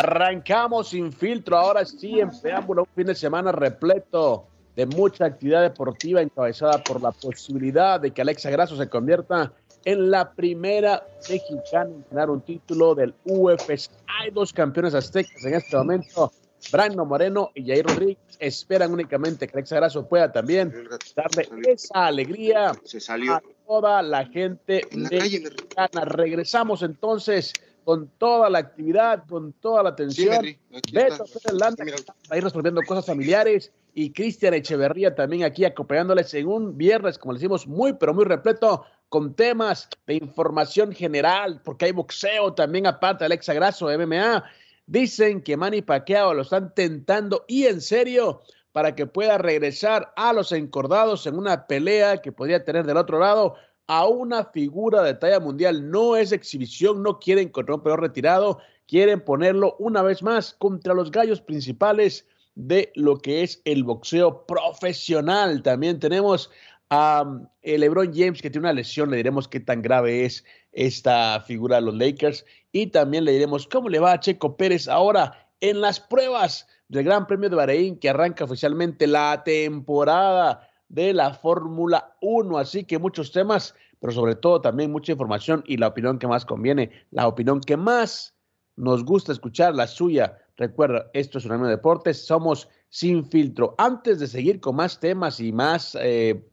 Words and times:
Arrancamos 0.00 0.88
sin 0.88 1.12
filtro, 1.12 1.58
ahora 1.58 1.84
sí, 1.84 2.20
en 2.20 2.30
preámbulo, 2.40 2.84
un 2.84 2.88
fin 2.94 3.06
de 3.06 3.14
semana 3.14 3.52
repleto 3.52 4.46
de 4.74 4.86
mucha 4.86 5.26
actividad 5.26 5.60
deportiva 5.60 6.22
encabezada 6.22 6.82
por 6.82 7.02
la 7.02 7.12
posibilidad 7.12 8.00
de 8.00 8.10
que 8.10 8.22
Alexa 8.22 8.48
Grasso 8.48 8.78
se 8.78 8.88
convierta 8.88 9.52
en 9.84 10.10
la 10.10 10.32
primera 10.32 11.06
mexicana 11.28 11.90
en 11.90 12.04
ganar 12.10 12.30
un 12.30 12.40
título 12.40 12.94
del 12.94 13.12
UFC. 13.26 13.90
Hay 14.06 14.30
dos 14.30 14.54
campeones 14.54 14.94
aztecas 14.94 15.44
en 15.44 15.52
este 15.52 15.76
momento, 15.76 16.32
Brano 16.72 17.04
Moreno 17.04 17.50
y 17.54 17.66
Jair 17.66 17.86
Rodríguez. 17.86 18.16
Esperan 18.38 18.94
únicamente 18.94 19.46
que 19.46 19.52
Alexa 19.52 19.76
Grasso 19.76 20.08
pueda 20.08 20.32
también 20.32 20.72
darle 21.14 21.72
esa 21.72 22.06
alegría 22.06 22.70
a 22.70 23.42
toda 23.66 24.00
la 24.00 24.24
gente 24.24 24.80
mexicana. 24.92 26.06
Regresamos 26.06 26.82
entonces 26.82 27.52
con 27.90 28.06
toda 28.18 28.48
la 28.48 28.60
actividad, 28.60 29.24
con 29.28 29.52
toda 29.54 29.82
la 29.82 29.88
atención. 29.88 30.46
Beto 30.92 31.24
Landa, 31.52 31.84
ahí 32.28 32.38
resolviendo 32.38 32.82
cosas 32.82 33.04
familiares 33.04 33.72
y 33.94 34.12
Cristian 34.12 34.54
Echeverría 34.54 35.12
también 35.12 35.42
aquí 35.42 35.64
acompañándoles 35.64 36.32
en 36.34 36.46
un 36.46 36.78
viernes, 36.78 37.18
como 37.18 37.32
le 37.32 37.40
decimos, 37.40 37.66
muy, 37.66 37.94
pero 37.94 38.14
muy 38.14 38.26
repleto 38.26 38.84
con 39.08 39.34
temas 39.34 39.88
de 40.06 40.14
información 40.14 40.92
general, 40.92 41.60
porque 41.64 41.86
hay 41.86 41.90
boxeo 41.90 42.54
también 42.54 42.86
aparte 42.86 43.24
de 43.24 43.26
Alexa 43.26 43.54
Grasso, 43.54 43.86
MMA. 43.86 44.44
Dicen 44.86 45.42
que 45.42 45.56
Manny 45.56 45.82
Pacquiao 45.82 46.32
lo 46.32 46.42
están 46.42 46.72
tentando 46.72 47.44
y 47.48 47.64
en 47.64 47.80
serio 47.80 48.42
para 48.70 48.94
que 48.94 49.06
pueda 49.08 49.36
regresar 49.36 50.12
a 50.14 50.32
los 50.32 50.52
encordados 50.52 51.26
en 51.26 51.36
una 51.36 51.66
pelea 51.66 52.18
que 52.18 52.30
podría 52.30 52.64
tener 52.64 52.86
del 52.86 52.98
otro 52.98 53.18
lado 53.18 53.56
a 53.90 54.06
una 54.06 54.44
figura 54.44 55.02
de 55.02 55.14
talla 55.14 55.40
mundial. 55.40 55.90
No 55.90 56.14
es 56.14 56.30
exhibición, 56.30 57.02
no 57.02 57.18
quieren 57.18 57.48
encontrar 57.48 57.78
un 57.78 57.82
peor 57.82 58.00
retirado, 58.00 58.60
quieren 58.86 59.20
ponerlo 59.20 59.74
una 59.80 60.00
vez 60.02 60.22
más 60.22 60.54
contra 60.54 60.94
los 60.94 61.10
gallos 61.10 61.40
principales 61.40 62.24
de 62.54 62.92
lo 62.94 63.18
que 63.18 63.42
es 63.42 63.60
el 63.64 63.82
boxeo 63.82 64.46
profesional. 64.46 65.64
También 65.64 65.98
tenemos 65.98 66.52
a 66.90 67.24
um, 67.26 67.48
LeBron 67.64 68.12
James 68.14 68.40
que 68.40 68.48
tiene 68.48 68.68
una 68.68 68.74
lesión, 68.74 69.10
le 69.10 69.16
diremos 69.16 69.48
qué 69.48 69.58
tan 69.58 69.82
grave 69.82 70.24
es 70.24 70.44
esta 70.70 71.40
figura 71.40 71.76
de 71.76 71.82
los 71.82 71.96
Lakers 71.96 72.46
y 72.70 72.86
también 72.86 73.24
le 73.24 73.32
diremos 73.32 73.66
cómo 73.66 73.88
le 73.88 73.98
va 73.98 74.12
a 74.12 74.20
Checo 74.20 74.56
Pérez 74.56 74.86
ahora 74.86 75.48
en 75.60 75.80
las 75.80 75.98
pruebas 75.98 76.68
del 76.86 77.02
Gran 77.02 77.26
Premio 77.26 77.50
de 77.50 77.56
Bahrein 77.56 77.98
que 77.98 78.08
arranca 78.08 78.44
oficialmente 78.44 79.08
la 79.08 79.42
temporada 79.42 80.70
de 80.90 81.14
la 81.14 81.32
Fórmula 81.32 82.14
1. 82.20 82.58
Así 82.58 82.84
que 82.84 82.98
muchos 82.98 83.32
temas, 83.32 83.74
pero 84.00 84.12
sobre 84.12 84.34
todo 84.34 84.60
también 84.60 84.90
mucha 84.90 85.12
información 85.12 85.62
y 85.66 85.76
la 85.76 85.88
opinión 85.88 86.18
que 86.18 86.26
más 86.26 86.44
conviene, 86.44 86.90
la 87.10 87.28
opinión 87.28 87.60
que 87.60 87.76
más 87.76 88.34
nos 88.76 89.04
gusta 89.04 89.32
escuchar, 89.32 89.74
la 89.74 89.86
suya. 89.86 90.38
Recuerda, 90.56 91.10
esto 91.12 91.38
es 91.38 91.44
un 91.44 91.62
de 91.62 91.68
deportes, 91.68 92.24
somos 92.24 92.68
sin 92.88 93.24
filtro. 93.24 93.74
Antes 93.78 94.18
de 94.18 94.26
seguir 94.26 94.60
con 94.60 94.76
más 94.76 94.98
temas 94.98 95.38
y 95.38 95.52
más 95.52 95.96
eh, 96.00 96.44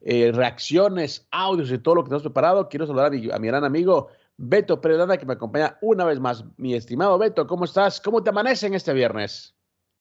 eh, 0.00 0.30
reacciones, 0.32 1.26
audios 1.30 1.70
y 1.70 1.78
todo 1.78 1.96
lo 1.96 2.04
que 2.04 2.08
tenemos 2.08 2.22
preparado, 2.22 2.68
quiero 2.68 2.86
saludar 2.86 3.06
a 3.06 3.38
mi, 3.38 3.46
gran 3.46 3.64
amigo 3.64 4.08
Beto 4.36 4.80
Peredana, 4.80 5.16
que 5.16 5.26
me 5.26 5.32
acompaña 5.32 5.78
una 5.80 6.04
vez 6.04 6.20
más. 6.20 6.44
Mi 6.56 6.74
estimado 6.74 7.18
Beto, 7.18 7.46
¿cómo 7.46 7.64
estás? 7.64 8.00
¿Cómo 8.00 8.22
te 8.22 8.30
amanecen 8.30 8.74
este 8.74 8.92
viernes? 8.92 9.55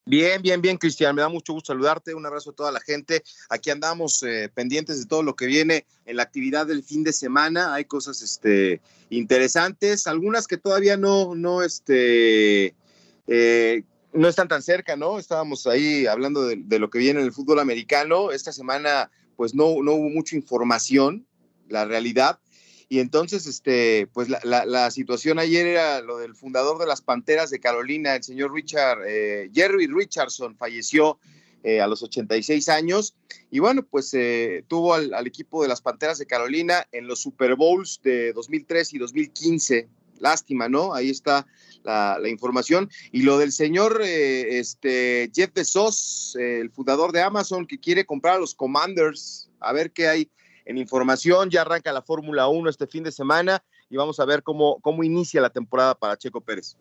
Bien, 0.08 0.40
bien, 0.40 0.62
bien, 0.62 0.78
Cristian. 0.78 1.16
Me 1.16 1.24
da 1.24 1.30
mucho 1.30 1.54
gusto 1.54 1.74
saludarte. 1.74 2.14
Un 2.14 2.28
abrazo 2.28 2.52
a 2.52 2.54
toda 2.54 2.72
la 2.72 2.80
gente. 2.80 3.24
Aquí 3.50 3.72
andamos 3.72 4.22
eh, 4.22 4.52
pendientes 4.54 5.00
de 5.00 5.08
todo 5.08 5.24
lo 5.24 5.36
que 5.36 5.48
viene 5.48 5.88
en 6.06 6.18
la 6.18 6.24
actividad 6.24 6.68
del 6.68 6.84
fin 6.84 7.04
de 7.04 7.12
semana. 7.12 7.74
Hay 7.74 7.86
cosas 7.86 8.22
este, 8.22 8.82
interesantes, 9.10 10.06
algunas 10.06 10.46
que 10.46 10.58
todavía 10.58 10.96
no, 10.96 11.34
no, 11.34 11.64
este, 11.64 12.76
eh, 13.26 13.84
no 14.14 14.28
están 14.28 14.48
tan 14.48 14.62
cerca, 14.62 14.96
¿no? 14.96 15.18
Estábamos 15.18 15.66
ahí 15.66 16.06
hablando 16.06 16.46
de, 16.46 16.58
de, 16.58 16.78
lo 16.78 16.92
que 16.92 17.00
viene 17.00 17.22
en 17.22 17.26
el 17.26 17.34
fútbol 17.34 17.60
americano. 17.60 18.32
Esta 18.32 18.52
semana, 18.52 19.10
pues 19.36 19.56
no, 19.56 19.82
no 19.82 19.94
hubo 19.94 20.10
mucha 20.10 20.36
información, 20.36 21.26
la 21.68 21.86
realidad. 21.86 22.40
Y 22.88 23.00
entonces, 23.00 23.48
este, 23.48 24.08
pues 24.14 24.30
la, 24.30 24.92
situación 24.92 25.40
ayer 25.40 25.66
era 25.66 26.02
lo 26.02 26.18
del 26.18 26.36
fundador 26.36 26.78
de 26.78 26.86
las 26.86 27.02
Panteras 27.02 27.50
de 27.50 27.60
Carolina, 27.60 28.16
el 28.16 28.24
señor 28.24 28.54
Richard, 28.54 29.00
eh, 29.08 29.50
Jerry 29.54 29.88
Richardson, 29.88 30.56
falleció 30.56 31.18
eh, 31.64 31.82
a 31.82 31.88
los 31.88 32.04
86 32.04 32.70
años. 32.70 33.16
Y 33.50 33.60
bueno, 33.60 33.84
pues 33.84 34.14
eh, 34.14 34.64
tuvo 34.68 34.94
al, 34.94 35.26
equipo 35.26 35.64
de 35.64 35.68
las 35.68 35.82
Panteras 35.82 36.20
de 36.20 36.28
Carolina 36.28 36.88
en 36.92 37.08
los 37.08 37.20
Super 37.20 37.56
Bowls 37.56 38.02
de 38.04 38.34
2003 38.34 38.94
y 38.94 38.98
2015. 39.00 39.88
Lástima, 40.20 40.70
¿no? 40.70 40.94
Ahí 40.94 41.10
está 41.10 41.48
la, 41.84 42.20
información. 42.30 42.90
Y 43.12 43.24
lo 43.24 43.40
del 43.40 43.52
señor 43.52 44.02
este, 44.04 45.32
Jeff 45.34 45.52
Bezos, 45.54 46.38
el 46.40 46.70
fundador 46.70 47.12
de 47.12 47.22
Amazon, 47.22 47.66
que 47.66 47.80
quiere 47.80 48.06
comprar 48.06 48.36
a 48.36 48.40
los 48.40 48.54
Commanders. 48.54 49.50
A 49.60 49.74
ver 49.74 49.92
qué 49.92 50.08
hay 50.08 50.30
en 50.66 50.78
información. 50.78 51.50
Ya 51.50 51.62
arranca 51.62 51.94
la 51.94 52.02
Fórmula 52.02 52.48
1 52.48 52.70
este 52.70 52.88
fin 52.88 53.04
de 53.04 53.12
semana 53.12 53.64
y 53.90 53.98
vamos 53.98 54.20
a 54.20 54.26
ver 54.26 54.44
cómo, 54.44 54.80
cómo 54.82 55.04
inicia 55.04 55.42
la 55.42 55.50
temporada 55.50 55.96
para 55.96 56.18
Checo 56.18 56.42
Pérez. 56.42 56.78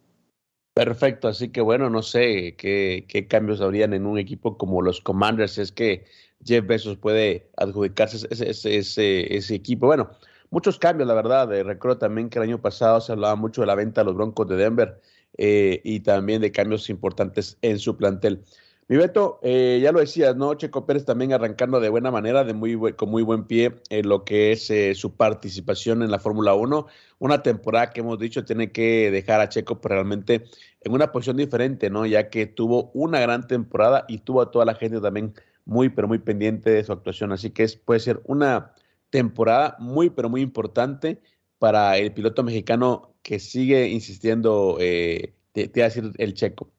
Perfecto, 0.75 1.29
así 1.29 1.51
que 1.51 1.61
bueno, 1.61 1.89
no 1.89 2.03
sé 2.03 2.57
qué, 2.57 3.05
qué 3.09 3.29
cambios 3.29 3.61
habrían 3.61 3.95
en 3.95 4.07
un 4.07 4.19
equipo 4.19 4.59
como 4.59 4.83
los 4.83 5.01
Commanders. 5.01 5.59
Es 5.59 5.71
que 5.71 6.05
Jeff 6.45 6.67
Bezos 6.67 6.97
puede 6.97 7.49
adjudicarse 7.57 8.27
ese, 8.29 8.79
ese, 8.79 9.37
ese, 9.37 9.55
equipo. 9.55 9.87
Bueno, 9.87 10.11
muchos 10.51 10.79
cambios, 10.79 11.07
la 11.07 11.15
verdad. 11.15 11.53
Eh, 11.55 11.63
recuerdo 11.63 11.99
también 11.99 12.29
que 12.29 12.41
el 12.41 12.45
año 12.45 12.61
pasado 12.61 13.01
se 13.01 13.13
hablaba 13.13 13.37
mucho 13.37 13.61
de 13.61 13.69
la 13.69 13.77
venta 13.77 14.01
de 14.01 14.07
los 14.07 14.17
Broncos 14.17 14.49
de 14.49 14.57
Denver 14.57 15.01
eh, 15.39 15.81
y 15.85 16.01
también 16.01 16.43
de 16.43 16.51
cambios 16.51 16.91
importantes 16.91 17.57
en 17.63 17.79
su 17.79 17.97
plantel. 17.97 18.45
Mi 18.87 18.99
Beto, 18.99 19.41
eh, 19.43 19.81
ya 19.83 19.93
lo 19.93 20.01
decías, 20.01 20.37
¿no? 20.37 20.53
Checo 20.55 20.85
Pérez 20.85 21.07
también 21.07 21.33
arrancando 21.33 21.81
de 21.81 21.89
buena 21.89 22.11
manera, 22.11 22.45
de 22.45 22.53
muy 22.53 22.77
con 22.93 23.09
muy 23.09 23.23
buen 23.23 23.45
pie 23.47 23.81
en 23.89 24.09
lo 24.09 24.25
que 24.27 24.53
es 24.53 24.69
eh, 24.71 24.95
su 24.95 25.17
participación 25.17 26.03
en 26.03 26.11
la 26.11 26.19
Fórmula 26.19 26.55
1. 26.55 26.87
Una 27.19 27.43
temporada 27.43 27.91
que 27.91 28.01
hemos 28.01 28.19
dicho 28.19 28.45
tiene 28.45 28.73
que 28.73 29.11
dejar 29.11 29.41
a 29.41 29.49
Checo 29.49 29.81
pues, 29.81 29.91
realmente 29.91 30.45
en 30.83 30.93
una 30.93 31.13
posición 31.13 31.39
diferente, 31.39 31.89
¿no? 31.89 32.05
Ya 32.05 32.29
que 32.29 32.47
tuvo 32.47 32.91
una 32.93 33.21
gran 33.21 33.47
temporada 33.47 34.05
y 34.07 34.19
tuvo 34.19 34.43
a 34.43 34.51
toda 34.51 34.67
la 34.67 34.75
gente 34.75 35.01
también 35.01 35.33
muy, 35.65 35.89
pero 35.89 36.07
muy 36.07 36.19
pendiente 36.19 36.69
de 36.69 36.85
su 36.85 36.93
actuación. 36.93 37.33
Así 37.33 37.51
que 37.51 37.63
es, 37.63 37.77
puede 37.77 38.01
ser 38.01 38.21
una 38.27 38.75
temporada 39.09 39.77
muy, 39.79 40.11
pero 40.11 40.29
muy 40.29 40.43
importante 40.43 41.23
para 41.59 41.97
el 41.97 42.13
piloto 42.13 42.43
mexicano 42.43 43.15
que 43.23 43.39
sigue 43.39 43.89
insistiendo, 43.89 44.77
eh, 44.81 45.35
te, 45.53 45.69
te 45.69 45.83
a 45.83 45.87
decir 45.87 46.13
el 46.19 46.35
Checo 46.35 46.74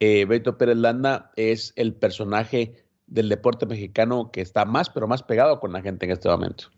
eh, 0.00 0.24
Beto 0.24 0.58
Pérez 0.58 0.76
Landa 0.76 1.32
es 1.36 1.72
el 1.76 1.94
personaje 1.94 2.84
del 3.06 3.28
deporte 3.28 3.66
mexicano 3.66 4.30
que 4.32 4.40
está 4.40 4.64
más, 4.64 4.90
pero 4.90 5.06
más 5.06 5.22
pegado 5.22 5.60
con 5.60 5.72
la 5.72 5.82
gente 5.82 6.06
en 6.06 6.12
este 6.12 6.28
momento. 6.28 6.70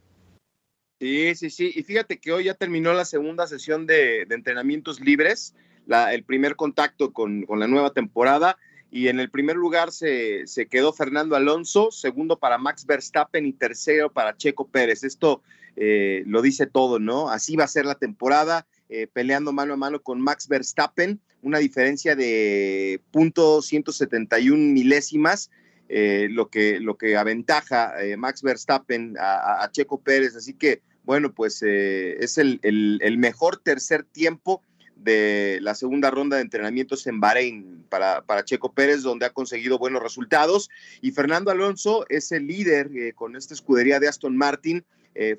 Sí, 1.01 1.35
sí, 1.35 1.51
sí. 1.51 1.73
Y 1.75 1.83
fíjate 1.83 2.19
que 2.19 2.33
hoy 2.33 2.45
ya 2.45 2.55
terminó 2.55 2.93
la 2.95 3.05
segunda 3.05 3.47
sesión 3.47 3.87
de, 3.87 4.23
entrenamientos 4.23 5.01
libres, 5.01 5.55
el 5.89 6.25
primer 6.25 6.57
contacto 6.57 7.13
con, 7.13 7.47
la 7.49 7.69
nueva 7.69 7.93
temporada. 7.93 8.59
Y 8.91 9.09
en 9.09 9.21
el 9.21 9.31
primer 9.31 9.57
lugar 9.57 9.93
se, 9.93 10.47
quedó 10.71 10.93
Fernando 10.93 11.37
Alonso, 11.37 11.91
segundo 11.91 12.39
para 12.39 12.57
Max 12.57 12.87
Verstappen 12.87 13.45
y 13.45 13.53
tercero 13.53 14.11
para 14.11 14.37
Checo 14.37 14.69
Pérez. 14.69 15.05
Esto 15.05 15.43
eh, 15.75 16.23
lo 16.27 16.41
dice 16.41 16.67
todo, 16.67 16.99
¿no? 16.99 17.29
Así 17.29 17.57
va 17.57 17.65
a 17.65 17.69
ser 17.69 17.85
la 17.85 17.97
temporada, 17.97 18.67
eh, 18.89 19.07
peleando 19.13 19.53
mano 19.53 19.75
a 19.75 19.77
mano 19.77 20.01
con 20.01 20.21
Max 20.21 20.49
Verstappen 20.49 21.21
una 21.43 21.59
diferencia 21.59 22.17
de 22.17 23.01
punto 23.11 23.63
171 23.63 24.73
milésimas, 24.73 25.51
eh, 25.89 26.27
lo, 26.31 26.49
que, 26.49 26.81
lo 26.81 26.97
que 26.97 27.17
aventaja 27.17 28.03
eh, 28.03 28.17
Max 28.17 28.43
Verstappen 28.43 29.15
a, 29.21 29.69
Checo 29.71 30.01
Pérez. 30.01 30.35
Así 30.35 30.55
que, 30.55 30.83
bueno, 31.05 31.33
pues 31.33 31.63
eh, 31.63 32.17
es 32.19 32.39
el, 32.39 32.59
el, 32.63 33.19
mejor 33.19 33.59
tercer 33.59 34.03
tiempo 34.03 34.63
de 34.97 35.59
la 35.63 35.77
segunda 35.77 36.11
ronda 36.11 36.37
de 36.37 36.43
entrenamientos 36.43 37.07
en 37.07 37.21
Bahrein 37.21 37.85
para, 37.89 38.23
para, 38.23 38.45
Checo 38.45 38.73
Pérez, 38.73 39.03
donde 39.03 39.27
ha 39.27 39.31
conseguido 39.31 39.79
buenos 39.79 40.03
resultados. 40.03 40.69
Y 41.01 41.13
Fernando 41.13 41.53
Alonso 41.53 42.05
es 42.09 42.33
el 42.33 42.49
líder 42.49 43.15
con 43.15 43.37
esta 43.37 43.55
escudería 43.55 44.01
de 44.01 44.09
Aston 44.09 44.37
Martin. 44.37 44.85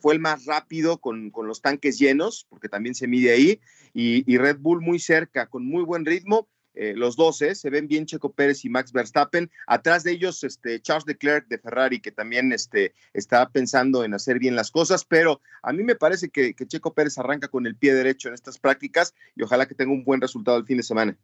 Fue 0.01 0.13
el 0.13 0.19
más 0.19 0.45
rápido 0.45 0.97
con, 0.97 1.29
con, 1.29 1.47
los 1.47 1.61
tanques 1.61 1.99
llenos, 1.99 2.45
porque 2.49 2.69
también 2.69 2.95
se 2.95 3.07
mide 3.07 3.31
ahí, 3.31 3.59
y, 3.93 4.37
Red 4.37 4.57
Bull 4.59 4.81
muy 4.81 4.99
cerca, 4.99 5.47
con 5.47 5.65
muy 5.65 5.83
buen 5.83 6.05
ritmo 6.05 6.47
eh, 6.79 6.93
los 6.95 7.15
dos, 7.15 7.37
se 7.37 7.69
ven 7.71 7.87
bien 7.87 8.05
Checo 8.05 8.31
Pérez 8.31 8.63
y 8.63 8.69
Max 8.69 8.91
Verstappen. 8.91 9.49
Atrás 9.65 10.03
de 10.03 10.11
ellos, 10.11 10.43
este, 10.43 10.79
Charles 10.79 11.07
Leclerc 11.07 11.47
de 11.47 11.57
Ferrari, 11.57 11.99
que 11.99 12.11
también 12.11 12.53
este, 12.53 12.93
está 13.13 13.49
pensando 13.49 14.03
en 14.03 14.13
hacer 14.13 14.37
bien 14.37 14.55
las 14.55 14.69
cosas, 14.69 15.03
pero 15.03 15.41
a 15.63 15.73
mí 15.73 15.83
me 15.83 15.95
parece 15.95 16.29
que, 16.29 16.53
Checo 16.53 16.93
Pérez 16.93 17.17
arranca 17.17 17.47
con 17.47 17.65
el 17.65 17.75
pie 17.75 17.95
derecho 17.95 18.27
en 18.27 18.35
estas 18.35 18.59
prácticas 18.59 19.15
y 19.35 19.41
ojalá 19.41 19.65
que 19.65 19.73
tenga 19.73 19.91
un 19.91 20.03
buen 20.03 20.21
resultado 20.21 20.57
el 20.57 20.65
fin 20.65 20.77
de 20.77 20.83
semana. 20.83 21.17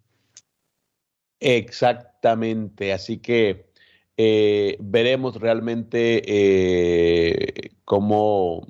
Exactamente, 1.40 2.92
así 2.92 3.20
que 3.20 3.68
eh, 4.18 4.78
veremos 4.80 5.40
realmente 5.40 6.22
eh, 6.26 7.72
cómo 7.86 8.68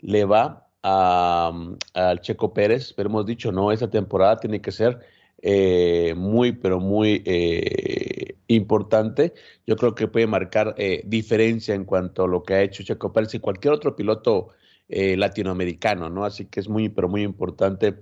le 0.00 0.24
va 0.24 0.68
al 0.82 2.20
Checo 2.20 2.52
Pérez, 2.52 2.92
pero 2.92 3.08
hemos 3.08 3.26
dicho, 3.26 3.52
no, 3.52 3.72
esa 3.72 3.88
temporada 3.88 4.36
tiene 4.38 4.60
que 4.60 4.72
ser 4.72 5.00
eh, 5.44 6.14
muy, 6.16 6.52
pero 6.52 6.78
muy 6.80 7.22
eh, 7.26 8.36
importante. 8.46 9.34
Yo 9.66 9.76
creo 9.76 9.94
que 9.94 10.06
puede 10.06 10.26
marcar 10.28 10.74
eh, 10.78 11.02
diferencia 11.04 11.74
en 11.74 11.84
cuanto 11.84 12.24
a 12.24 12.28
lo 12.28 12.44
que 12.44 12.54
ha 12.54 12.62
hecho 12.62 12.84
Checo 12.84 13.12
Pérez 13.12 13.34
y 13.34 13.40
cualquier 13.40 13.74
otro 13.74 13.96
piloto 13.96 14.48
latinoamericano, 14.88 16.10
¿no? 16.10 16.26
Así 16.26 16.44
que 16.44 16.60
es 16.60 16.68
muy, 16.68 16.90
pero 16.90 17.08
muy 17.08 17.22
importante 17.22 17.94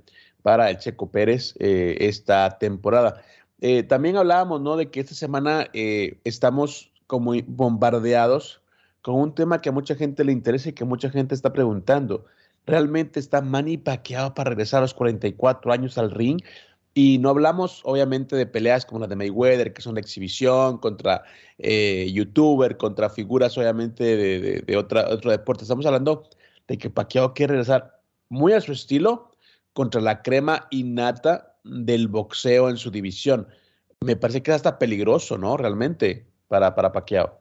para 0.43 0.71
el 0.71 0.79
Checo 0.79 1.09
Pérez 1.09 1.55
esta 1.61 2.59
temporada. 2.59 3.23
También 3.89 4.17
hablábamos, 4.17 4.61
¿no? 4.61 4.77
De 4.77 4.91
que 4.91 5.01
esta 5.01 5.15
semana 5.15 5.69
estamos 5.73 6.91
como 7.07 7.33
bombardeados 7.47 8.61
con 9.03 9.17
un 9.17 9.35
tema 9.35 9.61
que 9.61 9.69
a 9.71 9.73
mucha 9.73 9.95
gente 9.95 10.25
le 10.25 10.33
interesa 10.33 10.69
y 10.69 10.73
que 10.73 10.85
mucha 10.85 11.11
gente 11.11 11.35
está 11.35 11.53
preguntando. 11.53 12.25
¿Realmente 12.67 13.19
está 13.19 13.41
Manny 13.41 13.79
Pacquiao 13.79 14.35
para 14.35 14.51
regresar 14.51 14.79
a 14.79 14.83
los 14.83 14.95
44 14.95 15.73
años 15.73 15.99
al 15.99 16.11
ring? 16.11 16.41
Y 16.93 17.19
no 17.19 17.31
hablamos, 17.31 17.83
obviamente, 17.85 18.37
de 18.37 18.47
peleas 18.47 18.85
como 18.85 19.01
la 19.01 19.07
de 19.07 19.17
Mayweather, 19.17 19.73
que 19.73 19.81
son 19.81 19.95
de 19.95 20.01
exhibición, 20.01 20.79
contra 20.79 21.23
eh, 21.59 22.11
youtuber, 22.13 22.77
contra 22.77 23.09
figuras, 23.09 23.57
obviamente, 23.57 24.17
de, 24.17 24.77
otro 24.77 25.31
deporte. 25.31 25.65
Estamos 25.65 25.87
hablando 25.87 26.29
de 26.67 26.79
que 26.79 26.91
Pacquiao 26.91 27.33
quiere 27.33 27.53
regresar 27.53 28.01
muy 28.29 28.53
a 28.53 28.61
su 28.61 28.73
estilo 28.73 29.31
contra 29.73 30.01
la 30.01 30.23
crema 30.23 30.67
innata 30.71 31.50
del 31.65 32.09
boxeo 32.09 32.69
en 32.69 32.77
su 32.77 32.91
división. 32.91 33.49
Me 34.01 34.17
parece 34.17 34.43
que 34.43 34.51
es 34.51 34.57
hasta 34.57 34.79
peligroso, 34.79 35.39
¿no? 35.39 35.57
Realmente, 35.57 36.27
para, 36.49 36.75
para 36.75 36.93
Pacquiao. 36.93 37.39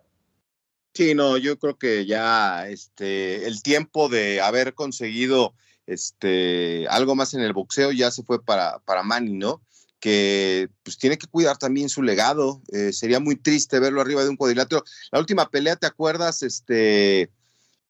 Sí, 0.93 1.13
no, 1.15 1.37
yo 1.37 1.57
creo 1.57 1.77
que 1.77 2.05
ya 2.05 2.67
este, 2.67 3.47
el 3.47 3.61
tiempo 3.61 4.09
de 4.09 4.41
haber 4.41 4.73
conseguido 4.73 5.53
este, 5.85 6.87
algo 6.89 7.15
más 7.15 7.33
en 7.33 7.41
el 7.41 7.53
boxeo 7.53 7.91
ya 7.91 8.11
se 8.11 8.23
fue 8.23 8.43
para, 8.43 8.79
para 8.79 9.03
Manny, 9.03 9.33
¿no? 9.33 9.61
Que 9.99 10.69
pues 10.83 10.97
tiene 10.97 11.17
que 11.17 11.27
cuidar 11.27 11.57
también 11.57 11.89
su 11.89 12.01
legado. 12.01 12.61
Eh, 12.71 12.93
sería 12.93 13.19
muy 13.19 13.35
triste 13.35 13.79
verlo 13.79 14.01
arriba 14.01 14.23
de 14.23 14.29
un 14.29 14.37
cuadrilátero. 14.37 14.83
La 15.11 15.19
última 15.19 15.49
pelea, 15.49 15.75
¿te 15.75 15.87
acuerdas? 15.87 16.43
Este, 16.43 17.29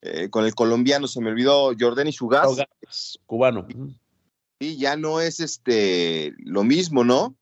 eh, 0.01 0.29
con 0.29 0.45
el 0.45 0.55
colombiano, 0.55 1.07
se 1.07 1.21
me 1.21 1.29
olvidó, 1.29 1.71
Jordani 1.77 2.11
Sugas. 2.11 2.47
Cubano. 3.25 3.67
Y 4.59 4.77
ya 4.77 4.97
no 4.97 5.21
es 5.21 5.39
este 5.39 6.33
lo 6.37 6.63
mismo, 6.63 7.03
¿no? 7.03 7.37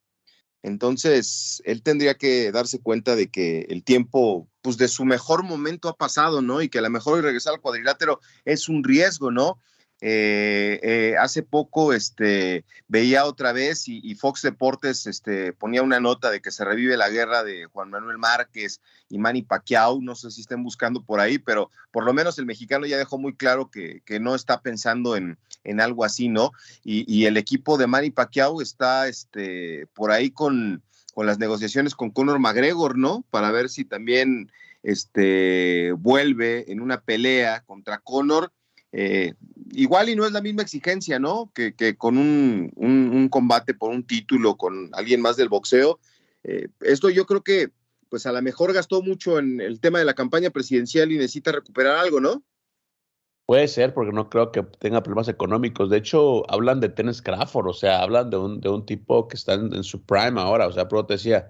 Entonces, 0.62 1.62
él 1.66 1.81
tendría 1.81 2.16
que 2.16 2.52
darse 2.52 2.80
cuenta 2.80 3.16
de 3.16 3.30
que 3.30 3.62
el 3.69 3.84
tiempo, 3.84 4.50
pues 4.62 4.78
de 4.78 4.88
su 4.88 5.06
mejor 5.06 5.44
momento 5.44 5.90
ha 5.90 5.96
pasado, 5.96 6.42
¿no? 6.42 6.62
Y 6.62 6.69
que 6.69 6.80
a 6.80 6.81
lo 6.81 6.90
mejor 6.90 7.24
regresar 7.24 7.54
al 7.54 7.62
cuadrilátero 7.62 8.19
es 8.46 8.69
un 8.69 8.84
riesgo, 8.84 9.31
¿no? 9.31 9.60
Eh, 10.00 10.80
eh, 10.84 11.16
hace 11.20 11.42
poco 11.42 11.92
este, 11.92 12.66
veía 12.88 13.26
otra 13.26 13.52
vez 13.52 13.88
y, 13.88 14.14
Fox 14.14 14.44
Deportes 14.44 15.08
este, 15.08 15.54
ponía 15.54 15.82
una 15.82 16.00
nota 16.00 16.30
de 16.30 16.40
que 16.40 16.52
se 16.52 16.64
revive 16.64 16.98
la 16.98 17.10
guerra 17.10 17.44
de 17.44 17.66
Juan 17.66 17.90
Manuel 17.90 18.20
Márquez 18.20 18.80
y 19.10 19.18
Manny 19.18 19.42
Pacquiao, 19.42 20.00
no 20.02 20.14
sé 20.14 20.30
si 20.30 20.42
estén 20.42 20.64
buscando 20.64 21.04
por 21.04 21.20
ahí, 21.20 21.40
pero 21.40 21.72
por 21.92 22.06
lo 22.06 22.14
menos 22.14 22.38
el 22.38 22.46
mexicano 22.46 22.86
ya 22.86 22.98
dejó 22.98 23.18
muy 23.18 23.36
claro 23.36 23.72
que, 23.72 24.04
no 24.20 24.36
está 24.36 24.62
pensando 24.62 25.16
en, 25.16 25.38
algo 25.80 26.06
así, 26.06 26.30
¿no? 26.30 26.52
Y, 26.84 27.26
el 27.26 27.38
equipo 27.38 27.78
de 27.78 27.88
Manny 27.88 28.12
Pacquiao 28.12 28.62
está 28.62 29.08
este, 29.08 29.88
por 29.94 30.12
ahí 30.12 30.30
con, 30.30 30.84
con 31.14 31.26
las 31.26 31.40
negociaciones 31.40 31.96
con 31.96 32.12
Conor 32.12 32.40
McGregor, 32.40 32.98
¿no? 32.98 33.26
Para 33.32 33.52
ver 33.52 33.70
si 33.70 33.84
también 33.84 34.52
este, 34.84 35.92
vuelve 35.94 36.72
en 36.72 36.82
una 36.82 37.02
pelea 37.02 37.64
contra 37.66 37.98
Conor 37.98 38.52
eh, 38.92 39.34
igual 39.72 40.10
y 40.10 40.16
no 40.16 40.25
es 40.25 40.31
la 40.31 40.42
misma 40.42 40.62
exigencia, 40.62 41.19
¿no? 41.19 41.51
Que, 41.54 41.74
con 41.98 42.18
un, 42.18 43.28
combate 43.30 43.74
por 43.74 43.92
un 43.92 44.06
título 44.06 44.56
con 44.56 44.89
alguien 44.94 45.22
más 45.22 45.38
del 45.38 45.50
boxeo. 45.50 46.00
Eh, 46.44 46.69
esto 46.81 47.10
yo 47.10 47.25
creo 47.25 47.44
que, 47.44 47.69
pues 48.10 48.25
a 48.25 48.31
lo 48.31 48.42
mejor 48.42 48.74
gastó 48.74 49.01
mucho 49.01 49.39
en 49.39 49.60
el 49.60 49.80
tema 49.80 50.00
de 50.00 50.06
la 50.06 50.13
campaña 50.13 50.50
presidencial 50.50 51.12
y 51.12 51.18
necesita 51.18 51.51
recuperar 51.51 51.98
algo, 51.98 52.19
¿no? 52.19 52.44
Puede 53.45 53.68
ser, 53.69 53.94
porque 53.94 54.12
no 54.12 54.30
creo 54.30 54.51
que 54.51 54.62
tenga 54.63 55.01
problemas 55.04 55.30
económicos. 55.30 55.90
De 55.90 55.98
hecho, 55.98 56.50
hablan 56.51 56.81
de 56.81 56.90
Tennis 56.90 57.22
Crawford, 57.22 57.68
o 57.68 57.74
sea, 57.74 58.01
hablan 58.01 58.30
de 58.30 58.38
un, 58.38 58.60
de 58.60 58.68
un 58.69 58.86
tipo 58.86 59.28
que 59.30 59.38
está 59.38 59.54
en, 59.54 59.83
su 59.83 60.01
prime 60.04 60.40
ahora. 60.42 60.68
O 60.68 60.72
sea, 60.74 60.90
pero 60.90 61.06
te 61.06 61.13
decía, 61.13 61.50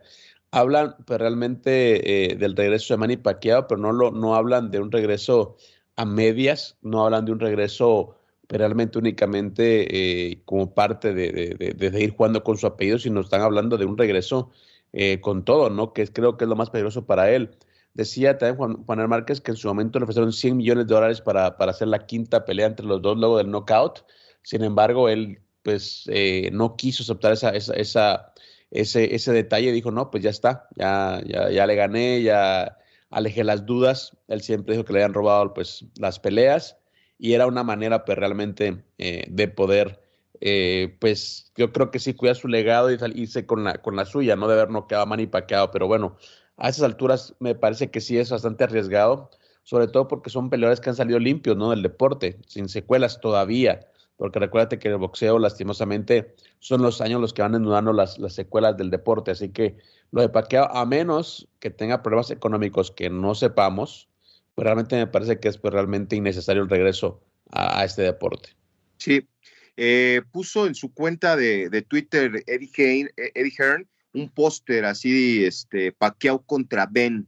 hablan 0.52 0.96
pues, 1.06 1.20
realmente 1.20 2.32
eh, 2.32 2.36
del 2.36 2.56
regreso 2.56 2.94
de 2.94 3.00
Manny 3.00 3.18
Pacquiao, 3.18 3.68
pero 3.68 3.82
no, 3.82 3.92
lo, 3.92 4.12
no 4.12 4.36
hablan 4.36 4.70
de 4.70 4.80
un 4.80 4.92
regreso 4.92 5.58
a 5.98 6.06
medias, 6.06 6.78
no 6.82 7.04
hablan 7.04 7.26
de 7.26 7.32
un 7.34 7.40
regreso 7.40 8.16
realmente 8.48 8.98
únicamente 8.98 10.32
eh, 10.32 10.42
como 10.46 10.74
parte 10.74 11.14
de, 11.14 12.00
ir 12.00 12.16
jugando 12.16 12.44
con 12.44 12.58
su 12.58 12.68
apellido, 12.68 13.00
sino 13.00 13.20
están 13.22 13.42
hablando 13.42 13.78
de 13.78 13.86
un 13.86 13.98
regreso 13.98 14.52
eh, 14.94 15.20
con 15.20 15.44
todo, 15.44 15.70
¿no? 15.70 15.94
Que 15.94 16.08
creo 16.08 16.38
que 16.38 16.46
es 16.46 16.50
lo 16.50 16.56
más 16.56 16.70
peligroso 16.70 17.06
para 17.06 17.32
él. 17.32 17.58
Decía 17.94 18.38
también 18.38 18.58
Juan, 18.58 18.84
Juan 18.86 19.10
Márquez 19.10 19.42
que 19.42 19.52
en 19.52 19.58
su 19.58 19.68
momento 19.68 20.00
le 20.00 20.04
ofrecieron 20.04 20.32
100 20.32 20.56
millones 20.58 20.88
de 20.88 20.94
dólares 20.94 21.20
para, 21.20 21.58
para 21.58 21.72
hacer 21.72 21.88
la 21.88 22.06
quinta 22.06 22.46
pelea 22.46 22.68
entre 22.68 22.86
los 22.86 23.02
dos 23.02 23.18
luego 23.18 23.38
del 23.40 23.50
knockout. 23.50 24.06
Sin 24.44 24.64
embargo, 24.64 25.10
él 25.10 25.42
pues 25.64 26.04
eh, 26.08 26.50
no 26.54 26.78
quiso 26.78 27.04
aceptar 27.04 27.34
esa, 27.34 27.50
esa, 27.50 27.74
esa, 27.74 28.34
ese, 28.70 29.16
ese 29.16 29.34
detalle. 29.34 29.72
Dijo, 29.72 29.92
no, 29.92 30.12
pues 30.12 30.24
ya 30.24 30.30
está, 30.30 30.68
ya, 30.76 31.22
ya, 31.26 31.50
ya 31.50 31.66
le 31.66 31.76
gané, 31.76 32.22
ya 32.22 32.78
alejé 33.10 33.44
las 33.44 33.66
dudas. 33.66 34.18
Él 34.28 34.42
siempre 34.42 34.76
dijo 34.76 34.86
que 34.86 34.94
le 34.94 35.00
habían 35.00 35.14
robado 35.14 35.54
pues, 35.54 35.86
las 35.98 36.20
peleas. 36.20 36.78
Y 37.18 37.34
era 37.34 37.48
una 37.48 37.64
manera 37.64 38.06
pues, 38.06 38.18
realmente 38.18 38.84
eh, 38.98 39.26
de 39.28 39.48
poder, 39.48 40.02
eh, 40.40 40.96
pues 41.00 41.52
yo 41.56 41.72
creo 41.72 41.90
que 41.90 42.00
sí 42.00 42.14
cuidar 42.14 42.36
su 42.36 42.48
legado 42.48 42.92
y 42.92 42.98
irse 43.16 43.46
con 43.46 43.64
la, 43.64 43.82
con 43.82 43.96
la 43.96 44.06
suya, 44.06 44.36
no 44.36 44.48
de 44.48 44.54
haber 44.54 44.70
noqueado 44.70 45.04
a 45.04 45.08
Manny 45.08 45.28
pero 45.28 45.88
bueno, 45.88 46.16
a 46.58 46.70
esas 46.70 46.84
alturas 46.84 47.36
me 47.40 47.56
parece 47.56 47.90
que 47.90 48.02
sí 48.02 48.18
es 48.20 48.30
bastante 48.30 48.64
arriesgado, 48.64 49.32
sobre 49.64 49.88
todo 49.88 50.08
porque 50.08 50.30
son 50.30 50.50
peleadores 50.50 50.80
que 50.80 50.90
han 50.90 50.96
salido 50.96 51.20
limpios 51.20 51.58
¿no? 51.58 51.72
del 51.72 51.82
deporte, 51.82 52.40
sin 52.48 52.70
secuelas 52.70 53.20
todavía. 53.20 53.80
Porque 54.16 54.40
recuérdate 54.40 54.80
que 54.80 54.88
el 54.88 54.98
boxeo 54.98 55.38
lastimosamente 55.38 56.36
son 56.60 56.82
los 56.82 57.02
años 57.02 57.22
los 57.22 57.34
que 57.34 57.44
van 57.44 57.52
desnudando 57.52 57.94
las, 57.94 58.18
las 58.18 58.34
secuelas 58.34 58.76
del 58.76 58.90
deporte, 58.90 59.30
así 59.30 59.50
que 59.50 59.78
lo 60.12 60.22
de 60.22 60.30
Pacquiao, 60.30 60.70
a 60.72 60.86
menos 60.86 61.48
que 61.60 61.70
tenga 61.70 62.02
problemas 62.02 62.32
económicos 62.32 62.92
que 62.92 63.10
no 63.10 63.36
sepamos, 63.36 64.08
pues 64.56 64.64
realmente 64.64 64.96
me 64.96 65.08
parece 65.08 65.40
que 65.40 65.50
es 65.50 65.58
pues, 65.58 65.74
realmente 65.74 66.16
innecesario 66.16 66.64
el 66.64 66.70
regreso 66.70 67.22
a, 67.52 67.84
este 67.86 68.02
deporte. 68.02 68.50
Sí, 68.98 69.28
eh, 69.76 70.22
puso 70.32 70.66
en 70.66 70.76
su 70.76 70.94
cuenta 70.94 71.36
de, 71.36 71.86
Twitter 71.88 72.44
Eddie, 72.48 73.12
Eddie 73.16 73.54
Hearn 73.58 73.88
un 74.18 74.30
póster 74.30 74.86
así, 74.86 75.46
este, 75.46 75.92
Pacquiao 75.92 76.42
contra 76.42 76.88
Ben, 76.88 77.28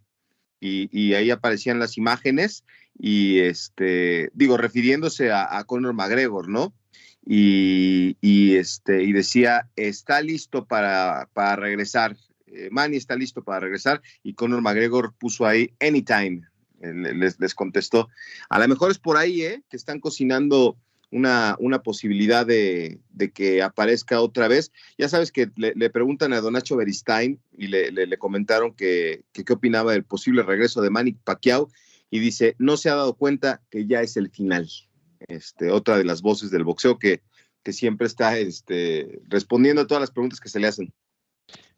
y, 0.60 0.90
y, 0.92 1.14
ahí 1.14 1.32
aparecían 1.32 1.80
las 1.80 1.98
imágenes, 1.98 2.66
y 2.98 3.40
este, 3.40 4.30
digo, 4.34 4.58
refiriéndose 4.58 5.32
a, 5.32 5.58
a 5.58 5.64
Conor 5.64 5.94
McGregor, 5.94 6.50
¿no? 6.50 6.74
Y, 7.26 8.18
y, 8.22 8.56
este, 8.56 9.04
y 9.04 9.14
decía, 9.14 9.70
está 9.76 10.22
listo 10.22 10.66
para, 10.66 11.30
para 11.34 11.56
regresar, 11.56 12.18
eh, 12.54 12.70
Manny 12.72 12.98
está 12.98 13.16
listo 13.16 13.44
para 13.44 13.62
regresar 13.62 14.02
y 14.24 14.34
Conor 14.34 14.62
McGregor 14.62 15.14
puso 15.18 15.46
ahí 15.46 15.74
anytime, 15.80 16.42
les, 16.82 17.40
les 17.40 17.56
contestó. 17.56 18.10
A 18.50 18.60
lo 18.60 18.68
mejor 18.68 18.92
es 18.92 19.00
por 19.00 19.18
ahí, 19.18 19.42
¿eh? 19.42 19.64
Que 19.70 19.78
están 19.78 20.00
cocinando 20.00 20.78
una, 21.12 21.56
una 21.60 21.82
posibilidad 21.82 22.46
de, 22.46 23.00
que 23.34 23.62
aparezca 23.62 24.22
otra 24.22 24.48
vez. 24.48 24.72
Ya 24.98 25.10
sabes 25.10 25.32
que 25.32 25.50
le, 25.56 25.90
preguntan 25.90 26.34
a 26.34 26.42
Donacho 26.42 26.76
Beristain 26.76 27.40
y 27.58 27.68
le, 27.68 28.18
comentaron 28.18 28.74
que, 28.74 29.24
qué 29.34 29.44
opinaba 29.52 29.94
del 29.94 30.04
posible 30.04 30.44
regreso 30.44 30.82
de 30.82 30.90
Manny 30.90 31.14
Pacquiao 31.14 31.70
y 32.10 32.20
dice, 32.20 32.56
no 32.60 32.78
se 32.78 32.90
ha 32.90 32.96
dado 32.96 33.16
cuenta 33.16 33.62
que 33.70 33.86
ya 33.86 34.02
es 34.02 34.18
el 34.18 34.30
final. 34.30 34.70
Este, 35.28 35.70
otra 35.70 35.98
de 35.98 36.06
las 36.06 36.22
voces 36.22 36.50
del 36.50 36.64
boxeo 36.64 36.98
que, 36.98 37.22
que 37.64 37.74
siempre 37.74 38.08
está 38.08 38.38
este, 38.38 39.22
respondiendo 39.28 39.82
a 39.82 39.88
todas 39.88 40.02
las 40.02 40.12
preguntas 40.12 40.40
que 40.40 40.50
se 40.50 40.60
le 40.60 40.68
hacen. 40.68 40.94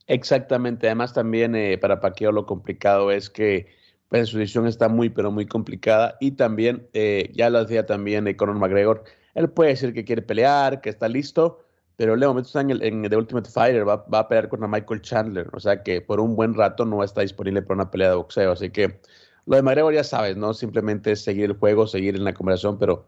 Exactamente, 0.08 0.88
además 0.88 1.14
también 1.14 1.56
eh, 1.56 1.78
para 1.78 2.00
Pacquiao 2.00 2.32
lo 2.32 2.46
complicado 2.46 3.12
es 3.12 3.30
que 3.30 3.68
pues, 4.10 4.30
su 4.30 4.38
decisión 4.38 4.68
está 4.68 4.90
muy, 4.90 5.10
pero 5.10 5.32
muy 5.32 5.46
complicada 5.46 6.18
y 6.20 6.32
también, 6.32 6.88
eh, 6.94 7.32
ya 7.34 7.50
lo 7.50 7.64
decía 7.64 7.86
también 7.86 8.28
eh, 8.28 8.36
Conor 8.36 8.58
McGregor, 8.58 9.04
él 9.36 9.50
puede 9.50 9.72
decir 9.72 9.94
que 9.94 10.04
quiere 10.04 10.22
pelear, 10.22 10.82
que 10.82 10.90
está 10.90 11.08
listo, 11.08 11.64
pero 11.96 12.16
Leo 12.16 12.30
momento 12.30 12.48
está 12.48 12.62
en, 12.62 12.72
el, 12.72 13.10
The 13.10 13.16
Ultimate 13.16 13.50
Fighter, 13.50 13.88
va, 13.88 14.06
va, 14.14 14.20
a 14.20 14.28
pelear 14.28 14.50
contra 14.50 14.68
Michael 14.68 15.02
Chandler, 15.02 15.48
o 15.54 15.60
sea 15.60 15.84
que 15.84 16.02
por 16.02 16.20
un 16.20 16.36
buen 16.36 16.56
rato 16.56 16.84
no 16.86 17.04
está 17.04 17.22
disponible 17.22 17.62
para 17.62 17.76
una 17.76 17.92
pelea 17.92 18.10
de 18.10 18.16
boxeo, 18.16 18.52
así 18.52 18.70
que 18.70 19.00
lo 19.46 19.56
de 19.56 19.62
McGregor 19.62 19.94
ya 19.94 20.04
sabes, 20.04 20.36
¿no? 20.38 20.54
Simplemente 20.54 21.14
es 21.14 21.24
seguir 21.24 21.46
el 21.46 21.54
juego, 21.54 21.88
seguir 21.88 22.16
en 22.16 22.24
la 22.24 22.34
conversación, 22.34 22.78
pero 22.78 23.08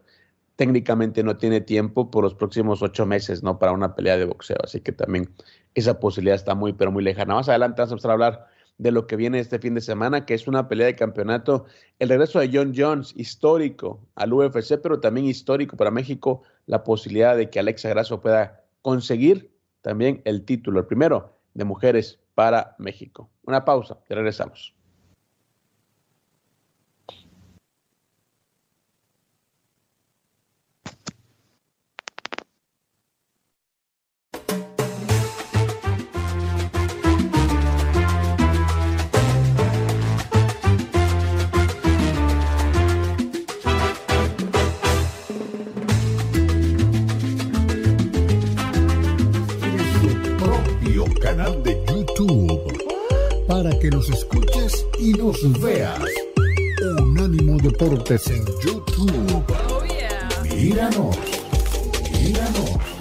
técnicamente 0.56 1.22
no 1.22 1.36
tiene 1.36 1.60
tiempo 1.60 2.10
por 2.10 2.24
los 2.24 2.34
próximos 2.34 2.82
ocho 2.82 3.06
meses, 3.06 3.42
¿no? 3.42 3.58
Para 3.58 3.72
una 3.72 3.94
pelea 3.94 4.16
de 4.16 4.24
boxeo, 4.24 4.58
así 4.62 4.80
que 4.80 4.92
también 4.92 5.30
esa 5.74 5.98
posibilidad 5.98 6.36
está 6.36 6.54
muy, 6.54 6.72
pero 6.72 6.92
muy 6.92 7.02
lejana. 7.02 7.34
Más 7.34 7.48
adelante 7.48 7.82
vamos 7.82 8.04
a 8.04 8.12
hablar 8.12 8.46
de 8.78 8.90
lo 8.90 9.06
que 9.06 9.16
viene 9.16 9.38
este 9.38 9.58
fin 9.58 9.74
de 9.74 9.80
semana, 9.80 10.26
que 10.26 10.34
es 10.34 10.48
una 10.48 10.68
pelea 10.68 10.86
de 10.86 10.96
campeonato, 10.96 11.66
el 11.98 12.08
regreso 12.08 12.40
de 12.40 12.50
John 12.52 12.72
Jones, 12.76 13.12
histórico 13.16 14.00
al 14.14 14.32
UFC, 14.32 14.80
pero 14.82 15.00
también 15.00 15.26
histórico 15.26 15.76
para 15.76 15.90
México, 15.90 16.42
la 16.66 16.82
posibilidad 16.82 17.36
de 17.36 17.50
que 17.50 17.60
Alexa 17.60 17.88
Grasso 17.88 18.20
pueda 18.20 18.64
conseguir 18.82 19.52
también 19.82 20.22
el 20.24 20.44
título, 20.44 20.80
el 20.80 20.86
primero 20.86 21.38
de 21.54 21.64
mujeres 21.64 22.18
para 22.34 22.74
México. 22.78 23.30
Una 23.44 23.64
pausa, 23.64 23.98
y 24.08 24.14
regresamos. 24.14 24.74
Que 53.84 53.90
nos 53.90 54.08
escuches 54.08 54.86
y 54.98 55.12
nos 55.12 55.60
veas. 55.60 56.00
Unánimo 57.02 57.58
Deportes 57.58 58.28
en 58.28 58.42
YouTube. 58.62 59.44
Oh, 59.68 59.82
míranos, 60.56 61.18
míranos. 62.10 62.93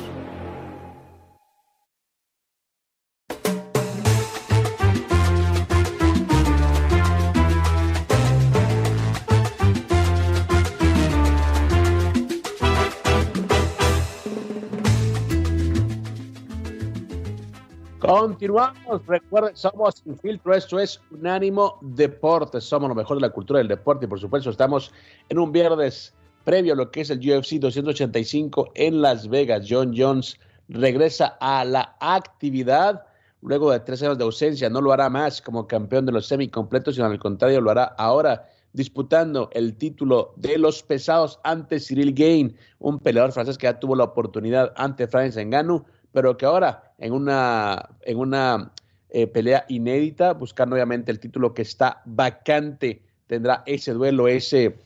Continuamos. 18.44 19.08
Recuerden, 19.08 19.56
somos 19.56 20.04
Infiltro. 20.06 20.54
Esto 20.54 20.78
es 20.78 21.00
Unánimo 21.12 21.78
Deportes. 21.80 22.66
Somos 22.66 22.90
lo 22.90 22.96
mejor 22.96 23.16
de 23.16 23.22
la 23.22 23.30
cultura 23.30 23.60
del 23.60 23.70
deporte 23.70 24.04
y, 24.04 24.10
por 24.10 24.20
supuesto, 24.20 24.50
estamos 24.50 24.92
en 25.30 25.40
un 25.40 25.54
viernes 25.54 26.14
previo 26.44 26.74
a 26.74 26.76
lo 26.76 26.92
que 26.92 27.00
es 27.00 27.10
el 27.10 27.20
UFC 27.20 27.54
285 27.54 28.72
en 28.76 29.02
Las 29.02 29.30
Vegas. 29.30 29.66
John 29.70 29.94
Jones 29.96 30.38
regresa 30.68 31.38
a 31.40 31.64
la 31.64 31.96
actividad 32.02 33.06
luego 33.42 33.72
de 33.72 33.80
tres 33.80 34.04
años 34.04 34.18
de 34.18 34.26
ausencia. 34.26 34.70
No 34.70 34.82
lo 34.82 34.92
hará 34.92 35.10
más 35.10 35.42
como 35.42 35.66
campeón 35.66 36.06
de 36.06 36.12
los 36.12 36.28
semicompletos, 36.28 36.96
sino 36.96 37.08
al 37.08 37.20
contrario, 37.20 37.62
lo 37.62 37.72
hará 37.72 37.96
ahora 37.98 38.50
disputando 38.74 39.52
el 39.54 39.78
título 39.78 40.34
de 40.36 40.58
los 40.58 40.84
pesados 40.84 41.40
ante 41.46 41.80
Cyril 41.80 42.14
Gain, 42.14 42.58
un 42.80 43.00
peleador 43.00 43.32
francés 43.32 43.58
que 43.58 43.68
ya 43.68 43.80
tuvo 43.80 43.96
la 43.96 44.04
oportunidad 44.04 44.74
ante 44.76 45.08
Francis 45.08 45.46
Ngannou 45.46 45.86
pero 46.14 46.38
que 46.38 46.46
ahora 46.46 46.94
en 46.98 47.12
una, 47.12 47.90
en 48.02 48.18
una 48.18 48.72
eh, 49.10 49.28
pelea 49.28 49.66
inédita, 49.68 50.34
buscando 50.34 50.76
obviamente 50.76 51.12
el 51.12 51.20
título 51.20 51.54
que 51.54 51.64
está 51.64 52.02
vacante, 52.06 53.02
tendrá 53.28 53.64
ese 53.66 53.94
duelo, 53.94 54.28
ese, 54.28 54.78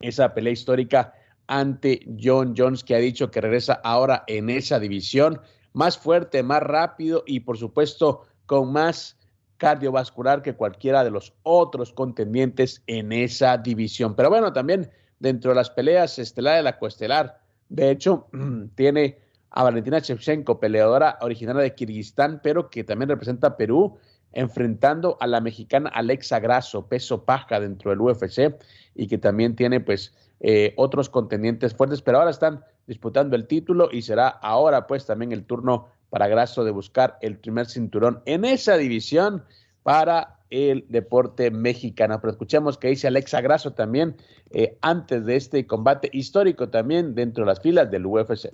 esa 0.00 0.34
pelea 0.34 0.52
histórica 0.52 1.14
ante 1.46 2.00
John 2.20 2.54
Jones, 2.56 2.82
que 2.82 2.94
ha 2.94 2.98
dicho 2.98 3.30
que 3.30 3.40
regresa 3.40 3.80
ahora 3.84 4.24
en 4.26 4.50
esa 4.50 4.80
división, 4.80 5.40
más 5.72 5.98
fuerte, 5.98 6.42
más 6.42 6.62
rápido 6.62 7.22
y 7.26 7.40
por 7.40 7.58
supuesto 7.58 8.22
con 8.46 8.72
más 8.72 9.16
cardiovascular 9.58 10.42
que 10.42 10.54
cualquiera 10.54 11.04
de 11.04 11.10
los 11.10 11.34
otros 11.42 11.92
contendientes 11.92 12.82
en 12.86 13.12
esa 13.12 13.58
división. 13.58 14.16
Pero 14.16 14.30
bueno, 14.30 14.52
también 14.52 14.90
dentro 15.18 15.50
de 15.50 15.56
las 15.56 15.70
peleas 15.70 16.18
estelar 16.18 16.56
de 16.56 16.62
la 16.62 16.78
coestelar, 16.78 17.40
de 17.68 17.90
hecho, 17.90 18.26
tiene 18.74 19.18
a 19.50 19.62
Valentina 19.62 19.98
Shevchenko, 19.98 20.60
peleadora 20.60 21.18
originaria 21.20 21.62
de 21.62 21.74
Kirguistán, 21.74 22.40
pero 22.42 22.70
que 22.70 22.84
también 22.84 23.08
representa 23.08 23.48
a 23.48 23.56
Perú, 23.56 23.98
enfrentando 24.32 25.16
a 25.20 25.26
la 25.26 25.40
mexicana 25.40 25.90
Alexa 25.90 26.38
Grasso, 26.38 26.86
peso 26.86 27.24
paja 27.24 27.58
dentro 27.58 27.90
del 27.90 28.00
UFC, 28.00 28.54
y 28.94 29.08
que 29.08 29.18
también 29.18 29.56
tiene 29.56 29.80
pues 29.80 30.14
eh, 30.40 30.72
otros 30.76 31.08
contendientes 31.08 31.74
fuertes, 31.74 32.00
pero 32.00 32.18
ahora 32.18 32.30
están 32.30 32.64
disputando 32.86 33.36
el 33.36 33.46
título 33.46 33.88
y 33.92 34.02
será 34.02 34.28
ahora 34.28 34.86
pues 34.86 35.04
también 35.04 35.32
el 35.32 35.44
turno 35.44 35.88
para 36.10 36.28
Grasso 36.28 36.64
de 36.64 36.70
buscar 36.70 37.18
el 37.20 37.38
primer 37.38 37.66
cinturón 37.66 38.22
en 38.26 38.44
esa 38.44 38.76
división 38.76 39.44
para 39.82 40.38
el 40.50 40.84
deporte 40.88 41.50
mexicano. 41.50 42.20
Pero 42.20 42.32
escuchemos 42.32 42.78
que 42.78 42.88
dice 42.88 43.06
Alexa 43.06 43.40
Grasso 43.40 43.72
también 43.72 44.16
eh, 44.50 44.76
antes 44.80 45.24
de 45.24 45.36
este 45.36 45.66
combate 45.66 46.10
histórico 46.12 46.68
también 46.68 47.14
dentro 47.14 47.44
de 47.44 47.48
las 47.48 47.60
filas 47.60 47.90
del 47.90 48.06
UFC. 48.06 48.52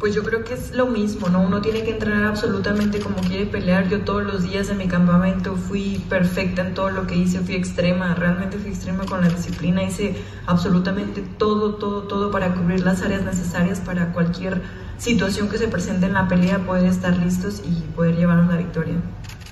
Pues 0.00 0.14
yo 0.14 0.22
creo 0.22 0.44
que 0.44 0.54
es 0.54 0.72
lo 0.72 0.86
mismo, 0.86 1.28
¿no? 1.28 1.42
Uno 1.42 1.60
tiene 1.60 1.84
que 1.84 1.90
entrenar 1.90 2.24
absolutamente 2.24 3.00
como 3.00 3.16
quiere 3.16 3.44
pelear. 3.44 3.90
Yo 3.90 4.00
todos 4.00 4.24
los 4.24 4.42
días 4.42 4.68
de 4.68 4.74
mi 4.74 4.88
campamento 4.88 5.54
fui 5.56 6.02
perfecta 6.08 6.66
en 6.66 6.72
todo 6.72 6.90
lo 6.90 7.06
que 7.06 7.16
hice, 7.16 7.40
fui 7.40 7.54
extrema, 7.54 8.14
realmente 8.14 8.56
fui 8.56 8.70
extrema 8.70 9.04
con 9.04 9.20
la 9.20 9.28
disciplina, 9.28 9.84
hice 9.84 10.14
absolutamente 10.46 11.22
todo, 11.36 11.74
todo, 11.74 12.04
todo 12.04 12.30
para 12.30 12.54
cubrir 12.54 12.80
las 12.80 13.02
áreas 13.02 13.24
necesarias 13.24 13.78
para 13.80 14.14
cualquier 14.14 14.62
situación 14.96 15.50
que 15.50 15.58
se 15.58 15.68
presente 15.68 16.06
en 16.06 16.14
la 16.14 16.26
pelea, 16.28 16.60
poder 16.60 16.86
estar 16.86 17.14
listos 17.18 17.62
y 17.66 17.82
poder 17.94 18.16
llevarnos 18.16 18.48
la 18.48 18.56
victoria. 18.56 18.94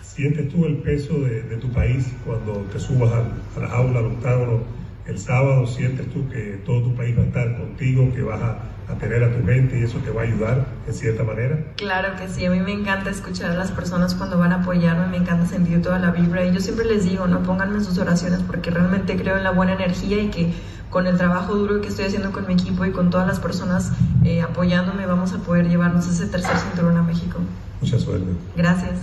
¿Sientes 0.01 0.49
tú 0.49 0.65
el 0.65 0.79
peso 0.79 1.13
de, 1.21 1.59
tu 1.61 1.71
país 1.73 2.11
cuando 2.25 2.55
te 2.73 2.81
subas 2.81 3.13
a, 3.13 3.61
la 3.61 3.69
jaula, 3.69 3.99
al 3.99 4.07
octágono 4.07 4.63
el 5.07 5.19
sábado? 5.19 5.67
¿Sientes 5.67 6.11
tú 6.11 6.27
que 6.31 6.59
todo 6.65 6.85
tu 6.85 6.95
país 6.97 7.17
va 7.19 7.23
a 7.23 7.27
estar 7.27 7.59
contigo, 7.59 8.11
que 8.15 8.23
vas 8.23 8.41
a 8.41 8.78
a 8.89 8.95
tener 8.95 9.23
a 9.23 9.33
tu 9.33 9.39
mente 9.39 9.79
y 9.79 9.83
eso 9.83 9.99
te 9.99 10.11
va 10.11 10.23
a 10.23 10.25
ayudar 10.25 10.67
en 10.87 10.95
cierta 10.95 11.23
manera? 11.23 11.59
Claro 11.77 12.17
que 12.19 12.29
sí, 12.29 12.45
a 12.45 12.51
mí 12.51 12.61
me 12.61 12.73
encanta 12.73 13.11
escuchar 13.11 13.51
a 13.51 13.55
las 13.55 13.71
personas 13.71 14.15
cuando 14.15 14.39
van 14.39 14.53
a 14.53 14.63
apoyarme, 14.63 15.07
me 15.07 15.17
encanta 15.19 15.47
sentir 15.47 15.83
toda 15.83 15.99
la 15.99 16.11
vibra 16.11 16.45
y 16.45 16.53
yo 16.55 16.61
siempre 16.61 16.87
les 16.87 17.05
digo, 17.05 17.27
no 17.27 17.43
pónganme 17.43 17.77
en 17.77 17.85
sus 17.85 17.99
oraciones 17.99 18.41
porque 18.47 18.71
realmente 18.71 19.17
creo 19.17 19.37
en 19.37 19.45
la 19.45 19.51
buena 19.51 19.75
energía 19.75 20.21
y 20.21 20.31
que 20.31 20.53
con 20.91 21.07
el 21.07 21.19
trabajo 21.19 21.55
duro 21.55 21.81
que 21.81 21.89
estoy 21.89 22.07
haciendo 22.07 22.33
con 22.33 22.47
mi 22.47 22.55
equipo 22.55 22.85
y 22.87 22.93
con 22.93 23.11
todas 23.11 23.27
las 23.27 23.41
personas 23.41 23.93
eh, 24.25 24.41
apoyándome 24.41 25.05
vamos 25.07 25.35
a 25.35 25.39
poder 25.39 25.69
llevarnos 25.69 26.09
ese 26.09 26.27
tercer 26.27 26.57
cinturón 26.57 26.97
a 26.97 27.03
México. 27.03 27.39
Mucha 27.81 27.99
suerte. 27.99 28.27
Gracias. 28.57 28.99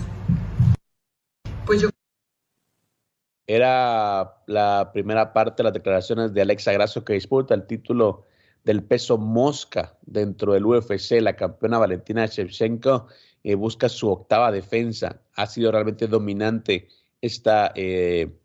Pues 1.65 1.81
yo 1.81 1.89
era 3.47 4.41
la 4.47 4.89
primera 4.91 5.31
parte 5.31 5.57
de 5.57 5.65
las 5.65 5.73
declaraciones 5.73 6.33
de 6.33 6.41
Alexa 6.41 6.71
Grasso 6.71 7.05
que 7.05 7.13
disputa 7.13 7.53
el 7.53 7.67
título 7.67 8.25
del 8.65 8.83
peso 8.83 9.17
mosca 9.17 9.97
dentro 10.01 10.53
del 10.53 10.65
UFC. 10.65 11.21
La 11.21 11.35
campeona 11.35 11.77
Valentina 11.77 12.25
Shevchenko 12.25 13.07
eh, 13.43 13.55
busca 13.55 13.87
su 13.87 14.09
octava 14.09 14.51
defensa. 14.51 15.21
Ha 15.35 15.45
sido 15.45 15.71
realmente 15.71 16.07
dominante 16.07 16.89
esta 17.21 17.71
eh, 17.75 18.35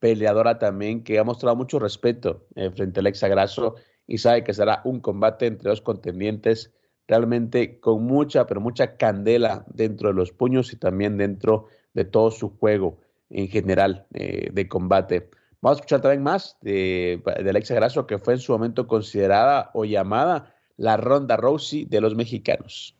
peleadora 0.00 0.58
también 0.58 1.04
que 1.04 1.18
ha 1.18 1.24
mostrado 1.24 1.54
mucho 1.56 1.78
respeto 1.78 2.46
eh, 2.56 2.70
frente 2.70 3.00
a 3.00 3.02
Alexa 3.02 3.28
Grasso 3.28 3.76
y 4.06 4.18
sabe 4.18 4.44
que 4.44 4.54
será 4.54 4.80
un 4.84 5.00
combate 5.00 5.46
entre 5.46 5.68
dos 5.68 5.82
contendientes 5.82 6.72
realmente 7.06 7.78
con 7.78 8.02
mucha, 8.02 8.46
pero 8.46 8.60
mucha 8.60 8.96
candela 8.96 9.64
dentro 9.68 10.08
de 10.08 10.14
los 10.14 10.32
puños 10.32 10.72
y 10.72 10.76
también 10.76 11.18
dentro 11.18 11.66
de 11.92 12.04
todo 12.04 12.30
su 12.30 12.56
juego 12.56 12.98
en 13.30 13.48
general 13.48 14.06
de 14.10 14.68
combate. 14.68 15.30
Vamos 15.62 15.78
a 15.78 15.80
escuchar 15.80 16.00
también 16.00 16.22
más 16.22 16.56
de, 16.60 17.22
de 17.42 17.50
Alexa 17.50 17.74
Grasso, 17.74 18.06
que 18.06 18.18
fue 18.18 18.34
en 18.34 18.40
su 18.40 18.52
momento 18.52 18.86
considerada 18.86 19.70
o 19.74 19.84
llamada 19.84 20.54
la 20.76 20.96
Ronda 20.96 21.36
Rousey 21.36 21.86
de 21.86 22.00
los 22.00 22.14
mexicanos. 22.14 22.94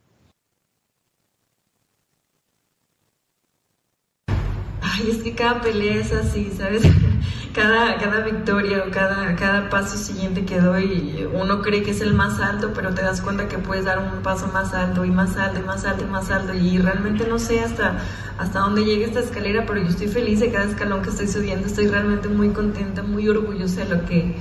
Ay, 4.81 5.11
es 5.11 5.23
que 5.23 5.35
cada 5.35 5.61
pelea 5.61 6.01
es 6.01 6.13
así, 6.13 6.51
¿sabes? 6.51 6.83
Cada, 7.57 7.97
cada 7.97 8.21
victoria 8.21 8.85
o 8.87 8.91
cada, 8.91 9.35
cada 9.35 9.71
paso 9.71 9.97
siguiente 9.97 10.45
que 10.45 10.61
doy, 10.61 11.27
uno 11.33 11.63
cree 11.63 11.83
que 11.83 11.93
es 11.93 12.03
el 12.03 12.13
más 12.13 12.39
alto, 12.39 12.73
pero 12.75 12.93
te 12.93 13.01
das 13.01 13.23
cuenta 13.23 13.49
que 13.49 13.57
puedes 13.57 13.87
dar 13.87 13.99
un 13.99 14.23
paso 14.23 14.47
más 14.49 14.75
alto 14.75 15.07
y 15.07 15.11
más 15.11 15.39
alto 15.39 15.61
y 15.61 15.63
más 15.63 15.87
alto 15.87 16.05
y 16.05 16.07
más 16.07 16.31
alto. 16.31 16.53
Y 16.53 16.77
realmente 16.77 17.27
no 17.27 17.39
sé 17.39 17.61
hasta, 17.61 17.97
hasta 18.37 18.61
dónde 18.61 18.85
llegue 18.85 19.07
esta 19.07 19.21
escalera, 19.21 19.65
pero 19.67 19.81
yo 19.81 19.89
estoy 19.89 20.09
feliz 20.09 20.41
de 20.41 20.53
cada 20.53 20.67
escalón 20.67 21.01
que 21.01 21.09
estoy 21.09 21.29
subiendo. 21.29 21.67
Estoy 21.67 21.87
realmente 21.87 22.29
muy 22.29 22.51
contenta, 22.51 23.03
muy 23.03 23.27
orgullosa 23.27 23.85
de 23.85 23.97
lo 23.97 24.05
que, 24.05 24.37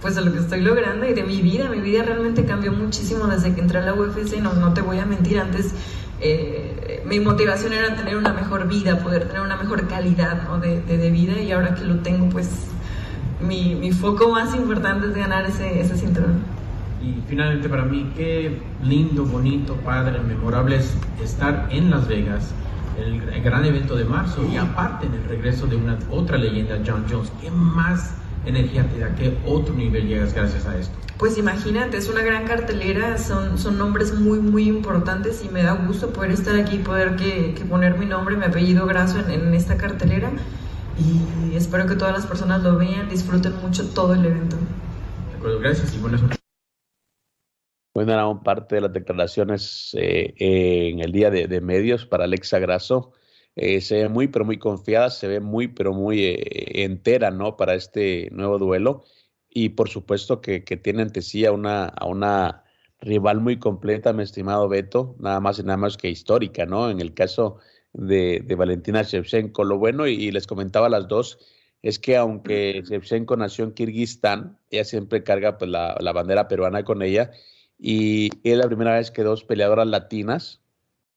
pues 0.00 0.14
de 0.14 0.24
lo 0.24 0.32
que 0.32 0.38
estoy 0.38 0.60
logrando 0.60 1.06
y 1.08 1.12
de 1.12 1.24
mi 1.24 1.42
vida. 1.42 1.68
Mi 1.68 1.80
vida 1.80 2.04
realmente 2.04 2.44
cambió 2.44 2.70
muchísimo 2.70 3.26
desde 3.26 3.52
que 3.52 3.62
entré 3.62 3.80
a 3.80 3.82
la 3.82 3.94
UFC. 3.94 4.38
No, 4.40 4.52
no 4.52 4.72
te 4.74 4.80
voy 4.80 5.00
a 5.00 5.06
mentir, 5.06 5.40
antes 5.40 5.74
eh, 6.20 6.63
mi 7.06 7.20
motivación 7.20 7.72
era 7.72 7.94
tener 7.94 8.16
una 8.16 8.32
mejor 8.32 8.66
vida, 8.66 8.98
poder 8.98 9.26
tener 9.26 9.42
una 9.42 9.56
mejor 9.56 9.86
calidad 9.88 10.42
de, 10.60 11.10
vida 11.10 11.40
y 11.40 11.52
ahora 11.52 11.74
que 11.74 11.84
lo 11.84 11.96
tengo, 11.96 12.28
pues 12.30 12.66
mi, 13.40 13.92
foco 13.92 14.30
más 14.30 14.54
importante 14.54 15.06
es 15.08 15.14
ganar 15.14 15.44
ese, 15.46 15.80
ese 15.80 15.96
cinturón. 15.96 16.42
Y 17.02 17.20
finalmente 17.28 17.68
para 17.68 17.84
mí, 17.84 18.10
qué 18.16 18.62
lindo, 18.82 19.24
bonito, 19.24 19.74
padre, 19.76 20.18
memorable 20.20 20.76
es 20.76 20.96
estar 21.22 21.68
en 21.70 21.90
Las 21.90 22.08
Vegas, 22.08 22.52
el, 22.98 23.20
gran 23.42 23.64
evento 23.64 23.94
de 23.94 24.04
marzo 24.04 24.46
y 24.50 24.56
aparte 24.56 25.06
en 25.06 25.14
el 25.14 25.24
regreso 25.24 25.66
de 25.66 25.76
una 25.76 25.98
otra 26.10 26.38
leyenda, 26.38 26.78
John 26.86 27.04
Jones. 27.10 27.30
¿Qué 27.40 27.50
más 27.50 28.14
energía 28.46 28.86
te 28.88 28.98
da? 28.98 29.14
¿Qué 29.14 29.36
otro 29.46 29.74
nivel 29.74 30.08
llegas 30.08 30.34
gracias 30.34 30.66
a 30.66 30.78
esto? 30.78 30.94
Pues 31.18 31.38
imagínate, 31.38 31.96
es 31.96 32.08
una 32.08 32.22
gran 32.22 32.44
cartelera, 32.44 33.18
son, 33.18 33.58
son 33.58 33.78
nombres 33.78 34.12
muy, 34.12 34.40
muy 34.40 34.68
importantes 34.68 35.44
y 35.44 35.48
me 35.48 35.62
da 35.62 35.74
gusto 35.74 36.12
poder 36.12 36.32
estar 36.32 36.56
aquí, 36.56 36.78
poder 36.78 37.16
que, 37.16 37.54
poner 37.68 37.96
mi 37.96 38.06
nombre, 38.06 38.36
mi 38.36 38.44
apellido 38.44 38.86
Graso 38.86 39.20
en, 39.20 39.54
esta 39.54 39.76
cartelera 39.76 40.32
y 40.98 41.56
espero 41.56 41.86
que 41.86 41.94
todas 41.94 42.12
las 42.12 42.26
personas 42.26 42.62
lo 42.62 42.76
vean, 42.76 43.08
disfruten 43.08 43.54
mucho 43.62 43.88
todo 43.90 44.14
el 44.14 44.24
evento. 44.24 44.56
De 45.30 45.36
acuerdo, 45.38 45.60
gracias 45.60 45.94
y 45.94 45.98
buenas 45.98 46.22
noches. 46.22 46.44
Bueno, 47.94 48.12
era 48.12 48.42
parte 48.42 48.74
de 48.74 48.80
las 48.80 48.92
declaraciones 48.92 49.96
eh, 49.96 50.34
en 50.36 50.98
el 50.98 51.12
día 51.12 51.30
de, 51.30 51.60
medios 51.60 52.04
para 52.04 52.24
Alexa 52.24 52.58
Grasso. 52.58 53.12
Eh, 53.56 53.80
se 53.80 54.02
ve 54.02 54.08
muy, 54.08 54.28
pero 54.28 54.44
muy 54.44 54.58
confiada, 54.58 55.10
se 55.10 55.28
ve 55.28 55.40
muy, 55.40 55.68
pero 55.68 55.92
muy 55.92 56.24
eh, 56.24 56.84
entera, 56.84 57.30
¿no? 57.30 57.56
Para 57.56 57.74
este 57.74 58.28
nuevo 58.32 58.58
duelo 58.58 59.04
y 59.54 59.70
por 59.70 59.88
supuesto 59.88 60.40
que, 60.40 60.60
tiene 60.62 61.02
ante 61.02 61.22
sí 61.22 61.46
a 61.46 61.52
una, 61.52 61.86
a 61.86 62.06
una 62.06 62.64
rival 63.00 63.40
muy 63.40 63.58
completa, 63.58 64.12
mi 64.12 64.24
estimado 64.24 64.68
Beto, 64.68 65.16
nada 65.20 65.40
más 65.40 65.58
y 65.60 65.62
nada 65.62 65.76
más 65.76 65.96
que 65.96 66.10
histórica, 66.10 66.66
¿no? 66.66 66.90
En 66.90 67.00
el 67.00 67.14
caso 67.14 67.58
de, 67.92 68.44
Valentina 68.58 69.02
Shevchenko. 69.02 69.64
Lo 69.64 69.78
bueno, 69.78 70.06
y, 70.08 70.30
les 70.32 70.46
comentaba 70.48 70.88
a 70.88 70.90
las 70.90 71.06
dos, 71.08 71.38
es 71.82 71.98
que 72.00 72.16
aunque 72.16 72.82
Shevchenko 72.84 73.36
nació 73.36 73.64
en 73.64 73.72
Kirguistán, 73.74 74.58
ella 74.70 74.84
siempre 74.84 75.22
carga 75.22 75.58
pues, 75.58 75.70
la, 75.70 75.96
la 76.00 76.12
bandera 76.12 76.48
peruana 76.48 76.84
con 76.84 77.02
ella, 77.02 77.30
y 77.78 78.30
es 78.42 78.56
la 78.58 78.66
primera 78.66 78.94
vez 78.94 79.10
que 79.12 79.22
dos 79.22 79.44
peleadoras 79.44 79.86
latinas 79.86 80.63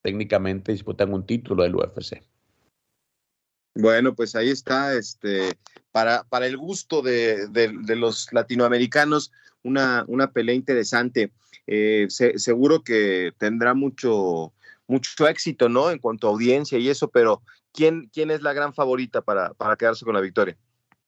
técnicamente 0.08 0.72
disputan 0.72 1.14
un 1.14 1.26
título 1.26 1.64
del 1.64 1.76
UFC. 1.76 2.24
Bueno, 3.76 4.16
pues 4.16 4.38
ahí 4.38 4.50
está, 4.50 4.96
este, 4.96 5.58
para, 5.92 6.24
para 6.24 6.48
el 6.48 6.56
gusto 6.56 7.02
de, 7.02 7.50
los 7.98 8.32
latinoamericanos, 8.32 9.34
una, 9.64 10.06
una 10.08 10.32
pelea 10.32 10.56
interesante. 10.56 11.34
Eh, 11.68 12.08
seguro 12.10 12.86
que 12.86 13.34
tendrá 13.38 13.74
mucho, 13.74 14.54
mucho 14.88 15.28
éxito, 15.28 15.68
¿no? 15.68 15.92
En 15.92 16.00
cuanto 16.00 16.28
a 16.28 16.32
audiencia 16.32 16.78
y 16.80 16.88
eso, 16.88 17.10
pero 17.10 17.42
¿quién, 17.74 18.10
quién 18.14 18.32
es 18.32 18.42
la 18.42 18.54
gran 18.54 18.74
favorita 18.74 19.20
para, 19.22 19.54
para 19.56 19.76
quedarse 19.76 20.06
con 20.06 20.16
la 20.16 20.22
victoria? 20.22 20.56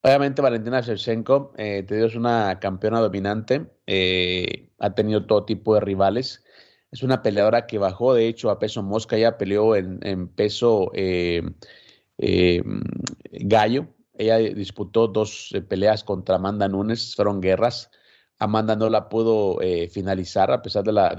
Obviamente 0.02 0.42
Valentina 0.42 0.82
Shevchenko, 0.82 1.54
eh, 1.56 1.84
te 1.88 1.96
digo, 1.96 2.08
es 2.08 2.16
una 2.16 2.60
campeona 2.60 3.00
dominante, 3.00 3.66
eh, 3.88 4.70
ha 4.78 4.94
tenido 4.94 5.26
todo 5.26 5.46
tipo 5.46 5.76
de 5.76 5.80
rivales. 5.80 6.44
Es 6.92 7.04
una 7.04 7.22
peleadora 7.22 7.68
que 7.68 7.78
bajó, 7.78 8.14
de 8.14 8.28
hecho, 8.28 8.50
a 8.50 8.58
peso 8.58 8.82
mosca, 8.82 9.18
ya 9.18 9.38
peleó 9.38 9.76
en, 9.76 10.28
peso 10.30 10.92
eh, 10.96 11.44
eh, 12.18 12.62
Gallo. 13.32 13.88
Ella 14.18 14.38
disputó 14.38 15.08
dos 15.08 15.52
eh, 15.54 15.62
peleas 15.62 16.04
contra 16.04 16.36
Amanda 16.36 16.68
Nunes, 16.68 17.16
fueron 17.16 17.42
guerras. 17.42 17.92
Amanda 18.40 18.76
no 18.76 18.90
la 18.90 19.10
pudo 19.10 19.60
finalizar 19.92 20.50
a 20.50 20.62
pesar 20.62 20.86
de 20.86 20.94
la, 20.94 21.14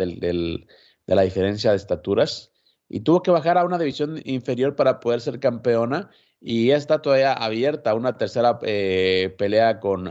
la 1.07 1.23
diferencia 1.23 1.71
de 1.71 1.77
estaturas 1.77 2.51
y 2.89 3.01
tuvo 3.01 3.23
que 3.23 3.31
bajar 3.31 3.59
a 3.59 3.65
una 3.67 3.79
división 3.79 4.21
inferior 4.25 4.75
para 4.75 5.01
poder 5.01 5.21
ser 5.21 5.39
campeona 5.39 6.11
y 6.41 6.71
está 6.71 7.03
todavía 7.03 7.35
abierta 7.35 7.93
una 7.95 8.17
tercera 8.17 8.59
pelea 8.59 9.81
con 9.81 10.09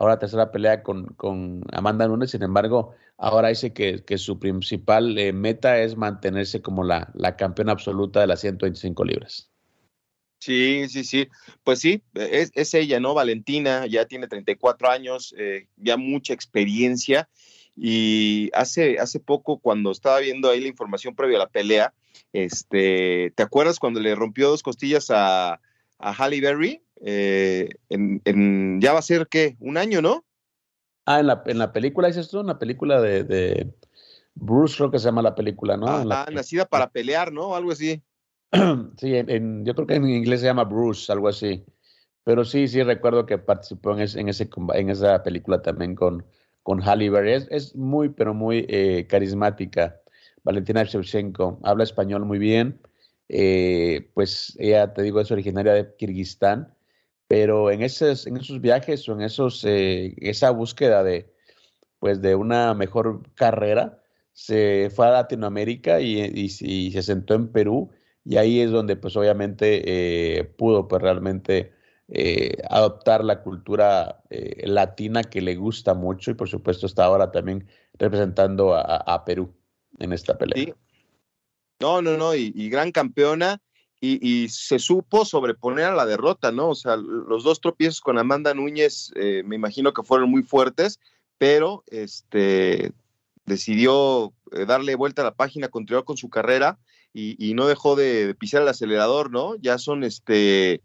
ahora 0.00 0.18
tercera 0.18 0.50
pelea 0.50 0.82
con, 0.82 1.08
con, 1.08 1.62
Amanda 1.72 2.08
Nunes, 2.08 2.30
sin 2.30 2.42
embargo, 2.42 2.94
ahora 3.18 3.48
dice 3.48 3.74
que, 3.74 4.02
que 4.02 4.16
su 4.16 4.38
principal 4.38 5.18
eh, 5.18 5.34
meta 5.34 5.78
es 5.78 5.94
mantenerse 5.94 6.62
como 6.62 6.84
la, 6.84 7.10
la, 7.12 7.36
campeona 7.36 7.72
absoluta 7.72 8.18
de 8.20 8.26
las 8.26 8.40
125 8.40 9.04
libras. 9.04 9.50
Sí, 10.38 10.88
sí, 10.88 11.04
sí. 11.04 11.28
Pues 11.64 11.80
sí, 11.80 12.02
es, 12.14 12.50
es 12.54 12.72
ella, 12.72 12.98
¿no? 12.98 13.12
Valentina, 13.12 13.86
ya 13.86 14.06
tiene 14.06 14.26
34 14.26 14.88
años, 14.88 15.34
eh, 15.36 15.66
ya 15.76 15.98
mucha 15.98 16.32
experiencia. 16.32 17.28
Y 17.76 18.48
hace, 18.54 18.98
hace 18.98 19.20
poco, 19.20 19.58
cuando 19.58 19.90
estaba 19.90 20.18
viendo 20.20 20.48
ahí 20.48 20.60
la 20.60 20.68
información 20.68 21.14
previa 21.14 21.36
a 21.36 21.40
la 21.40 21.50
pelea, 21.50 21.92
este, 22.32 23.34
¿te 23.36 23.42
acuerdas 23.42 23.78
cuando 23.78 24.00
le 24.00 24.14
rompió 24.14 24.48
dos 24.48 24.62
costillas 24.62 25.10
a, 25.10 25.60
a 25.98 26.12
Halle 26.14 26.40
Berry? 26.40 26.82
Eh, 27.00 27.68
en, 27.88 28.80
ya 28.80 28.92
va 28.92 28.98
a 28.98 29.02
ser, 29.02 29.26
¿qué? 29.28 29.56
¿Un 29.58 29.78
año, 29.78 30.02
no? 30.02 30.24
Ah, 31.06 31.20
en 31.20 31.26
la, 31.26 31.42
en 31.46 31.58
la 31.58 31.72
película, 31.72 32.08
dices 32.08 32.28
tú, 32.28 32.40
una 32.40 32.58
película 32.58 33.00
de, 33.00 33.72
Bruce, 34.34 34.76
creo 34.76 34.90
que 34.90 34.98
se 34.98 35.06
llama 35.06 35.22
la 35.22 35.34
película, 35.34 35.76
¿no? 35.76 35.86
Ah, 35.88 36.26
nacida 36.30 36.66
para 36.66 36.90
pelear, 36.90 37.32
¿no? 37.32 37.56
Algo 37.56 37.72
así. 37.72 38.02
sí, 38.98 39.14
en, 39.14 39.64
yo 39.64 39.74
creo 39.74 39.86
que 39.86 39.94
en 39.94 40.08
inglés 40.08 40.40
se 40.40 40.46
llama 40.46 40.64
Bruce, 40.64 41.10
algo 41.10 41.28
así. 41.28 41.64
Pero 42.22 42.44
sí, 42.44 42.68
sí 42.68 42.82
recuerdo 42.82 43.26
que 43.26 43.38
participó 43.38 43.92
en, 43.92 44.00
ese, 44.00 44.20
en, 44.20 44.28
ese, 44.28 44.48
en 44.74 44.90
esa 44.90 45.22
película 45.22 45.62
también 45.62 45.94
con, 45.94 46.24
con 46.62 46.80
Halle 46.82 47.10
Berry. 47.10 47.46
Es, 47.50 47.74
muy, 47.74 48.10
pero 48.10 48.34
muy 48.34 48.66
eh, 48.68 49.06
carismática. 49.08 50.00
Valentina 50.44 50.84
Shevchenko 50.84 51.60
habla 51.62 51.84
español 51.84 52.24
muy 52.26 52.38
bien. 52.38 52.80
Eh, 53.28 54.10
pues 54.14 54.56
ella, 54.58 54.92
te 54.92 55.02
digo, 55.02 55.20
es 55.20 55.30
originaria 55.30 55.72
de 55.72 55.94
Kirguistán 55.96 56.74
pero 57.30 57.70
en 57.70 57.82
esos, 57.82 58.26
en 58.26 58.38
esos 58.38 58.60
viajes 58.60 59.08
o 59.08 59.12
en 59.12 59.20
esos, 59.20 59.64
eh, 59.64 60.16
esa 60.20 60.50
búsqueda 60.50 61.04
de, 61.04 61.32
pues 62.00 62.20
de 62.20 62.34
una 62.34 62.74
mejor 62.74 63.22
carrera, 63.36 64.02
se 64.32 64.90
fue 64.92 65.06
a 65.06 65.12
Latinoamérica 65.12 66.00
y, 66.00 66.20
y, 66.24 66.90
se 66.90 67.02
sentó 67.02 67.34
en 67.34 67.52
Perú 67.52 67.92
y 68.24 68.36
ahí 68.36 68.58
es 68.58 68.72
donde 68.72 68.96
pues 68.96 69.14
obviamente 69.16 70.38
eh, 70.40 70.42
pudo 70.42 70.88
pues 70.88 71.00
realmente 71.00 71.72
eh, 72.08 72.56
adoptar 72.68 73.22
la 73.22 73.44
cultura 73.44 74.24
latina 74.64 75.22
que 75.22 75.40
le 75.40 75.54
gusta 75.54 75.94
mucho 75.94 76.32
y 76.32 76.34
por 76.34 76.48
supuesto 76.48 76.86
está 76.86 77.04
ahora 77.04 77.30
también 77.30 77.68
representando 77.96 78.74
a, 78.74 79.24
Perú 79.24 79.54
en 80.00 80.12
esta 80.12 80.36
pelea. 80.36 80.74
No, 81.78 82.02
no, 82.02 82.16
no, 82.16 82.34
y, 82.34 82.52
y 82.56 82.68
gran 82.70 82.90
campeona 82.90 83.62
y, 84.02 84.48
se 84.48 84.78
supo 84.78 85.26
sobreponer 85.26 85.84
a 85.84 85.94
la 85.94 86.06
derrota, 86.06 86.50
¿no? 86.50 86.70
O 86.70 86.74
sea, 86.74 86.96
los 86.96 87.44
dos 87.44 87.60
tropiezos 87.60 88.00
con 88.00 88.16
Amanda 88.18 88.54
Núñez 88.54 89.12
eh, 89.14 89.42
me 89.44 89.56
imagino 89.56 89.92
que 89.92 90.02
fueron 90.02 90.30
muy 90.30 90.42
fuertes, 90.42 90.98
pero 91.36 91.84
este, 91.88 92.92
decidió 93.44 94.32
eh, 94.52 94.64
darle 94.64 94.94
vuelta 94.94 95.20
a 95.20 95.26
la 95.26 95.34
página, 95.34 95.68
continuar 95.68 96.04
con 96.04 96.16
su 96.16 96.30
carrera 96.30 96.78
y, 97.12 97.52
no 97.54 97.66
dejó 97.66 97.94
de, 97.96 98.34
pisar 98.38 98.62
el 98.62 98.68
acelerador, 98.68 99.30
¿no? 99.30 99.56
Ya 99.56 99.76
son 99.76 100.04
este, 100.04 100.80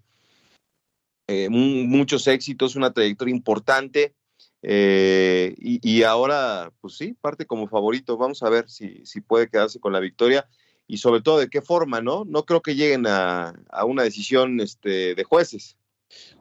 eh, 1.28 1.50
muchos 1.50 2.28
éxitos, 2.28 2.76
una 2.76 2.92
trayectoria 2.92 3.34
importante. 3.34 4.14
y, 4.62 6.04
ahora, 6.04 6.74
pues 6.82 6.98
sí, 6.98 7.16
parte 7.22 7.46
como 7.46 7.68
favorito. 7.68 8.18
Vamos 8.18 8.44
a 8.44 8.50
ver 8.50 8.70
si, 8.70 9.06
si 9.06 9.22
puede 9.22 9.48
quedarse 9.48 9.80
con 9.80 9.94
la 9.94 10.00
victoria 10.00 10.48
y 10.88 10.98
sobre 10.98 11.22
todo 11.22 11.40
de 11.40 11.50
qué 11.50 11.62
forma, 11.62 12.02
¿no? 12.02 12.26
No 12.26 12.44
creo 12.44 12.62
que 12.62 12.76
lleguen 12.76 13.06
a, 13.08 13.54
una 13.86 14.04
decisión 14.04 14.60
este, 14.60 15.16
de 15.16 15.24
jueces. 15.24 15.78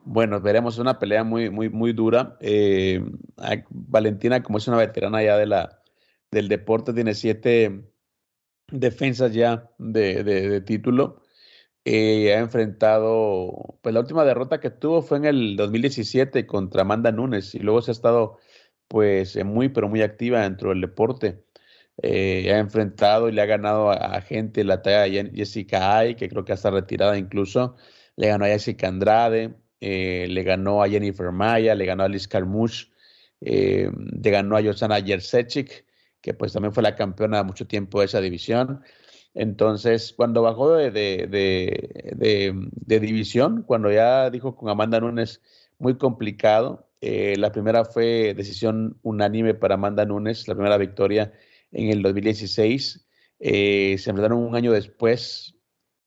Bueno, 0.03 0.39
veremos 0.39 0.77
una 0.77 0.99
pelea 0.99 1.23
muy, 1.23 1.49
muy, 1.49 1.69
muy 1.69 1.93
dura. 1.93 2.37
Eh, 2.39 3.03
Valentina, 3.69 4.43
como 4.43 4.59
es 4.59 4.67
una 4.67 4.77
veterana 4.77 5.23
ya 5.23 5.37
de 5.37 5.47
la, 5.47 5.81
del 6.31 6.47
deporte, 6.47 6.93
tiene 6.93 7.15
siete 7.15 7.83
defensas 8.71 9.33
ya 9.33 9.69
de, 9.77 10.61
título. 10.61 11.21
eh, 11.85 12.33
ha 12.35 12.39
enfrentado, 12.39 13.77
pues 13.81 13.93
la 13.93 14.01
última 14.01 14.25
derrota 14.25 14.59
que 14.59 14.71
tuvo 14.71 15.01
fue 15.01 15.17
en 15.19 15.25
el 15.25 15.55
2017 15.55 16.47
contra 16.47 16.81
Amanda 16.81 17.11
Nunes 17.11 17.55
y 17.55 17.59
luego 17.59 17.81
se 17.81 17.91
ha 17.91 17.93
estado 17.93 18.39
pues 18.87 19.43
muy, 19.43 19.69
pero 19.69 19.89
muy 19.89 20.01
activa 20.01 20.41
dentro 20.41 20.69
del 20.69 20.81
deporte. 20.81 21.44
Eh, 22.01 22.51
ha 22.53 22.59
enfrentado 22.59 23.29
y 23.29 23.31
le 23.31 23.41
ha 23.41 23.45
ganado 23.45 23.89
a, 23.89 24.19
gente 24.21 24.63
la 24.63 24.81
talla 24.81 25.23
de 25.23 25.31
Jessica 25.33 25.97
Ay, 25.97 26.15
que 26.15 26.27
creo 26.29 26.43
que 26.43 26.53
está 26.53 26.69
retirada 26.69 27.17
incluso, 27.17 27.77
le 28.17 28.27
ganó 28.27 28.45
a 28.45 28.49
Jessica 28.49 28.87
Andrade, 28.87 29.55
eh, 29.79 30.27
le 30.29 30.43
ganó 30.43 30.83
a 30.83 30.89
Jennifer 30.89 31.31
Maya, 31.31 31.73
le 31.75 31.85
ganó 31.85 32.03
a 32.03 32.09
Liz 32.09 32.27
Carmouche, 32.27 32.91
le 33.39 33.91
ganó 34.31 34.57
a 34.57 34.63
Josana 34.63 35.01
Jersechik, 35.01 35.85
que 36.21 36.33
pues 36.33 36.53
también 36.53 36.73
fue 36.73 36.83
la 36.83 36.95
campeona 36.95 37.43
mucho 37.43 37.67
tiempo 37.67 37.99
de 37.99 38.05
esa 38.07 38.19
división. 38.19 38.81
Entonces, 39.35 40.13
cuando 40.15 40.41
bajó 40.41 40.73
de, 40.75 40.91
división, 42.87 43.63
cuando 43.63 43.91
ya 43.91 44.29
dijo 44.29 44.55
con 44.55 44.69
Amanda 44.69 44.99
Nunes, 44.99 45.41
muy 45.77 45.97
complicado. 45.97 46.89
Eh, 47.01 47.35
la 47.37 47.51
primera 47.51 47.85
fue 47.85 48.33
decisión 48.33 48.97
unánime 49.03 49.53
para 49.53 49.75
Amanda 49.75 50.05
Nunes, 50.05 50.47
la 50.47 50.55
primera 50.55 50.77
victoria 50.77 51.33
en 51.75 51.89
el 51.89 52.01
2016. 52.01 53.07
Eh, 53.39 53.97
se 53.99 54.09
enfrentaron 54.09 54.39
un 54.39 54.55
año 54.55 54.71
después, 54.71 55.55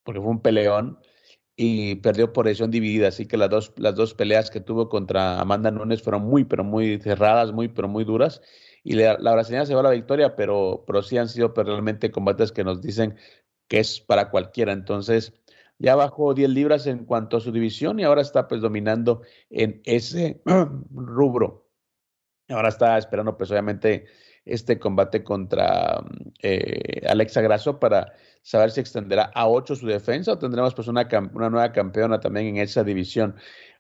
porque 0.03 0.21
fue 0.21 0.31
un 0.31 0.43
peleón, 0.43 0.99
y 1.57 1.97
perdió 1.97 2.33
por 2.33 2.47
decisión 2.47 2.71
dividida. 2.71 3.09
Así 3.09 3.27
que 3.27 3.37
las 3.37 3.51
dos, 3.51 3.73
las 3.77 3.95
dos 3.95 4.15
peleas 4.15 4.51
que 4.51 4.61
tuvo 4.61 4.89
contra 4.89 5.41
Amanda 5.41 5.71
Nunes 5.71 6.03
fueron 6.03 6.23
muy, 6.23 6.45
pero 6.45 6.65
muy 6.65 6.99
cerradas, 6.99 7.53
muy, 7.53 7.69
pero 7.69 7.89
muy 7.89 8.05
duras 8.05 8.41
y 8.89 8.95
la, 8.95 9.19
la 9.19 9.33
brasileña 9.33 9.67
se 9.67 9.75
va 9.75 9.81
a 9.81 9.85
la 9.85 9.91
victoria, 9.91 10.35
pero, 10.35 10.85
pero 10.87 11.03
sí 11.03 11.19
han 11.19 11.29
sido 11.29 11.53
pues, 11.53 11.67
realmente 11.67 12.11
combates 12.11 12.53
que 12.53 12.65
nos 12.65 12.81
dicen 12.81 13.17
que 13.69 13.81
es 13.81 14.01
para 14.01 14.31
cualquiera. 14.31 14.73
Entonces, 14.73 15.35
ya 15.79 15.95
bajó 15.95 16.35
10 16.35 16.49
libras 16.51 16.87
en 16.87 17.05
cuanto 17.05 17.37
a 17.37 17.41
su 17.41 17.53
división 17.53 18.01
y 18.01 18.05
ahora 18.05 18.23
está 18.23 18.49
pues 18.49 18.61
dominando 18.61 19.21
en 19.51 19.83
ese 19.85 20.41
rubro. 20.91 21.69
Ahora 22.49 22.71
está 22.71 22.97
esperando 22.97 23.37
pues 23.37 23.51
obviamente 23.51 24.07
este 24.49 24.79
combate 24.79 25.23
contra 25.23 26.03
eh, 26.43 27.03
Alexa 27.09 27.41
Grasso 27.41 27.79
para 27.79 28.13
saber 28.43 28.71
si 28.71 28.81
extenderá 28.81 29.31
a 29.35 29.47
8 29.49 29.77
su 29.77 29.87
defensa 29.87 30.33
o 30.33 30.39
tendremos 30.39 30.75
pues 30.75 30.89
una, 30.89 31.07
una 31.35 31.51
nueva 31.51 31.73
campeona 31.73 32.19
también 32.21 32.47
en 32.47 32.57
esa 32.59 32.83
división. 32.83 33.35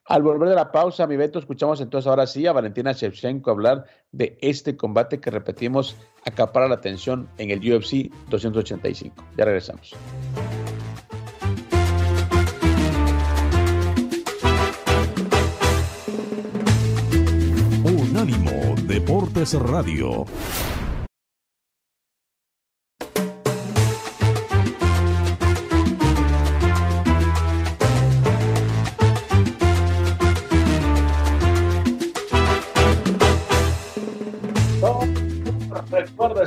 Al 0.08 0.22
volver 0.22 0.48
de 0.48 0.54
la 0.54 0.72
pausa, 0.72 1.06
mi 1.06 1.16
Beto, 1.18 1.38
escuchamos 1.38 1.82
entonces 1.82 2.08
ahora 2.08 2.26
sí 2.26 2.46
a 2.46 2.52
Valentina 2.52 2.92
Shevchenko 2.92 3.50
hablar 3.50 3.84
de 4.10 4.38
este 4.40 4.74
combate 4.74 5.20
que 5.20 5.30
repetimos 5.30 5.96
acapara 6.24 6.66
la 6.66 6.76
atención 6.76 7.28
en 7.36 7.50
el 7.50 7.58
UFC 7.60 8.10
285. 8.30 9.14
Ya 9.36 9.44
regresamos. 9.44 9.94
Unánimo 17.84 18.74
Deportes 18.86 19.52
Radio. 19.54 20.24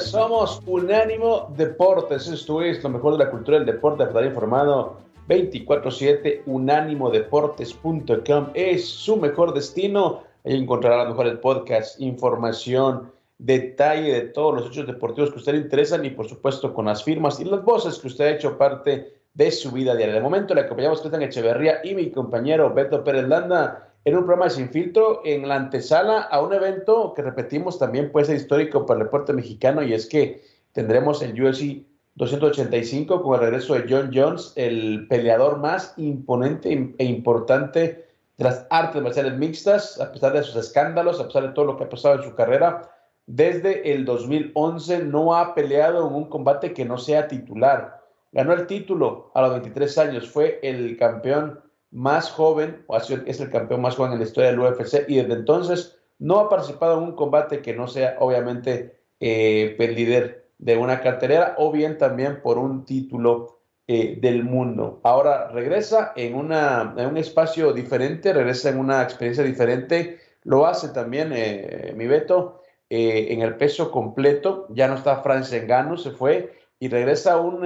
Somos 0.02 0.62
Unánimo 0.66 1.54
Deportes. 1.56 2.28
Esto 2.28 2.62
es 2.62 2.84
lo 2.84 2.90
mejor 2.90 3.14
de 3.14 3.20
la 3.26 3.32
cultura 3.32 3.58
del 3.58 3.66
deporte 3.66 4.04
estar 4.04 4.26
informado 4.26 4.98
24-7. 5.28 6.44
Unánimodeportes.com 6.46 8.48
es 8.54 8.90
su 8.90 9.18
mejor 9.18 9.54
destino. 9.54 10.24
Ahí 10.44 10.58
encontrará 10.58 11.04
los 11.04 11.10
mejores 11.10 11.38
podcasts, 11.38 12.00
información, 12.00 13.12
detalle 13.38 14.12
de 14.12 14.22
todos 14.22 14.56
los 14.56 14.66
hechos 14.68 14.88
deportivos 14.88 15.30
que 15.30 15.36
a 15.36 15.40
usted 15.40 15.54
le 15.54 15.60
interesan 15.60 16.04
y, 16.06 16.10
por 16.10 16.28
supuesto, 16.28 16.74
con 16.74 16.86
las 16.86 17.04
firmas 17.04 17.40
y 17.40 17.46
las 17.46 17.64
voces 17.64 18.00
que 18.00 18.08
usted 18.08 18.26
ha 18.26 18.32
hecho 18.32 18.58
parte 18.58 19.22
de 19.34 19.52
su 19.52 19.72
vida 19.72 19.96
diaria. 19.96 20.16
De 20.16 20.22
momento 20.22 20.54
le 20.54 20.62
acompañamos 20.62 21.00
Cristian 21.00 21.22
Echeverría 21.22 21.80
y 21.84 21.96
mi 21.96 22.12
compañero 22.12 22.74
Beto 22.74 23.04
Pérez 23.04 23.28
Landa 23.28 23.91
en 24.04 24.16
un 24.16 24.26
programa 24.26 24.46
de 24.46 24.52
Sin 24.52 24.70
Filtro 24.70 25.22
en 25.26 25.48
la 25.48 25.56
antesala 25.56 26.22
a 26.22 26.42
un 26.42 26.54
evento 26.54 27.14
que 27.14 27.22
repetimos 27.22 27.78
también 27.78 28.12
puede 28.12 28.26
ser 28.26 28.38
histórico 28.38 28.86
para 28.86 29.00
el 29.00 29.06
deporte 29.06 29.34
mexicano 29.34 29.84
y 29.84 29.94
es 29.94 30.08
que 30.08 30.42
tendremos 30.72 31.22
el 31.22 31.40
UFC 31.40 31.86
285 32.16 33.22
con 33.22 33.36
el 33.36 33.42
regreso 33.42 33.76
de 33.76 33.86
John 33.88 34.12
Jones, 34.14 34.54
el 34.56 35.08
peleador 35.08 35.60
más 35.60 35.94
imponente 35.98 36.94
e 36.98 37.06
importante 37.06 38.08
de 38.38 38.44
las 38.44 38.66
artes 38.70 39.02
marciales 39.02 39.38
mixtas, 39.38 40.00
a 40.00 40.12
pesar 40.12 40.34
de 40.34 40.44
sus 40.44 40.56
escándalos, 40.56 41.20
a 41.20 41.28
pesar 41.28 41.44
de 41.44 41.54
todo 41.54 41.66
lo 41.66 41.78
que 41.78 41.84
ha 41.84 41.90
pasado 41.90 42.16
en 42.16 42.24
su 42.24 42.36
carrera. 42.36 42.90
Desde 43.28 43.94
el 43.94 44.04
2011 44.04 45.06
no 45.06 45.36
ha 45.36 45.54
peleado 45.54 46.08
en 46.08 46.16
un 46.16 46.26
combate 46.26 46.74
que 46.74 46.86
no 46.86 46.98
sea 46.98 47.28
titular. 47.28 48.02
Ganó 48.32 48.54
el 48.54 48.66
título 48.66 49.32
a 49.36 49.42
los 49.42 49.52
23 49.52 49.98
años, 50.00 50.30
fue 50.30 50.60
el 50.64 50.98
campeón 50.98 51.60
más 51.92 52.32
joven, 52.32 52.84
o 52.88 52.98
es 52.98 53.40
el 53.40 53.50
campeón 53.50 53.82
más 53.82 53.96
joven 53.96 54.14
en 54.14 54.20
la 54.20 54.26
historia 54.26 54.50
del 54.50 54.60
UFC, 54.60 55.06
y 55.08 55.18
desde 55.18 55.34
entonces 55.34 56.00
no 56.20 56.40
ha 56.40 56.50
participado 56.50 56.98
en 56.98 57.04
un 57.04 57.16
combate 57.16 57.62
que 57.62 57.74
no 57.74 57.88
sea, 57.88 58.16
obviamente, 58.20 59.00
eh, 59.20 59.76
líder 59.78 60.48
de 60.58 60.78
una 60.78 61.02
cartelera, 61.02 61.56
o 61.58 61.72
bien 61.72 61.98
también 61.98 62.42
por 62.42 62.58
un 62.58 62.86
título 62.86 63.60
eh, 63.88 64.18
del 64.22 64.44
mundo. 64.44 65.02
Ahora 65.04 65.50
regresa 65.50 66.14
en, 66.16 66.36
una, 66.36 66.94
en 66.98 67.08
un 67.08 67.18
espacio 67.18 67.74
diferente, 67.74 68.32
regresa 68.32 68.70
en 68.70 68.80
una 68.80 69.02
experiencia 69.02 69.44
diferente, 69.44 70.20
lo 70.44 70.66
hace 70.66 70.90
también 70.90 71.32
eh, 71.34 71.94
mi 71.96 72.08
Beto 72.08 72.62
en 72.94 73.42
el 73.42 73.56
peso 73.56 73.90
completo, 73.90 74.68
ya 74.70 74.90
no 74.90 74.96
está 74.96 75.24
Francis 75.24 75.54
Engano, 75.54 75.96
se 75.96 76.12
fue, 76.12 76.52
y 76.78 76.90
regresa 76.90 77.40
un 77.40 77.66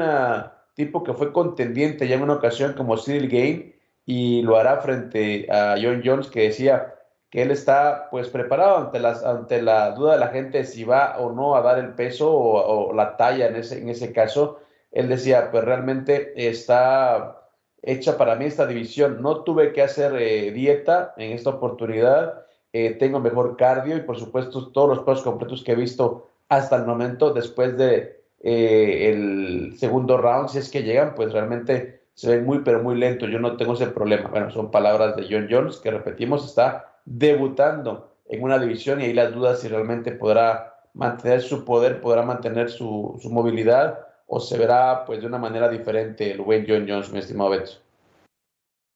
tipo 0.76 1.04
que 1.04 1.16
fue 1.16 1.34
contendiente 1.34 2.08
ya 2.08 2.16
en 2.16 2.22
una 2.22 2.36
ocasión 2.36 2.74
como 2.74 2.96
Cyril 2.96 3.28
Game, 3.28 3.75
y 4.06 4.42
lo 4.44 4.58
hará 4.58 4.78
frente 4.78 5.48
a 5.52 5.76
John 5.82 6.02
Jones 6.06 6.28
que 6.28 6.44
decía 6.44 6.96
que 7.30 7.42
él 7.42 7.52
está 7.52 8.08
pues 8.12 8.30
preparado 8.30 8.78
ante, 8.78 9.00
las, 9.00 9.24
ante 9.24 9.62
la 9.62 9.92
duda 9.92 10.14
de 10.14 10.20
la 10.20 10.28
gente 10.30 10.64
si 10.64 10.84
va 10.84 11.18
o 11.20 11.32
no 11.32 11.56
a 11.56 11.62
dar 11.62 11.80
el 11.80 11.94
peso 11.94 12.32
o, 12.34 12.94
la 12.94 13.18
talla 13.18 13.48
en 13.48 13.56
ese, 13.58 13.80
en 13.80 13.90
ese 13.90 14.14
caso. 14.14 14.60
Él 14.92 15.10
decía, 15.10 15.52
pues 15.52 15.66
realmente 15.66 16.34
está 16.48 17.42
hecha 17.82 18.18
para 18.18 18.36
mí 18.36 18.46
esta 18.46 18.66
división. 18.66 19.22
No 19.22 19.44
tuve 19.44 19.74
que 19.74 19.82
hacer 19.82 20.16
eh, 20.16 20.52
dieta 20.52 21.14
en 21.18 21.32
esta 21.34 21.50
oportunidad. 21.50 22.46
Eh, 22.72 22.92
tengo 22.92 23.20
mejor 23.20 23.58
cardio 23.58 23.98
y 23.98 24.02
por 24.02 24.18
supuesto 24.18 24.72
todos 24.72 24.90
los 24.90 25.00
pesos 25.00 25.24
completos 25.24 25.64
que 25.64 25.74
he 25.74 25.76
visto 25.76 26.30
hasta 26.50 26.76
el 26.76 26.86
momento 26.86 27.34
después 27.34 27.76
de 27.78 28.24
eh, 28.42 29.10
el 29.12 29.76
segundo 29.78 30.18
round, 30.18 30.50
si 30.50 30.60
es 30.60 30.70
que 30.70 30.84
llegan, 30.84 31.16
pues 31.16 31.34
realmente 31.34 32.05
se 32.16 32.30
ven 32.30 32.46
muy, 32.46 32.60
pero 32.60 32.82
muy 32.82 32.96
lento. 32.96 33.28
Yo 33.28 33.40
no 33.40 33.58
tengo 33.58 33.74
ese 33.74 33.88
problema. 33.88 34.30
Bueno, 34.30 34.50
son 34.50 34.72
palabras 34.72 35.16
de 35.16 35.28
John 35.30 35.48
Jones, 35.50 35.78
que 35.78 35.92
repetimos, 35.92 36.46
está 36.46 37.00
debutando 37.06 38.16
en 38.28 38.42
una 38.42 38.58
división 38.58 39.00
y 39.00 39.06
ahí 39.06 39.14
las 39.14 39.34
dudas 39.34 39.60
si 39.60 39.68
realmente 39.68 40.12
podrá 40.12 40.80
mantener 40.94 41.42
su 41.42 41.66
poder, 41.66 42.02
podrá 42.02 42.24
mantener 42.24 42.72
su, 42.72 43.20
movilidad 43.26 44.00
o 44.28 44.40
se 44.40 44.58
verá 44.58 45.06
pues 45.06 45.22
de 45.22 45.28
una 45.28 45.38
manera 45.38 45.70
diferente 45.70 46.32
el 46.32 46.42
buen 46.42 46.66
John 46.68 46.88
Jones, 46.88 47.12
mi 47.12 47.20
estimado 47.20 47.52
Beto. 47.52 47.72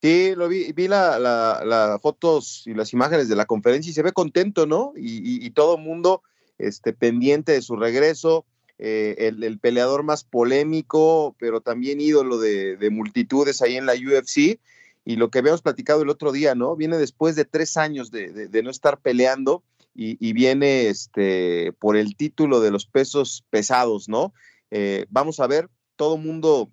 Sí, 0.02 0.34
lo 0.34 0.48
vi, 0.48 0.72
vi 0.72 0.88
las 0.88 1.20
la, 1.20 1.98
fotos 2.02 2.66
y 2.66 2.72
las 2.72 2.92
imágenes 2.94 3.28
de 3.28 3.36
la 3.36 3.44
conferencia 3.44 3.90
y 3.90 3.92
se 3.92 4.02
ve 4.02 4.12
contento, 4.12 4.66
¿no? 4.66 4.94
Y, 4.96 5.46
y 5.46 5.50
todo 5.50 5.76
el 5.76 5.82
mundo 5.82 6.22
este, 6.56 6.94
pendiente 6.94 7.52
de 7.52 7.62
su 7.62 7.76
regreso. 7.76 8.46
Eh, 8.82 9.34
el, 9.38 9.58
peleador 9.58 10.04
más 10.04 10.24
polémico, 10.24 11.36
pero 11.38 11.60
también 11.60 12.00
ídolo 12.00 12.38
de, 12.38 12.88
multitudes 12.90 13.60
ahí 13.60 13.76
en 13.76 13.84
la 13.84 13.92
UFC. 13.92 14.58
Y 15.04 15.16
lo 15.16 15.30
que 15.30 15.40
habíamos 15.40 15.60
platicado 15.60 16.00
el 16.00 16.08
otro 16.08 16.32
día, 16.32 16.54
¿no? 16.54 16.76
Viene 16.76 16.96
después 16.96 17.36
de 17.36 17.44
tres 17.44 17.76
años 17.76 18.10
de, 18.10 18.48
no 18.64 18.70
estar 18.70 18.98
peleando 18.98 19.62
y, 19.94 20.32
viene 20.32 20.88
este, 20.88 21.72
por 21.78 21.98
el 21.98 22.16
título 22.16 22.60
de 22.60 22.70
los 22.70 22.86
pesos 22.86 23.44
pesados, 23.50 24.08
¿no? 24.08 24.32
Eh, 24.70 25.04
vamos 25.10 25.40
a 25.40 25.46
ver, 25.46 25.68
todo 25.96 26.16
mundo 26.16 26.70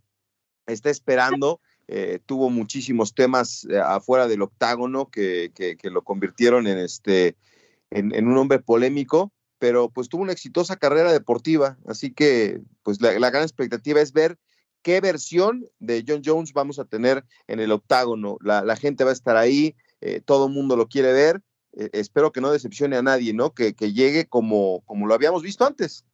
está 0.66 0.90
esperando. 0.90 1.60
Eh, 1.90 2.20
tuvo 2.26 2.50
muchísimos 2.50 3.14
temas 3.16 3.68
afuera 3.84 4.30
del 4.30 4.44
octágono 4.44 5.10
que, 5.10 5.52
lo 5.84 6.04
convirtieron 6.04 6.68
en, 6.68 6.78
este, 6.78 7.36
en 7.90 8.28
un 8.28 8.38
hombre 8.38 8.60
polémico 8.60 9.34
pero 9.60 9.90
pues 9.90 10.10
tuvo 10.10 10.24
una 10.24 10.32
exitosa 10.32 10.76
carrera 10.76 11.12
deportiva, 11.12 11.78
así 11.88 12.14
que 12.14 12.62
pues 12.84 13.02
la, 13.02 13.14
gran 13.30 13.44
expectativa 13.44 14.02
es 14.02 14.14
ver 14.14 14.38
qué 14.82 15.02
versión 15.02 15.66
de 15.80 16.04
John 16.08 16.22
Jones 16.24 16.54
vamos 16.54 16.80
a 16.80 16.86
tener 16.86 17.24
en 17.48 17.60
el 17.60 17.72
octágono. 17.72 18.38
La, 18.42 18.76
gente 18.76 19.04
va 19.04 19.10
a 19.10 19.14
estar 19.14 19.38
ahí, 19.38 19.76
eh, 20.02 20.22
todo 20.24 20.48
el 20.48 20.54
mundo 20.54 20.76
lo 20.76 20.88
quiere 20.88 21.12
ver. 21.12 21.42
Eh, 21.74 21.90
espero 21.94 22.32
que 22.32 22.42
no 22.42 22.52
decepcione 22.52 22.96
a 22.96 23.02
nadie, 23.02 23.34
¿no? 23.34 23.54
Que, 23.54 23.74
llegue 23.74 24.28
como, 24.28 24.82
como 24.86 25.08
lo 25.08 25.14
habíamos 25.14 25.44
visto 25.44 25.66
antes. 25.66 26.06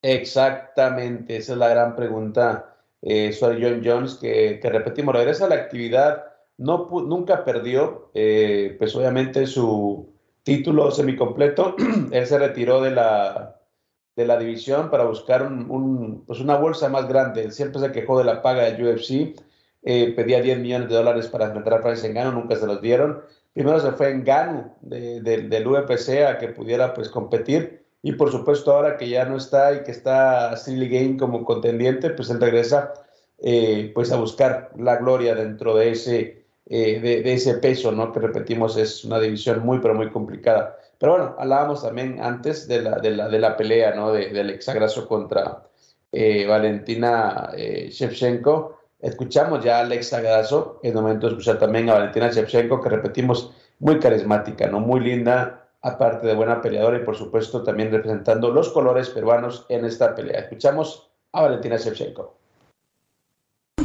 Exactamente, 0.00 1.36
esa 1.36 1.52
es 1.52 1.58
la 1.58 1.68
gran 1.68 1.94
pregunta 1.94 2.72
eh, 3.02 3.32
soy 3.32 3.60
John 3.60 3.82
Jones, 3.84 4.14
que, 4.14 4.60
repetimos, 4.62 5.14
regresa 5.14 5.46
a 5.46 5.48
la 5.48 5.56
actividad, 5.56 6.24
no, 6.56 6.88
nunca 7.04 7.44
perdió, 7.44 8.10
eh, 8.14 8.76
pues 8.78 8.94
obviamente 8.94 9.46
su 9.46 10.11
título 10.42 10.90
semicompleto, 10.90 11.76
él 12.12 12.26
se 12.26 12.38
retiró 12.38 12.80
de 12.80 12.90
la, 12.90 13.60
de 14.16 14.26
la 14.26 14.38
división 14.38 14.90
para 14.90 15.04
buscar 15.04 15.42
un, 15.42 16.24
pues 16.26 16.40
una 16.40 16.56
bolsa 16.56 16.88
más 16.88 17.08
grande, 17.08 17.44
él 17.44 17.52
siempre 17.52 17.80
se 17.80 17.92
quejó 17.92 18.18
de 18.18 18.24
la 18.24 18.42
paga 18.42 18.70
de 18.70 18.92
UFC, 18.92 19.34
eh, 19.84 20.12
pedía 20.14 20.40
10 20.40 20.58
millones 20.58 20.88
de 20.88 20.94
dólares 20.94 21.26
para 21.28 21.46
enfrentar 21.46 21.74
a 21.74 21.82
Francis 21.82 22.12
Gano, 22.12 22.32
nunca 22.32 22.56
se 22.56 22.66
los 22.66 22.80
dieron, 22.80 23.22
primero 23.52 23.80
se 23.80 23.92
fue 23.92 24.10
en 24.10 24.24
Gano 24.24 24.76
del 24.80 25.66
UFC 25.66 26.24
a 26.26 26.38
que 26.38 26.48
pudiera 26.48 26.94
pues 26.94 27.08
competir, 27.08 27.82
y 28.02 28.12
por 28.12 28.32
supuesto, 28.32 28.72
ahora 28.72 28.96
que 28.96 29.08
ya 29.08 29.24
no 29.24 29.36
está 29.36 29.72
y 29.74 29.84
que 29.84 29.92
está 29.92 30.56
Silly 30.56 30.88
Game 30.88 31.16
como 31.16 31.44
contendiente, 31.44 32.10
pues 32.10 32.30
él 32.30 32.40
regresa 32.40 32.92
eh, 33.38 33.92
pues 33.94 34.10
a 34.10 34.16
buscar 34.16 34.72
la 34.76 34.96
gloria 34.96 35.36
dentro 35.36 35.76
de 35.76 35.92
ese, 35.92 36.41
eh, 36.66 37.00
de, 37.00 37.32
ese 37.32 37.54
peso, 37.54 37.92
¿no? 37.92 38.12
Que 38.12 38.20
repetimos, 38.20 38.76
es 38.76 39.04
una 39.04 39.18
división 39.20 39.64
muy, 39.64 39.78
pero 39.80 39.94
muy 39.94 40.10
complicada. 40.10 40.78
Pero 40.98 41.12
bueno, 41.12 41.36
hablábamos 41.38 41.82
también 41.82 42.20
antes 42.20 42.68
de 42.68 42.82
la, 42.82 42.98
de 42.98 43.10
la, 43.10 43.28
de 43.28 43.38
la 43.38 43.56
pelea, 43.56 43.94
¿no? 43.94 44.12
De, 44.12 44.30
del 44.30 44.50
exagraso 44.50 45.08
contra 45.08 45.64
eh, 46.12 46.46
Valentina 46.46 47.50
Shevchenko. 47.56 48.78
Escuchamos 49.00 49.64
ya 49.64 49.78
a 49.78 49.80
Alexa 49.80 50.20
Grasso, 50.20 50.78
en 50.82 50.90
el 50.96 51.02
momento 51.02 51.26
de 51.26 51.32
escuchar 51.32 51.58
también 51.58 51.90
a 51.90 51.94
Valentina 51.94 52.30
Shevchenko, 52.30 52.80
que 52.80 52.88
repetimos, 52.88 53.52
muy 53.80 53.98
carismática, 53.98 54.68
¿no? 54.68 54.78
Muy 54.78 55.00
linda, 55.00 55.68
aparte 55.82 56.26
de 56.26 56.34
buena 56.34 56.60
peleadora 56.60 56.98
y 56.98 57.04
por 57.04 57.16
supuesto 57.16 57.64
también 57.64 57.90
representando 57.90 58.50
los 58.50 58.70
colores 58.70 59.10
peruanos 59.10 59.66
en 59.68 59.84
esta 59.84 60.14
pelea. 60.14 60.40
Escuchamos 60.40 61.10
a 61.32 61.42
Valentina 61.42 61.76
Shevchenko 61.76 62.41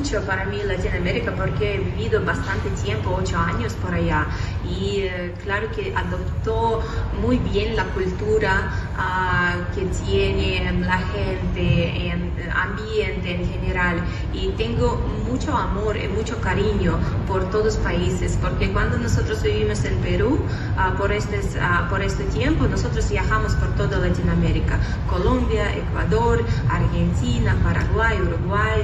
mucho 0.08 0.26
para 0.26 0.46
mí 0.46 0.58
Latinoamérica 0.64 1.34
porque 1.36 1.76
he 1.76 1.78
vivido 1.80 2.24
bastante 2.24 2.70
tiempo, 2.82 3.14
ocho 3.18 3.38
años 3.38 3.74
por 3.74 3.94
allá, 3.94 4.26
y 4.64 5.02
eh, 5.02 5.34
claro 5.44 5.70
que 5.72 5.94
adoptó 5.96 6.82
muy 7.22 7.38
bien 7.40 7.76
la 7.76 7.84
cultura 7.86 8.72
ah, 8.96 9.56
que 9.76 9.86
tiene 10.06 10.72
la 10.80 11.00
gente, 11.00 12.12
el 12.12 12.27
ambiente 12.54 13.36
en 13.36 13.48
general, 13.48 14.02
y 14.34 14.50
tengo 14.50 14.98
mucho 15.28 15.56
amor 15.56 15.98
y 15.98 16.08
mucho 16.08 16.40
cariño 16.42 16.98
por 17.28 17.50
todos 17.50 17.66
los 17.66 17.78
países, 17.78 18.38
porque 18.42 18.72
cuando 18.72 18.98
nosotros 18.98 19.44
vivimos 19.44 19.84
en 19.84 19.96
Perú, 19.98 20.40
ah, 20.78 20.94
por, 20.98 21.12
este, 21.12 21.42
ah, 21.60 21.88
por 21.90 22.02
este 22.02 22.24
tiempo, 22.26 22.68
nosotros 22.68 23.10
viajamos 23.10 23.54
por 23.56 23.70
toda 23.76 24.00
Latinoamérica, 24.00 24.80
Colombia, 25.10 25.76
Ecuador, 25.76 26.44
Argentina, 26.70 27.56
Paraguay, 27.64 28.22
Uruguay, 28.22 28.84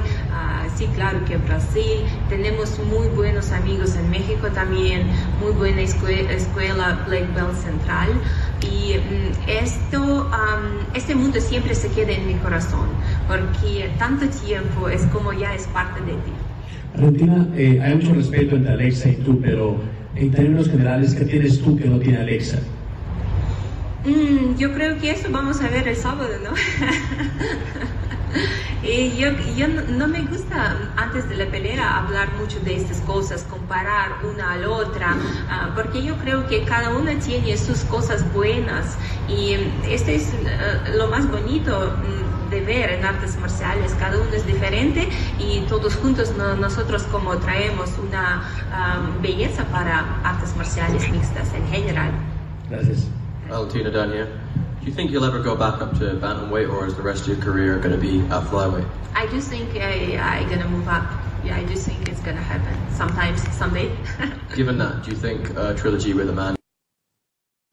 sí, 0.76 0.88
claro 0.94 1.24
que 1.24 1.36
Brasil, 1.36 2.04
tenemos 2.28 2.78
muy 2.78 3.08
buenos 3.08 3.52
amigos 3.52 3.94
en 3.96 4.10
México 4.10 4.48
también, 4.48 5.06
muy 5.40 5.52
buena 5.52 5.82
escuela, 5.82 7.04
Black 7.06 7.32
Belt 7.34 7.56
Central. 7.62 8.08
Y 8.60 8.96
mm, 8.96 9.48
esto, 9.48 10.30
este 10.94 11.14
mundo 11.14 11.40
siempre 11.40 11.74
se 11.74 11.88
queda 11.90 12.12
en 12.12 12.26
mi 12.26 12.34
corazón 12.34 12.88
porque 13.28 13.90
tanto 13.98 14.26
tiempo 14.28 14.88
es 14.88 15.02
como 15.06 15.32
ya 15.32 15.54
es 15.54 15.66
parte 15.68 16.00
de 16.00 16.12
ti. 16.12 16.32
Argentina, 16.94 17.48
eh, 17.56 17.80
hay 17.82 17.96
mucho 17.96 18.14
respeto 18.14 18.56
entre 18.56 18.72
Alexa 18.72 19.08
y 19.08 19.16
tú, 19.16 19.40
pero 19.40 19.80
en 20.14 20.30
términos 20.30 20.68
generales, 20.68 21.14
¿qué 21.14 21.24
tienes 21.24 21.60
tú 21.60 21.76
que 21.76 21.86
no 21.86 21.98
tiene 21.98 22.18
Alexa? 22.18 22.58
Mm, 24.04 24.56
yo 24.56 24.72
creo 24.74 24.98
que 25.00 25.10
eso 25.10 25.28
vamos 25.30 25.60
a 25.60 25.68
ver 25.68 25.88
el 25.88 25.96
sábado, 25.96 26.30
¿no? 26.42 26.50
Y 28.86 29.16
yo, 29.16 29.30
yo 29.56 29.66
no, 29.66 30.06
me 30.08 30.20
gusta 30.22 30.76
antes 30.96 31.26
de 31.30 31.36
la 31.36 31.46
pelea 31.46 31.96
hablar 31.96 32.28
mucho 32.38 32.60
de 32.60 32.76
estas 32.76 32.98
cosas, 33.00 33.42
comparar 33.48 34.12
una 34.30 34.52
a 34.52 34.56
la 34.58 34.68
otra, 34.68 35.16
ah, 35.48 35.70
porque 35.74 36.02
yo 36.02 36.16
creo 36.18 36.46
que 36.46 36.64
cada 36.64 36.90
una 36.90 37.18
tiene 37.18 37.56
sus 37.56 37.78
cosas 37.84 38.30
buenas 38.34 38.98
y 39.26 39.56
este 39.88 40.16
es 40.16 40.34
ah, 40.46 40.90
lo 40.96 41.08
más 41.08 41.30
bonito 41.30 41.96
mm, 41.96 42.33
de 42.50 42.60
ver 42.60 42.90
en 42.90 43.04
artes 43.04 43.36
marciales, 43.38 43.94
cada 43.98 44.18
uno 44.18 44.30
es 44.32 44.46
diferente 44.46 45.08
y 45.38 45.60
todos 45.68 45.94
juntos 45.96 46.32
nosotros 46.36 47.02
como 47.04 47.36
traemos 47.38 47.90
una 47.98 48.42
belleza 49.20 49.64
para 49.64 50.20
artes 50.24 50.54
marciales 50.56 51.08
mixtas 51.10 51.52
en 51.54 51.66
general. 51.68 52.10
Gracias. 52.70 53.08
Valentina 53.48 53.90
Daniel. 53.90 54.26
Do 54.80 54.90
you 54.90 54.92
think 54.92 55.10
you'll 55.10 55.24
ever 55.24 55.42
go 55.42 55.56
back 55.56 55.80
up 55.80 55.98
to 55.98 56.14
bantamweight, 56.20 56.70
or 56.70 56.86
is 56.86 56.94
the 56.94 57.02
rest 57.02 57.22
of 57.22 57.28
your 57.28 57.38
career 57.38 57.78
going 57.78 57.94
to 57.94 58.00
be 58.00 58.20
at 58.30 58.44
flyweight? 58.50 58.86
I 59.14 59.26
do 59.28 59.40
think 59.40 59.74
I, 59.76 60.18
I'm 60.18 60.46
going 60.48 60.60
to 60.60 60.68
move 60.68 60.88
up. 60.88 61.10
Yeah, 61.42 61.56
I 61.56 61.64
do 61.64 61.74
think 61.74 62.08
it's 62.08 62.20
going 62.20 62.36
to 62.36 62.42
happen 62.42 62.76
sometimes, 62.94 63.40
someday. 63.56 63.90
Given 64.54 64.76
that, 64.78 65.02
do 65.02 65.10
you 65.10 65.16
think 65.16 65.56
a 65.56 65.74
trilogy 65.74 66.12
with 66.12 66.28
a 66.28 66.32
man? 66.32 66.56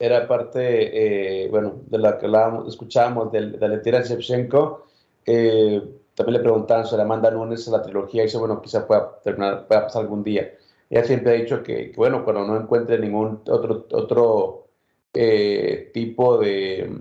Era 0.02 0.28
parte, 0.28 1.44
eh, 1.44 1.48
bueno, 1.50 1.82
de 1.86 2.00
la 2.00 2.18
que 2.18 2.26
hablábamos, 2.26 2.68
escuchábamos 2.68 3.32
de, 3.32 3.52
de 3.52 3.58
Valentina 3.60 4.02
Shevchenko. 4.02 4.88
Eh, 5.28 5.80
también 6.16 6.38
le 6.38 6.44
preguntaban 6.44 6.88
sobre 6.88 7.04
Amanda 7.04 7.30
Nunes 7.30 7.68
la 7.68 7.84
trilogía 7.84 8.24
y 8.24 8.26
dice, 8.26 8.40
bueno, 8.40 8.60
quizá 8.62 8.88
pueda 8.88 9.20
terminar, 9.24 9.68
pueda 9.68 9.84
pasar 9.84 10.02
algún 10.02 10.24
día. 10.24 10.54
Ella 10.90 11.04
siempre 11.04 11.32
ha 11.32 11.36
dicho 11.36 11.62
que, 11.62 11.94
bueno, 11.96 12.24
cuando 12.24 12.48
no 12.48 12.60
encuentre 12.60 12.98
ningún 12.98 13.42
otro, 13.48 13.86
otro 13.92 14.68
eh, 15.14 15.92
tipo 15.94 16.40
de, 16.40 16.98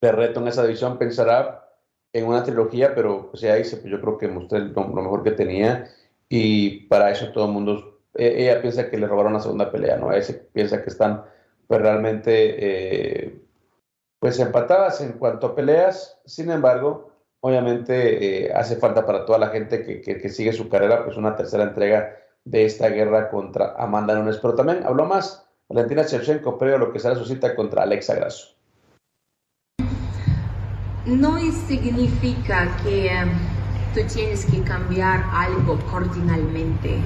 de 0.00 0.12
reto 0.12 0.40
en 0.40 0.48
esa 0.48 0.64
división, 0.64 0.98
pensará 0.98 1.68
en 2.12 2.26
una 2.26 2.42
trilogía, 2.42 2.92
pero 2.92 3.30
pues 3.30 3.44
ella 3.44 3.54
dice, 3.54 3.76
pues 3.76 3.92
yo 3.92 4.00
creo 4.00 4.18
que 4.18 4.26
mostré 4.26 4.60
lo, 4.60 4.84
mejor 4.88 5.22
que 5.22 5.30
tenía 5.30 5.88
y 6.28 6.86
para 6.88 7.12
eso 7.12 7.30
todo 7.30 7.46
el 7.46 7.52
mundo, 7.52 8.00
e, 8.14 8.42
ella 8.42 8.60
piensa 8.60 8.90
que 8.90 8.98
le 8.98 9.06
robaron 9.06 9.34
la 9.34 9.40
segunda 9.40 9.70
pelea, 9.70 9.96
¿no? 9.96 10.12
Ella 10.12 10.34
piensa 10.52 10.82
que 10.82 10.90
están 10.90 11.22
pues 11.68 11.80
realmente 11.82 13.26
eh, 13.28 13.42
pues 14.18 14.40
empatadas 14.40 15.00
en 15.00 15.12
cuanto 15.12 15.48
a 15.48 15.54
peleas, 15.54 16.18
sin 16.24 16.50
embargo, 16.50 17.12
obviamente 17.40 18.46
eh, 18.46 18.52
hace 18.52 18.76
falta 18.76 19.06
para 19.06 19.24
toda 19.24 19.38
la 19.38 19.48
gente 19.48 19.84
que, 19.84 20.00
que, 20.00 20.28
sigue 20.28 20.52
su 20.52 20.68
carrera 20.68 21.04
pues 21.04 21.16
una 21.16 21.36
tercera 21.36 21.62
entrega 21.62 22.16
de 22.44 22.64
esta 22.64 22.88
guerra 22.88 23.30
contra 23.30 23.74
Amanda 23.76 24.14
Nunes, 24.14 24.38
pero 24.38 24.54
también 24.54 24.82
habló 24.84 25.04
más 25.04 25.46
Valentina 25.68 26.02
Shevchenko 26.02 26.58
previo 26.58 26.76
a 26.76 26.78
lo 26.78 26.92
que 26.92 26.98
será 26.98 27.14
su 27.14 27.26
cita 27.26 27.54
contra 27.54 27.82
Alexa 27.82 28.14
Grasso. 28.14 28.56
No 31.04 31.38
significa 31.68 32.68
que 32.82 33.06
eh, 33.06 33.24
tú 33.94 34.00
tienes 34.12 34.44
que 34.46 34.62
cambiar 34.62 35.24
algo 35.32 35.78
cardinalmente. 35.90 36.98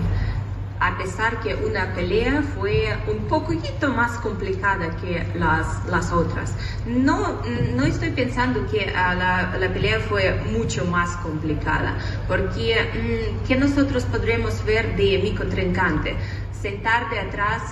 A 0.85 0.99
pesar 0.99 1.39
que 1.43 1.55
una 1.55 1.95
pelea 1.95 2.43
fue 2.43 2.93
un 3.07 3.29
poquito 3.29 3.89
más 3.91 4.19
complicada 4.19 4.97
que 4.97 5.25
las, 5.39 5.87
las 5.87 6.11
otras. 6.11 6.57
No, 6.87 7.41
no 7.77 7.85
estoy 7.85 8.11
pensando 8.11 8.67
que 8.69 8.89
uh, 8.91 9.17
la, 9.17 9.57
la, 9.61 9.69
pelea 9.73 10.01
fue 10.01 10.43
mucho 10.51 10.85
más 10.87 11.11
complicada, 11.19 11.97
porque 12.27 12.75
um, 12.97 13.47
que 13.47 13.55
nosotros 13.55 14.03
podremos 14.07 14.65
ver 14.65 14.97
de 14.97 15.21
mi 15.23 15.37
contrincante, 15.37 16.17
sentarte 16.61 17.21
atrás 17.21 17.63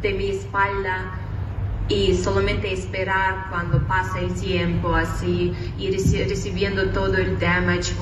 de 0.00 0.12
mi 0.12 0.30
espalda 0.30 1.18
y 1.90 2.14
solamente 2.14 2.72
esperar 2.72 3.48
cuando 3.50 3.80
pasa 3.88 4.20
el 4.20 4.32
tiempo 4.34 4.94
así 4.94 5.52
y 5.76 5.90
recibiendo 5.90 6.90
todo 6.90 7.16
el 7.16 7.38
damage 7.38 7.92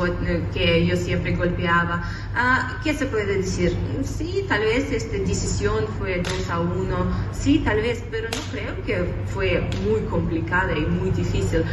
que 0.52 0.84
yo 0.84 0.94
siempre 0.94 1.34
golpeaba. 1.34 2.04
Ah, 2.40 2.78
¿Qué 2.84 2.94
se 2.94 3.06
puede 3.06 3.38
decir? 3.38 3.76
Sí, 4.04 4.44
tal 4.48 4.60
vez 4.60 4.92
esta 4.92 5.18
decisión 5.18 5.86
fue 5.98 6.22
2 6.22 6.48
a 6.50 6.60
1, 6.60 6.96
sí, 7.32 7.58
tal 7.64 7.80
vez, 7.80 8.04
pero 8.12 8.28
no 8.28 8.40
creo 8.52 8.80
que 8.86 9.12
fue 9.34 9.68
muy 9.82 10.02
complicada 10.02 10.72
y 10.72 10.82
muy 10.82 11.10
difícil 11.10 11.64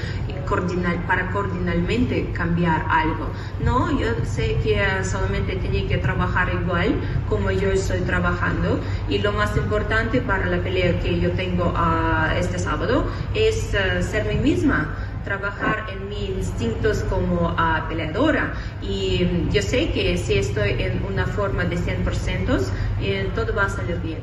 para 1.08 1.32
coordinalmente 1.32 2.32
cambiar 2.34 2.86
algo. 2.90 3.28
No, 3.64 3.92
yo 4.00 4.08
sé 4.26 4.58
que 4.64 4.80
solamente 5.04 5.56
tenía 5.56 5.88
que 5.88 5.98
trabajar 5.98 6.52
igual 6.54 6.96
como 7.30 7.52
yo 7.52 7.72
estoy 7.72 8.00
trabajando 8.02 8.80
y 9.10 9.20
lo 9.20 9.32
más 9.32 9.56
importante 9.58 10.22
para 10.22 10.46
la 10.46 10.62
pelea 10.62 11.00
que 11.00 11.20
yo 11.20 11.32
tengo 11.32 11.74
uh, 11.76 12.38
este 12.38 12.60
sábado 12.60 13.06
es 13.34 13.74
uh, 13.74 14.04
ser 14.04 14.26
mí 14.26 14.36
misma 14.36 14.96
trabajar 15.26 15.90
en 15.92 16.08
mis 16.08 16.30
instintos 16.30 17.04
como 17.04 17.50
uh, 17.50 17.90
peleadora 17.90 18.54
y 18.82 19.50
yo 19.52 19.62
sé 19.62 19.92
que 19.92 20.18
si 20.18 20.36
estoy 20.36 20.82
en 20.82 21.04
una 21.04 21.26
forma 21.26 21.66
de 21.66 21.78
100% 21.78 22.62
eh, 23.02 23.30
todo 23.36 23.54
va 23.54 23.66
a 23.66 23.70
salir 23.70 24.00
bien. 24.02 24.20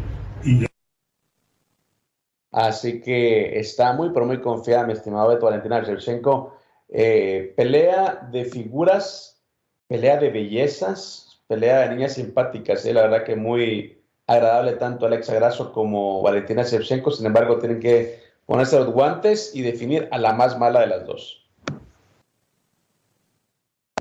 Así 2.52 3.00
que 3.00 3.58
está 3.58 3.94
muy, 3.94 4.10
pero 4.10 4.26
muy 4.26 4.40
confiada, 4.40 4.86
mi 4.86 4.92
estimado 4.92 5.28
Beto 5.28 5.46
Valentina 5.46 5.82
Shevchenko. 5.82 6.54
Eh, 6.88 7.54
pelea 7.56 8.28
de 8.30 8.44
figuras, 8.44 9.42
pelea 9.88 10.18
de 10.18 10.30
bellezas, 10.30 11.42
pelea 11.46 11.80
de 11.80 11.94
niñas 11.94 12.14
simpáticas. 12.14 12.84
Eh, 12.84 12.92
la 12.92 13.02
verdad 13.02 13.24
que 13.24 13.36
muy 13.36 14.02
agradable 14.26 14.72
tanto 14.72 15.06
Alexa 15.06 15.34
Grasso 15.34 15.72
como 15.72 16.20
Valentina 16.20 16.62
Shevchenko. 16.62 17.10
Sin 17.10 17.24
embargo, 17.24 17.58
tienen 17.58 17.80
que 17.80 18.20
ponerse 18.52 18.78
los 18.78 18.88
guantes 18.88 19.52
y 19.54 19.62
definir 19.62 20.10
a 20.12 20.18
la 20.18 20.34
más 20.34 20.58
mala 20.58 20.80
de 20.80 20.86
las 20.86 21.06
dos. 21.06 21.42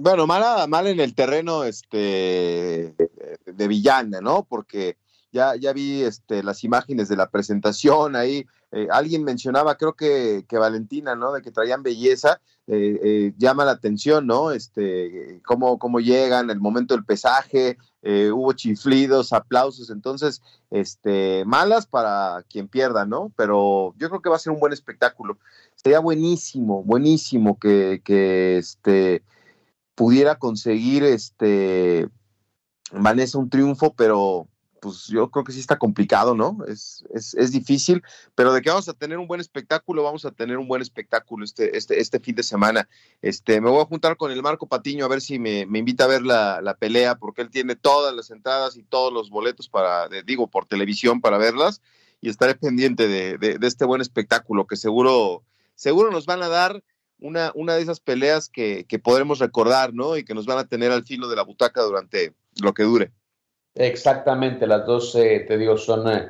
Bueno, 0.01 0.27
mala, 0.27 0.67
mal 0.67 0.87
en 0.87 0.99
el 0.99 1.15
terreno 1.15 1.63
este, 1.63 2.93
de 3.45 3.67
Villana, 3.69 4.19
¿no? 4.19 4.43
Porque 4.43 4.97
ya, 5.31 5.55
ya 5.55 5.71
vi 5.71 6.01
este, 6.01 6.43
las 6.43 6.65
imágenes 6.65 7.07
de 7.07 7.15
la 7.15 7.29
presentación 7.29 8.17
ahí. 8.17 8.45
Eh, 8.71 8.87
alguien 8.91 9.23
mencionaba, 9.23 9.75
creo 9.75 9.93
que, 9.93 10.45
que, 10.47 10.57
Valentina, 10.57 11.15
¿no? 11.15 11.33
De 11.33 11.41
que 11.41 11.51
traían 11.51 11.83
belleza. 11.83 12.39
Eh, 12.67 12.99
eh, 13.03 13.33
llama 13.37 13.65
la 13.65 13.71
atención, 13.71 14.27
¿no? 14.27 14.51
Este, 14.51 15.41
cómo, 15.45 15.77
cómo 15.77 15.99
llegan, 15.99 16.49
el 16.49 16.59
momento 16.59 16.93
del 16.93 17.03
pesaje, 17.03 17.77
eh, 18.01 18.31
hubo 18.31 18.53
chiflidos, 18.53 19.33
aplausos, 19.33 19.89
entonces, 19.89 20.41
este, 20.69 21.43
malas 21.45 21.85
para 21.85 22.45
quien 22.49 22.67
pierda, 22.67 23.05
¿no? 23.05 23.31
Pero 23.35 23.93
yo 23.97 24.09
creo 24.09 24.21
que 24.21 24.29
va 24.29 24.37
a 24.37 24.39
ser 24.39 24.53
un 24.53 24.59
buen 24.59 24.73
espectáculo. 24.73 25.37
Sería 25.75 25.99
buenísimo, 25.99 26.83
buenísimo 26.83 27.59
que, 27.59 28.01
que 28.05 28.57
este, 28.57 29.23
pudiera 29.95 30.35
conseguir 30.37 31.03
este, 31.03 32.07
Vanessa 32.93 33.37
un 33.37 33.49
triunfo, 33.49 33.93
pero 33.95 34.47
pues 34.81 35.07
yo 35.07 35.29
creo 35.29 35.45
que 35.45 35.53
sí 35.53 35.59
está 35.59 35.77
complicado, 35.77 36.33
¿no? 36.35 36.57
Es, 36.67 37.05
es, 37.13 37.35
es, 37.35 37.51
difícil, 37.51 38.01
pero 38.33 38.51
de 38.51 38.63
que 38.63 38.71
vamos 38.71 38.89
a 38.89 38.93
tener 38.93 39.19
un 39.19 39.27
buen 39.27 39.39
espectáculo, 39.39 40.01
vamos 40.01 40.25
a 40.25 40.31
tener 40.31 40.57
un 40.57 40.67
buen 40.67 40.81
espectáculo 40.81 41.45
este, 41.45 41.77
este, 41.77 42.01
este 42.01 42.19
fin 42.19 42.33
de 42.33 42.41
semana. 42.41 42.89
Este, 43.21 43.61
me 43.61 43.69
voy 43.69 43.81
a 43.81 43.85
juntar 43.85 44.17
con 44.17 44.31
el 44.31 44.41
Marco 44.41 44.65
Patiño 44.65 45.05
a 45.05 45.07
ver 45.07 45.21
si 45.21 45.37
me, 45.37 45.67
me 45.67 45.77
invita 45.77 46.05
a 46.05 46.07
ver 46.07 46.23
la, 46.23 46.61
la, 46.61 46.73
pelea, 46.73 47.15
porque 47.15 47.43
él 47.43 47.51
tiene 47.51 47.75
todas 47.75 48.13
las 48.15 48.31
entradas 48.31 48.75
y 48.75 48.81
todos 48.81 49.13
los 49.13 49.29
boletos 49.29 49.69
para, 49.69 50.09
digo, 50.25 50.47
por 50.47 50.65
televisión 50.65 51.21
para 51.21 51.37
verlas, 51.37 51.79
y 52.19 52.29
estaré 52.29 52.55
pendiente 52.55 53.07
de, 53.07 53.37
de, 53.37 53.59
de, 53.59 53.67
este 53.67 53.85
buen 53.85 54.01
espectáculo 54.01 54.65
que 54.65 54.77
seguro, 54.77 55.43
seguro 55.75 56.09
nos 56.09 56.25
van 56.25 56.41
a 56.41 56.47
dar 56.47 56.83
una, 57.19 57.51
una 57.53 57.75
de 57.75 57.83
esas 57.83 57.99
peleas 57.99 58.49
que, 58.49 58.85
que 58.89 58.97
podremos 58.97 59.37
recordar, 59.37 59.93
¿no? 59.93 60.17
Y 60.17 60.25
que 60.25 60.33
nos 60.33 60.47
van 60.47 60.57
a 60.57 60.65
tener 60.65 60.91
al 60.91 61.03
filo 61.03 61.29
de 61.29 61.35
la 61.35 61.43
butaca 61.43 61.83
durante 61.83 62.33
lo 62.59 62.73
que 62.73 62.81
dure. 62.81 63.11
Exactamente, 63.75 64.67
las 64.67 64.85
dos, 64.85 65.15
eh, 65.15 65.45
te 65.47 65.57
digo, 65.57 65.77
son 65.77 66.11
eh, 66.11 66.29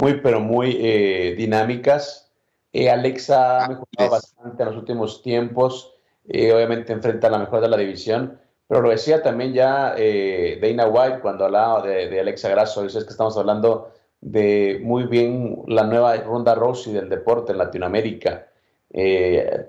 muy, 0.00 0.20
pero 0.20 0.40
muy 0.40 0.78
eh, 0.80 1.34
dinámicas. 1.36 2.30
Alexa 2.72 3.64
ha 3.64 3.68
mejorado 3.68 4.10
bastante 4.10 4.62
en 4.62 4.68
los 4.68 4.76
últimos 4.76 5.22
tiempos, 5.22 5.94
obviamente 6.28 6.92
enfrenta 6.92 7.28
a 7.28 7.30
la 7.30 7.38
mejor 7.38 7.62
de 7.62 7.68
la 7.68 7.76
división, 7.78 8.38
pero 8.68 8.82
lo 8.82 8.90
decía 8.90 9.22
también 9.22 9.54
ya 9.54 9.94
Dana 9.94 10.86
White 10.86 11.20
cuando 11.20 11.46
hablaba 11.46 11.80
de, 11.86 12.10
de 12.10 12.20
Alexa 12.20 12.50
Grasso, 12.50 12.84
es 12.84 12.92
que 12.92 13.10
estamos 13.10 13.38
hablando 13.38 13.92
de 14.20 14.78
muy 14.82 15.04
bien 15.04 15.62
la 15.68 15.84
nueva 15.84 16.18
ronda 16.18 16.54
Rossi 16.54 16.92
del 16.92 17.08
deporte 17.08 17.52
en 17.52 17.58
Latinoamérica. 17.58 18.46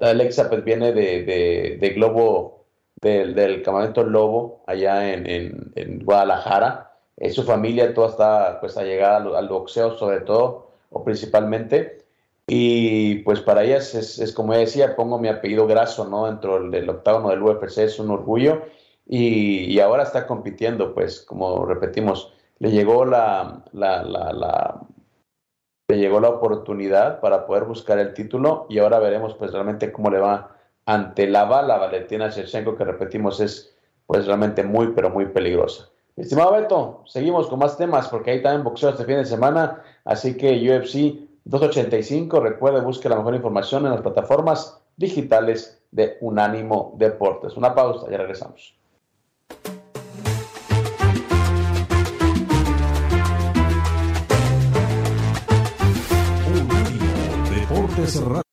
Alexa 0.01 0.49
pues 0.49 0.65
viene 0.65 0.91
de, 0.91 1.23
de, 1.23 1.77
de 1.79 1.89
Globo, 1.91 2.65
del, 2.99 3.35
del 3.35 3.61
campamento 3.61 4.03
Lobo 4.03 4.63
allá 4.67 5.13
en, 5.13 5.29
en, 5.29 5.71
en 5.75 6.03
Guadalajara 6.03 6.87
su 7.31 7.43
familia 7.43 7.93
toda 7.93 8.09
está 8.09 8.59
pues 8.59 8.77
allegada 8.77 9.17
al, 9.17 9.35
al, 9.35 9.47
boxeo 9.49 9.97
sobre 9.97 10.21
todo 10.21 10.67
o 10.91 11.03
principalmente. 11.03 12.05
Y 12.47 13.15
pues 13.23 13.41
para 13.41 13.63
ellas 13.63 13.93
es, 13.95 14.33
como 14.33 14.53
decía 14.53 14.95
pongo 14.95 15.19
mi 15.19 15.27
apellido 15.27 15.67
graso 15.67 16.05
no 16.05 16.27
dentro 16.27 16.69
del 16.69 16.89
octavo 16.89 17.29
del 17.29 17.43
UFC 17.43 17.79
es 17.79 17.99
un 17.99 18.11
orgullo. 18.11 18.61
Y, 19.05 19.79
ahora 19.79 20.03
está 20.03 20.27
compitiendo 20.27 20.93
pues 20.93 21.21
como 21.21 21.65
repetimos 21.65 22.33
le 22.59 22.71
llegó 22.71 23.05
la 23.05 23.63
le 25.89 25.97
llegó 25.97 26.19
la 26.19 26.29
oportunidad 26.29 27.21
para 27.21 27.45
poder 27.45 27.63
buscar 27.63 27.97
el 27.99 28.13
título 28.13 28.65
y 28.69 28.79
ahora 28.79 28.99
veremos 28.99 29.35
pues 29.35 29.53
realmente 29.53 29.91
cómo 29.91 30.09
le 30.09 30.19
va 30.19 30.55
ante 30.85 31.27
la 31.27 31.45
bala 31.45 31.77
Valentina 31.77 32.29
Shevchenko 32.29 32.75
que 32.75 32.83
repetimos 32.83 33.39
es 33.39 33.73
pues 34.05 34.25
realmente 34.25 34.63
muy 34.63 34.91
pero 34.93 35.09
muy 35.09 35.27
peligrosa 35.27 35.89
Estimado 36.17 36.53
Beto, 36.53 37.03
seguimos 37.05 37.45
con 37.45 37.59
más 37.59 37.77
temas 37.77 38.07
porque 38.07 38.31
hay 38.31 38.41
también 38.41 38.63
boxeo 38.63 38.89
este 38.89 39.05
fin 39.05 39.17
de 39.17 39.25
semana, 39.25 39.83
así 40.03 40.35
que 40.35 40.49
UFC 40.49 41.29
285, 41.43 42.39
recuerde, 42.39 42.81
busque 42.81 43.07
la 43.07 43.17
mejor 43.17 43.35
información 43.35 43.85
en 43.85 43.91
las 43.91 44.01
plataformas 44.01 44.81
digitales 44.95 45.79
de 45.91 46.17
Unánimo 46.21 46.95
Deportes. 46.97 47.55
Una 47.55 47.75
pausa, 47.75 48.09
ya 48.09 48.17
regresamos. 48.17 48.75
Unánimo 56.49 57.49
Deportes 57.53 58.46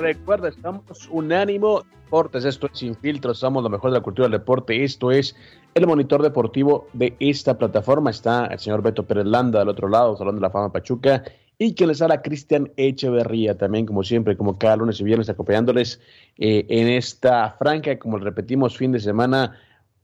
Recuerda, 0.00 0.48
estamos 0.48 1.08
unánimo. 1.10 1.82
Deportes, 2.06 2.46
esto 2.46 2.68
es 2.72 2.78
Sin 2.78 2.96
Filtros, 2.96 3.38
somos 3.38 3.62
lo 3.62 3.68
mejor 3.68 3.90
de 3.90 3.98
la 3.98 4.02
cultura 4.02 4.26
del 4.26 4.40
deporte, 4.40 4.82
esto 4.82 5.12
es 5.12 5.36
el 5.74 5.86
monitor 5.86 6.22
deportivo 6.22 6.88
de 6.92 7.14
esta 7.20 7.56
plataforma, 7.56 8.10
está 8.10 8.46
el 8.46 8.58
señor 8.58 8.82
Beto 8.82 9.04
Pérez 9.04 9.26
Landa 9.26 9.60
del 9.60 9.68
otro 9.68 9.88
lado, 9.88 10.16
Salón 10.16 10.36
de 10.36 10.40
la 10.40 10.50
Fama 10.50 10.72
Pachuca, 10.72 11.22
y 11.58 11.74
que 11.74 11.86
les 11.86 12.02
habla 12.02 12.22
Cristian 12.22 12.72
Echeverría, 12.76 13.56
también 13.56 13.86
como 13.86 14.02
siempre, 14.02 14.36
como 14.36 14.58
cada 14.58 14.76
lunes 14.76 15.00
y 15.00 15.04
viernes, 15.04 15.28
acompañándoles 15.28 16.00
eh, 16.38 16.64
en 16.68 16.88
esta 16.88 17.54
franca, 17.58 17.96
como 17.98 18.18
repetimos, 18.18 18.76
fin 18.76 18.90
de 18.90 19.00
semana 19.00 19.56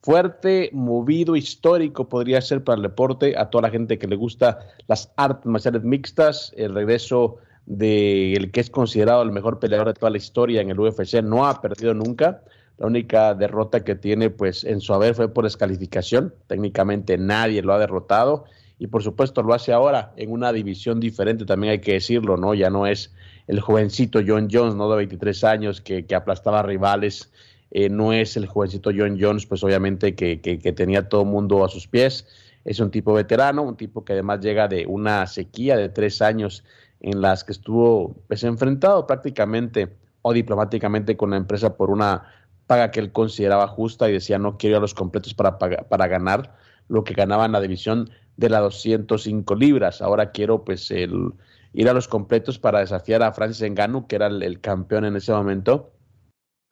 fuerte, 0.03 0.71
movido, 0.73 1.35
histórico 1.35 2.09
podría 2.09 2.41
ser 2.41 2.63
para 2.63 2.77
el 2.77 2.83
deporte, 2.83 3.35
a 3.37 3.51
toda 3.51 3.63
la 3.63 3.71
gente 3.71 3.99
que 3.99 4.07
le 4.07 4.15
gusta 4.15 4.61
las 4.87 5.13
artes 5.17 5.47
marciales 5.47 5.83
mixtas, 5.83 6.53
el 6.57 6.75
regreso 6.75 7.39
de 7.67 8.49
que 8.53 8.61
es 8.61 8.71
considerado 8.71 9.23
el 9.23 9.33
mejor 9.33 9.59
peleador 9.59 9.89
de 9.89 9.95
toda 9.95 10.11
la 10.11 10.19
historia 10.19 10.61
en 10.61 10.71
el 10.71 10.79
UFC, 10.79 11.23
no 11.23 11.47
ha 11.47 11.61
perdido 11.61 11.95
nunca. 11.95 12.43
La 12.79 12.87
única 12.87 13.35
derrota 13.35 13.85
que 13.85 13.95
tiene 13.95 14.31
pues 14.31 14.65
en 14.65 14.81
su 14.81 14.95
haber 14.95 15.15
fue 15.15 15.33
por 15.33 15.45
descalificación. 15.45 16.35
Técnicamente 16.47 17.19
nadie 17.19 17.63
lo 17.63 17.73
ha 17.73 17.79
derrotado 17.79 18.45
y 18.79 18.87
por 18.89 19.03
supuesto 19.03 19.43
lo 19.43 19.55
hace 19.55 19.73
ahora 19.73 20.13
en 20.17 20.31
una 20.31 20.53
división 20.53 21.01
diferente, 21.01 21.47
también 21.47 21.73
hay 21.73 21.81
que 21.81 21.95
decirlo, 21.95 22.37
¿no? 22.37 22.55
Ya 22.55 22.69
no 22.69 22.87
es 22.87 23.13
el 23.47 23.61
jovencito 23.61 24.21
John 24.27 24.49
Jones, 24.51 24.75
¿no? 24.75 24.91
De 24.91 24.97
23 24.97 25.45
años 25.45 25.81
que, 25.81 26.05
que 26.05 26.15
aplastaba 26.15 26.63
rivales. 26.63 27.31
Eh, 27.71 27.89
no 27.89 28.13
es 28.13 28.37
el 28.37 28.47
jovencito 28.47 28.91
John 28.97 29.19
Jones, 29.21 29.47
pues 29.47 29.65
obviamente 29.65 30.15
que, 30.15 30.41
que, 30.41 30.59
que 30.59 30.73
tenía 30.73 31.09
todo 31.09 31.23
el 31.23 31.29
mundo 31.29 31.65
a 31.65 31.69
sus 31.69 31.89
pies. 31.89 32.27
Es 32.65 32.81
un 32.81 32.91
tipo 32.91 33.13
veterano, 33.13 33.63
un 33.63 33.77
tipo 33.77 34.05
que 34.05 34.13
además 34.13 34.41
llega 34.41 34.69
de 34.69 34.87
una 34.87 35.27
sequía 35.27 35.77
de 35.77 35.89
tres 35.89 36.21
años 36.21 36.65
en 37.01 37.21
las 37.21 37.45
que 37.45 37.53
estuvo 37.53 38.17
pues, 38.29 38.45
enfrentado 38.45 39.07
prácticamente 39.07 39.97
o 40.23 40.33
diplomáticamente 40.33 41.17
con 41.17 41.31
la 41.31 41.37
empresa 41.37 41.77
por 41.77 41.91
una 41.91 42.25
paga 42.67 42.91
que 42.91 43.01
él 43.01 43.13
consideraba 43.13 43.69
justa 43.69 44.09
y 44.09 44.13
decía 44.13 44.39
no 44.39 44.59
quiero 44.59 44.75
ir 44.75 44.79
a 44.79 44.81
los 44.81 44.95
completos 44.95 45.35
para, 45.35 45.59
para 45.59 46.09
ganar 46.09 46.57
lo 46.89 47.05
que 47.05 47.15
ganaba 47.15 47.45
en 47.45 47.53
la 47.53 47.61
división 47.61 48.11
de 48.37 48.51
las 48.51 48.61
205 48.61 49.55
libras. 49.55 50.03
Ahora 50.03 50.31
quiero 50.31 50.65
pues 50.65 50.91
ir 50.91 51.89
a 51.89 51.93
los 51.93 52.09
completos 52.09 52.59
para 52.59 52.81
desafiar 52.81 53.23
a 53.23 53.33
Francis 53.33 53.71
Ngannou, 53.71 54.07
que 54.07 54.17
era 54.17 54.27
el, 54.27 54.43
el 54.43 54.61
campeón 54.61 55.05
en 55.05 55.17
ese 55.17 55.33
momento, 55.33 55.93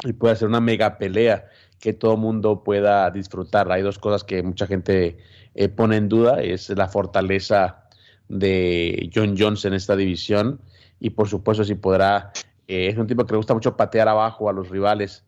y 0.05 0.13
puede 0.13 0.35
hacer 0.35 0.49
una 0.49 0.61
mega 0.61 0.99
pelea 0.99 1.47
que 1.79 1.93
todo 1.93 2.17
mundo 2.17 2.65
pueda 2.65 3.11
disfrutar. 3.11 3.71
Hay 3.71 3.83
dos 3.83 3.99
cosas 3.99 4.25
que 4.25 4.43
mucha 4.43 4.67
gente 4.67 5.19
eh, 5.55 5.69
pone 5.69 5.97
en 5.97 6.09
duda, 6.09 6.43
es 6.43 6.69
la 6.71 6.89
fortaleza 6.89 7.84
de 8.29 9.11
John 9.15 9.35
Jones 9.39 9.65
en 9.65 9.75
esta 9.75 9.97
división. 9.97 10.61
Y 11.01 11.11
por 11.11 11.29
supuesto 11.29 11.65
si 11.65 11.75
podrá, 11.75 12.33
eh, 12.69 12.89
es 12.89 12.99
un 12.99 13.07
tipo 13.07 13.25
que 13.27 13.33
le 13.33 13.39
gusta 13.39 13.55
mucho 13.55 13.77
patear 13.77 14.09
abajo 14.09 14.49
a 14.49 14.53
los 14.53 14.69
rivales 14.71 15.25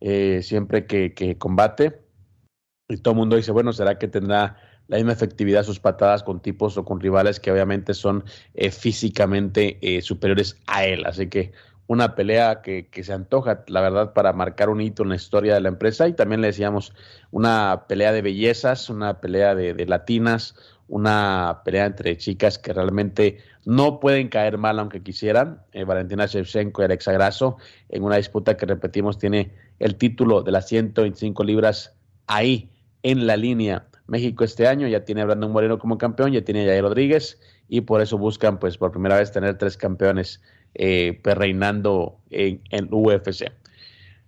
eh, 0.00 0.40
siempre 0.42 0.86
que, 0.86 1.14
que, 1.14 1.36
combate. 1.36 2.00
Y 2.88 2.96
todo 2.98 3.12
el 3.12 3.18
mundo 3.18 3.36
dice, 3.36 3.52
bueno, 3.52 3.72
¿será 3.72 3.98
que 3.98 4.08
tendrá 4.08 4.56
la 4.86 4.96
misma 4.96 5.12
efectividad 5.12 5.64
sus 5.64 5.80
patadas 5.80 6.22
con 6.22 6.40
tipos 6.40 6.78
o 6.78 6.84
con 6.84 7.00
rivales 7.00 7.40
que 7.40 7.52
obviamente 7.52 7.92
son 7.92 8.24
eh, 8.54 8.70
físicamente 8.70 9.78
superiores 10.00 10.56
a 10.66 10.86
él? 10.86 11.04
Así 11.04 11.28
que 11.28 11.52
una 11.86 12.14
pelea 12.14 12.62
que, 12.62 12.88
que, 12.88 13.02
se 13.04 13.12
antoja, 13.12 13.64
la 13.66 13.80
verdad, 13.82 14.14
para 14.14 14.32
marcar 14.32 14.70
un 14.70 14.80
hito 14.80 15.02
en 15.02 15.10
la 15.10 15.16
historia 15.16 15.54
de 15.54 15.60
la 15.60 15.68
empresa. 15.68 16.08
Y 16.08 16.14
también 16.14 16.40
le 16.40 16.46
decíamos 16.46 16.94
una 17.30 17.84
pelea 17.88 18.12
de 18.12 18.22
bellezas, 18.22 18.88
una 18.88 19.20
pelea 19.20 19.54
de 19.54 19.86
latinas, 19.86 20.54
una 20.88 21.60
pelea 21.64 21.86
entre 21.86 22.16
chicas 22.16 22.58
que 22.58 22.72
realmente 22.72 23.38
no 23.64 24.00
pueden 24.00 24.28
caer 24.28 24.58
mal 24.58 24.78
aunque 24.78 25.02
quisieran. 25.02 25.60
Eh, 25.72 25.84
Valentina 25.84 26.26
Shevchenko 26.26 26.82
y 26.82 26.84
Alexa 26.86 27.12
Grasso 27.12 27.58
en 27.90 28.02
una 28.02 28.16
disputa 28.16 28.56
que 28.56 28.66
repetimos 28.66 29.18
tiene 29.18 29.52
el 29.78 29.96
título 29.96 30.42
de 30.42 30.52
las 30.52 30.66
125 30.68 31.44
libras 31.44 31.94
ahí 32.26 32.70
en 33.02 33.26
la 33.26 33.36
línea. 33.36 33.86
México 34.06 34.42
este 34.42 34.66
año 34.66 34.88
ya 34.88 35.04
tiene 35.04 35.24
Brandon 35.24 35.52
Moreno 35.52 35.78
como 35.78 35.98
campeón, 35.98 36.32
ya 36.32 36.42
tiene 36.42 36.70
a 36.70 36.80
Rodríguez 36.80 37.38
y 37.68 37.82
por 37.82 38.00
eso 38.00 38.16
buscan 38.16 38.58
pues 38.58 38.78
por 38.78 38.90
primera 38.90 39.18
vez 39.18 39.30
tener 39.30 39.58
tres 39.58 39.76
campeones 39.76 40.40
eh, 40.74 41.20
reinando 41.22 42.18
en, 42.30 42.62
en 42.70 42.88
UFC. 42.90 43.52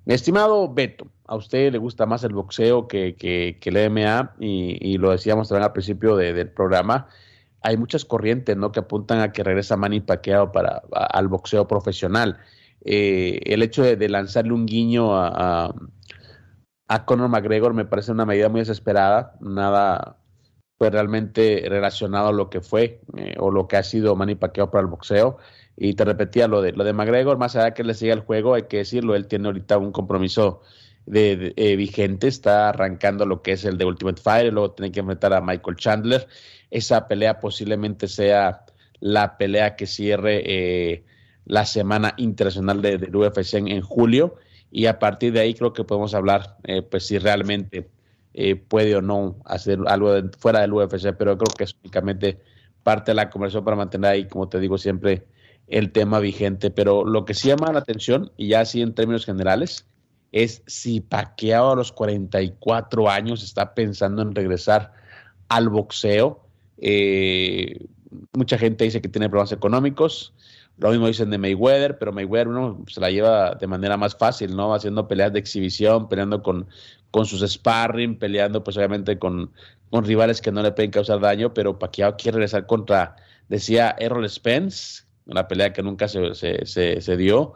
Mi 0.04 0.14
estimado 0.14 0.72
Beto, 0.72 1.06
a 1.30 1.36
usted 1.36 1.70
le 1.70 1.78
gusta 1.78 2.06
más 2.06 2.24
el 2.24 2.34
boxeo 2.34 2.88
que, 2.88 3.14
que, 3.14 3.56
el 3.62 3.90
MMA, 3.90 4.34
y, 4.40 4.98
lo 4.98 5.12
decíamos 5.12 5.48
también 5.48 5.62
al 5.62 5.72
principio 5.72 6.16
del 6.16 6.50
programa, 6.50 7.06
hay 7.62 7.76
muchas 7.76 8.04
corrientes 8.04 8.56
¿no? 8.56 8.72
que 8.72 8.80
apuntan 8.80 9.20
a 9.20 9.30
que 9.30 9.44
regresa 9.44 9.76
Manny 9.76 10.00
Pacquiao 10.00 10.50
para, 10.50 10.82
al 10.90 11.28
boxeo 11.28 11.68
profesional. 11.68 12.38
Eh, 12.84 13.38
el 13.44 13.62
hecho 13.62 13.84
de, 13.84 14.08
lanzarle 14.08 14.52
un 14.52 14.66
guiño 14.66 15.16
a, 15.16 15.72
a, 16.88 17.04
Conor 17.04 17.28
McGregor 17.28 17.74
me 17.74 17.84
parece 17.84 18.10
una 18.10 18.26
medida 18.26 18.48
muy 18.48 18.62
desesperada, 18.62 19.36
nada 19.40 20.16
pues 20.78 20.90
realmente 20.90 21.64
relacionado 21.68 22.28
a 22.28 22.32
lo 22.32 22.50
que 22.50 22.60
fue 22.60 23.02
eh, 23.16 23.36
o 23.38 23.52
lo 23.52 23.68
que 23.68 23.76
ha 23.76 23.84
sido 23.84 24.16
Manny 24.16 24.34
Pacquiao 24.34 24.72
para 24.72 24.82
el 24.82 24.88
boxeo. 24.88 25.38
Y 25.76 25.94
te 25.94 26.04
repetía 26.04 26.48
lo 26.48 26.60
de, 26.60 26.72
lo 26.72 26.82
de 26.82 26.92
McGregor, 26.92 27.38
más 27.38 27.54
allá 27.54 27.66
de 27.66 27.74
que 27.74 27.84
le 27.84 27.94
siga 27.94 28.14
el 28.14 28.20
juego, 28.20 28.54
hay 28.54 28.64
que 28.64 28.78
decirlo, 28.78 29.14
él 29.14 29.28
tiene 29.28 29.46
ahorita 29.46 29.78
un 29.78 29.92
compromiso 29.92 30.62
de, 31.06 31.52
eh, 31.56 31.76
vigente, 31.76 32.28
está 32.28 32.68
arrancando 32.68 33.26
lo 33.26 33.42
que 33.42 33.52
es 33.52 33.64
el 33.64 33.78
de 33.78 33.84
Ultimate 33.84 34.20
Fighter, 34.20 34.52
luego 34.52 34.72
tiene 34.72 34.92
que 34.92 35.00
enfrentar 35.00 35.32
a 35.32 35.40
Michael 35.40 35.76
Chandler. 35.76 36.26
Esa 36.70 37.08
pelea 37.08 37.40
posiblemente 37.40 38.08
sea 38.08 38.64
la 39.00 39.36
pelea 39.36 39.76
que 39.76 39.86
cierre 39.86 40.42
eh, 40.44 41.04
la 41.46 41.64
semana 41.64 42.14
internacional 42.16 42.82
de, 42.82 42.98
del 42.98 43.16
UFC 43.16 43.54
en, 43.54 43.80
julio 43.80 44.36
y 44.70 44.86
a 44.86 44.98
partir 44.98 45.32
de 45.32 45.40
ahí 45.40 45.54
creo 45.54 45.72
que 45.72 45.84
podemos 45.84 46.14
hablar 46.14 46.58
eh, 46.64 46.82
pues 46.82 47.06
si 47.06 47.18
realmente 47.18 47.88
puede 48.68 48.94
o 48.94 49.02
no 49.02 49.36
hacer 49.44 49.80
algo 49.86 50.14
fuera 50.38 50.60
del 50.60 50.72
UFC, 50.72 51.12
pero 51.18 51.36
creo 51.36 51.52
que 51.56 51.64
es 51.64 51.74
únicamente 51.82 52.38
parte 52.84 53.10
de 53.10 53.16
la 53.16 53.28
conversación 53.28 53.64
para 53.64 53.76
mantener 53.76 54.10
ahí, 54.12 54.28
como 54.28 54.48
te 54.48 54.60
digo 54.60 54.78
siempre, 54.78 55.26
el 55.66 55.92
tema 55.92 56.18
vigente, 56.18 56.70
pero 56.70 57.04
lo 57.04 57.24
que 57.24 57.34
sí 57.34 57.48
llama 57.48 57.72
la 57.72 57.78
atención, 57.78 58.32
y 58.36 58.48
ya 58.48 58.60
así 58.60 58.82
en 58.82 58.94
términos 58.94 59.24
generales, 59.24 59.86
es 60.32 60.62
si 60.66 61.00
Paqueado 61.00 61.72
a 61.72 61.76
los 61.76 61.92
44 61.92 63.10
años 63.10 63.42
está 63.42 63.74
pensando 63.74 64.22
en 64.22 64.34
regresar 64.34 64.92
al 65.48 65.68
boxeo. 65.68 66.46
Eh, 66.78 67.86
mucha 68.32 68.58
gente 68.58 68.84
dice 68.84 69.00
que 69.00 69.08
tiene 69.08 69.28
problemas 69.28 69.52
económicos, 69.52 70.32
lo 70.80 70.90
mismo 70.90 71.08
dicen 71.08 71.28
de 71.28 71.36
Mayweather, 71.36 71.98
pero 71.98 72.12
Mayweather 72.12 72.48
uno 72.48 72.84
se 72.88 73.00
la 73.00 73.10
lleva 73.10 73.54
de 73.54 73.66
manera 73.66 73.98
más 73.98 74.16
fácil, 74.16 74.56
¿no? 74.56 74.74
Haciendo 74.74 75.06
peleas 75.06 75.32
de 75.32 75.38
exhibición, 75.38 76.08
peleando 76.08 76.42
con, 76.42 76.68
con 77.10 77.26
sus 77.26 77.42
sparring, 77.42 78.18
peleando 78.18 78.64
pues 78.64 78.78
obviamente 78.78 79.18
con, 79.18 79.52
con 79.90 80.04
rivales 80.04 80.40
que 80.40 80.50
no 80.52 80.62
le 80.62 80.72
pueden 80.72 80.90
causar 80.90 81.20
daño, 81.20 81.52
pero 81.52 81.78
Paquiao 81.78 82.16
quiere 82.16 82.36
regresar 82.36 82.66
contra, 82.66 83.16
decía 83.48 83.94
Errol 83.98 84.28
Spence, 84.30 85.02
una 85.26 85.48
pelea 85.48 85.72
que 85.72 85.82
nunca 85.82 86.08
se, 86.08 86.34
se, 86.34 87.16
dio, 87.18 87.54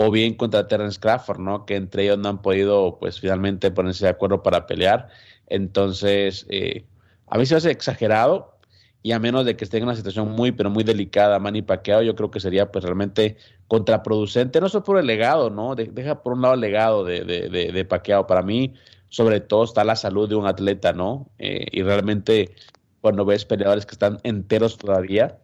o 0.00 0.12
bien 0.12 0.34
contra 0.34 0.68
Terence 0.68 1.00
Crawford, 1.00 1.40
¿no? 1.40 1.66
Que 1.66 1.74
entre 1.74 2.04
ellos 2.04 2.18
no 2.18 2.28
han 2.28 2.40
podido, 2.40 2.98
pues, 3.00 3.18
finalmente 3.18 3.72
ponerse 3.72 4.04
de 4.04 4.12
acuerdo 4.12 4.44
para 4.44 4.64
pelear. 4.64 5.08
Entonces, 5.48 6.46
eh, 6.50 6.84
a 7.26 7.36
mí 7.36 7.44
se 7.46 7.56
hace 7.56 7.72
exagerado, 7.72 8.60
y 9.02 9.10
a 9.10 9.18
menos 9.18 9.44
de 9.44 9.56
que 9.56 9.64
esté 9.64 9.78
en 9.78 9.84
una 9.84 9.96
situación 9.96 10.30
muy, 10.30 10.52
pero 10.52 10.70
muy 10.70 10.84
delicada, 10.84 11.40
Manny 11.40 11.62
Pacquiao, 11.62 12.02
yo 12.02 12.14
creo 12.14 12.30
que 12.30 12.38
sería, 12.38 12.70
pues, 12.70 12.84
realmente 12.84 13.38
contraproducente, 13.66 14.60
no 14.60 14.68
solo 14.68 14.84
por 14.84 14.98
el 14.98 15.06
legado, 15.06 15.50
¿no? 15.50 15.74
deja 15.74 16.22
por 16.22 16.34
un 16.34 16.42
lado 16.42 16.54
el 16.54 16.60
legado 16.60 17.02
de, 17.02 17.24
de, 17.24 17.48
de, 17.48 17.84
Pacquiao. 17.84 18.28
Para 18.28 18.42
mí, 18.42 18.74
sobre 19.08 19.40
todo, 19.40 19.64
está 19.64 19.82
la 19.82 19.96
salud 19.96 20.28
de 20.28 20.36
un 20.36 20.46
atleta, 20.46 20.92
¿no? 20.92 21.32
Eh, 21.38 21.66
y 21.72 21.82
realmente, 21.82 22.54
cuando 23.00 23.24
ves 23.24 23.44
peleadores 23.44 23.84
que 23.84 23.94
están 23.96 24.18
enteros 24.22 24.78
todavía, 24.78 25.40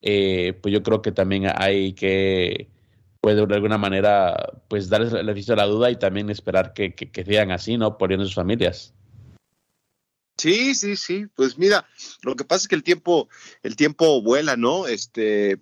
eh, 0.00 0.58
pues 0.60 0.74
yo 0.74 0.82
creo 0.82 1.02
que 1.02 1.12
también 1.12 1.44
hay 1.54 1.92
que, 1.92 2.71
pues 3.22 3.36
de 3.36 3.54
alguna 3.54 3.78
manera, 3.78 4.52
pues 4.66 4.88
darles 4.88 5.12
el 5.12 5.18
beneficio 5.18 5.52
de 5.52 5.62
la 5.62 5.68
duda 5.68 5.92
y 5.92 5.96
también 5.96 6.28
esperar 6.28 6.72
que, 6.74 6.92
que, 6.92 7.24
sigan 7.24 7.52
así, 7.52 7.78
¿no? 7.78 7.96
Poniendo 7.96 8.26
sus 8.26 8.34
familias. 8.34 8.94
Sí, 10.36 10.74
sí, 10.74 10.96
sí. 10.96 11.26
Pues 11.36 11.56
mira, 11.56 11.86
lo 12.22 12.34
que 12.34 12.42
pasa 12.44 12.62
es 12.62 12.68
que 12.68 12.74
el 12.74 12.82
tiempo, 12.82 13.28
el 13.62 13.76
tiempo 13.76 14.20
vuela, 14.22 14.56
¿no? 14.56 14.88
Este, 14.88 15.60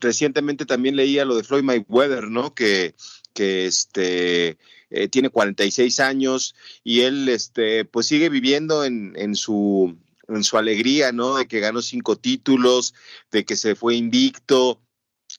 recientemente 0.00 0.66
también 0.66 0.96
leía 0.96 1.24
lo 1.24 1.36
de 1.36 1.44
Floyd 1.44 1.62
Mayweather, 1.62 2.24
¿no? 2.24 2.54
Que, 2.54 2.96
que 3.34 3.66
este 3.66 4.58
eh, 4.90 5.06
tiene 5.08 5.30
46 5.30 6.00
años 6.00 6.56
y 6.82 7.02
él, 7.02 7.28
este, 7.28 7.84
pues 7.84 8.06
sigue 8.06 8.30
viviendo 8.30 8.84
en, 8.84 9.12
en 9.14 9.36
su 9.36 9.96
en 10.28 10.42
su 10.42 10.58
alegría, 10.58 11.12
¿no? 11.12 11.36
De 11.36 11.46
que 11.46 11.60
ganó 11.60 11.82
cinco 11.82 12.16
títulos, 12.16 12.94
de 13.30 13.44
que 13.44 13.54
se 13.54 13.76
fue 13.76 13.94
invicto, 13.94 14.80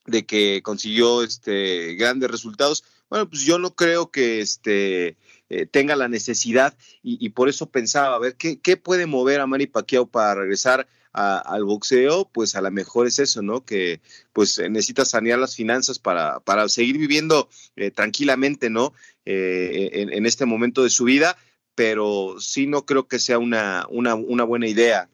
de 0.07 0.25
que 0.25 0.61
consiguió 0.63 1.21
este 1.21 1.95
grandes 1.95 2.31
resultados. 2.31 2.83
Bueno, 3.09 3.29
pues 3.29 3.43
yo 3.43 3.59
no 3.59 3.75
creo 3.75 4.09
que 4.09 4.41
este 4.41 5.17
eh, 5.49 5.65
tenga 5.65 5.95
la 5.95 6.07
necesidad 6.07 6.75
y, 7.03 7.29
por 7.29 7.47
eso 7.47 7.69
pensaba, 7.69 8.15
a 8.15 8.19
ver, 8.19 8.35
¿qué, 8.35 8.59
¿qué, 8.59 8.75
puede 8.75 9.05
mover 9.05 9.39
a 9.39 9.47
Manny 9.47 9.67
Pacquiao 9.67 10.07
para 10.07 10.35
regresar 10.35 10.87
al 11.13 11.63
boxeo? 11.63 12.29
Pues 12.31 12.55
a 12.55 12.61
lo 12.61 12.69
mejor 12.69 13.07
es 13.07 13.19
eso, 13.19 13.41
¿no? 13.41 13.63
Que 13.63 14.01
pues 14.33 14.59
necesita 14.69 15.05
sanear 15.05 15.39
las 15.39 15.55
finanzas 15.55 15.99
para, 15.99 16.41
para 16.41 16.67
seguir 16.67 16.97
viviendo 16.97 17.49
eh, 17.75 17.91
tranquilamente, 17.91 18.69
¿no? 18.69 18.93
Eh, 19.25 19.89
en, 19.93 20.25
este 20.25 20.45
momento 20.45 20.83
de 20.83 20.89
su 20.89 21.03
vida 21.03 21.37
pero 21.75 22.37
sí 22.39 22.65
no 22.65 22.85
creo 22.85 23.07
que 23.07 23.19
sea 23.19 23.37
una, 23.37 23.85
una, 23.89 24.15
una 24.15 24.43
buena 24.43 24.67
idea. 24.67 25.09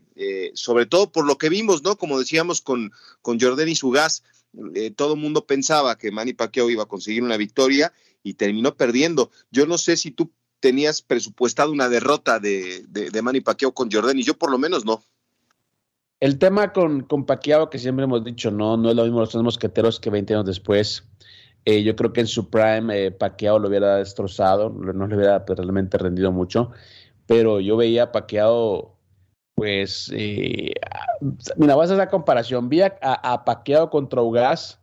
Sobre 0.54 0.86
todo 0.86 1.12
por 1.12 1.26
lo 1.26 1.38
que 1.38 1.50
vimos, 1.50 1.84
¿no? 1.84 1.98
Como 1.98 2.18
decíamos 2.18 2.62
con, 2.62 2.94
con 3.22 3.38
Jordan 3.38 3.68
y 3.68 3.76
su 3.76 3.90
gas, 3.90 4.24
eh, 4.76 4.92
todo 4.92 5.14
el 5.16 5.20
mundo 5.20 5.46
pensaba 5.46 5.98
que 5.98 6.12
Manny 6.12 6.34
Pacquiao 6.34 6.70
iba 6.70 6.84
a 6.84 6.88
conseguir 6.88 7.24
una 7.24 7.38
victoria 7.38 7.92
y 8.24 8.36
terminó 8.36 8.76
perdiendo. 8.76 9.32
Yo 9.52 9.66
no 9.66 9.78
sé 9.78 9.98
si 9.98 10.12
tú 10.12 10.32
tenías 10.60 11.02
presupuestado 11.02 11.72
una 11.72 11.90
derrota 11.90 12.40
de, 12.40 12.86
de, 12.88 13.22
Manny 13.22 13.42
Pacquiao 13.42 13.74
con 13.74 13.92
Jordan 13.92 14.18
y 14.18 14.24
yo 14.24 14.36
por 14.36 14.50
lo 14.50 14.58
menos 14.58 14.86
no. 14.86 15.04
El 16.22 16.40
tema 16.40 16.72
con, 16.72 17.02
con 17.02 17.26
que 17.26 17.80
siempre 17.80 18.06
hemos 18.06 18.24
dicho, 18.24 18.50
no, 18.50 18.78
no 18.78 18.90
es 18.90 18.96
lo 18.96 19.04
mismo 19.04 19.20
los 19.20 19.30
tres 19.30 19.44
mosqueteros 19.44 20.00
que 20.00 20.10
20 20.10 20.34
años 20.36 20.46
después. 20.46 21.04
Eh, 21.66 21.84
yo 21.84 21.96
creo 21.96 22.14
que 22.14 22.22
en 22.22 22.28
su 22.28 22.50
prime 22.50 23.08
eh, 23.08 23.12
lo 23.60 23.68
hubiera 23.68 23.98
destrozado, 23.98 24.70
no 24.70 25.08
le 25.08 25.16
hubiera 25.16 25.46
pues, 25.46 25.58
realmente 25.58 25.98
rendido 25.98 26.32
mucho, 26.32 26.72
pero 27.26 27.60
yo 27.60 27.78
veía 27.78 28.04
a 28.04 28.12
pues, 29.56 30.12
eh, 30.14 30.74
mira, 31.58 31.76
vas 31.76 31.92
a 31.92 31.96
la 31.96 32.10
comparación, 32.10 32.70
vi 32.70 32.82
a, 32.82 33.44
Paqueado 33.46 33.90
contra 33.90 34.22
Ugas 34.22 34.80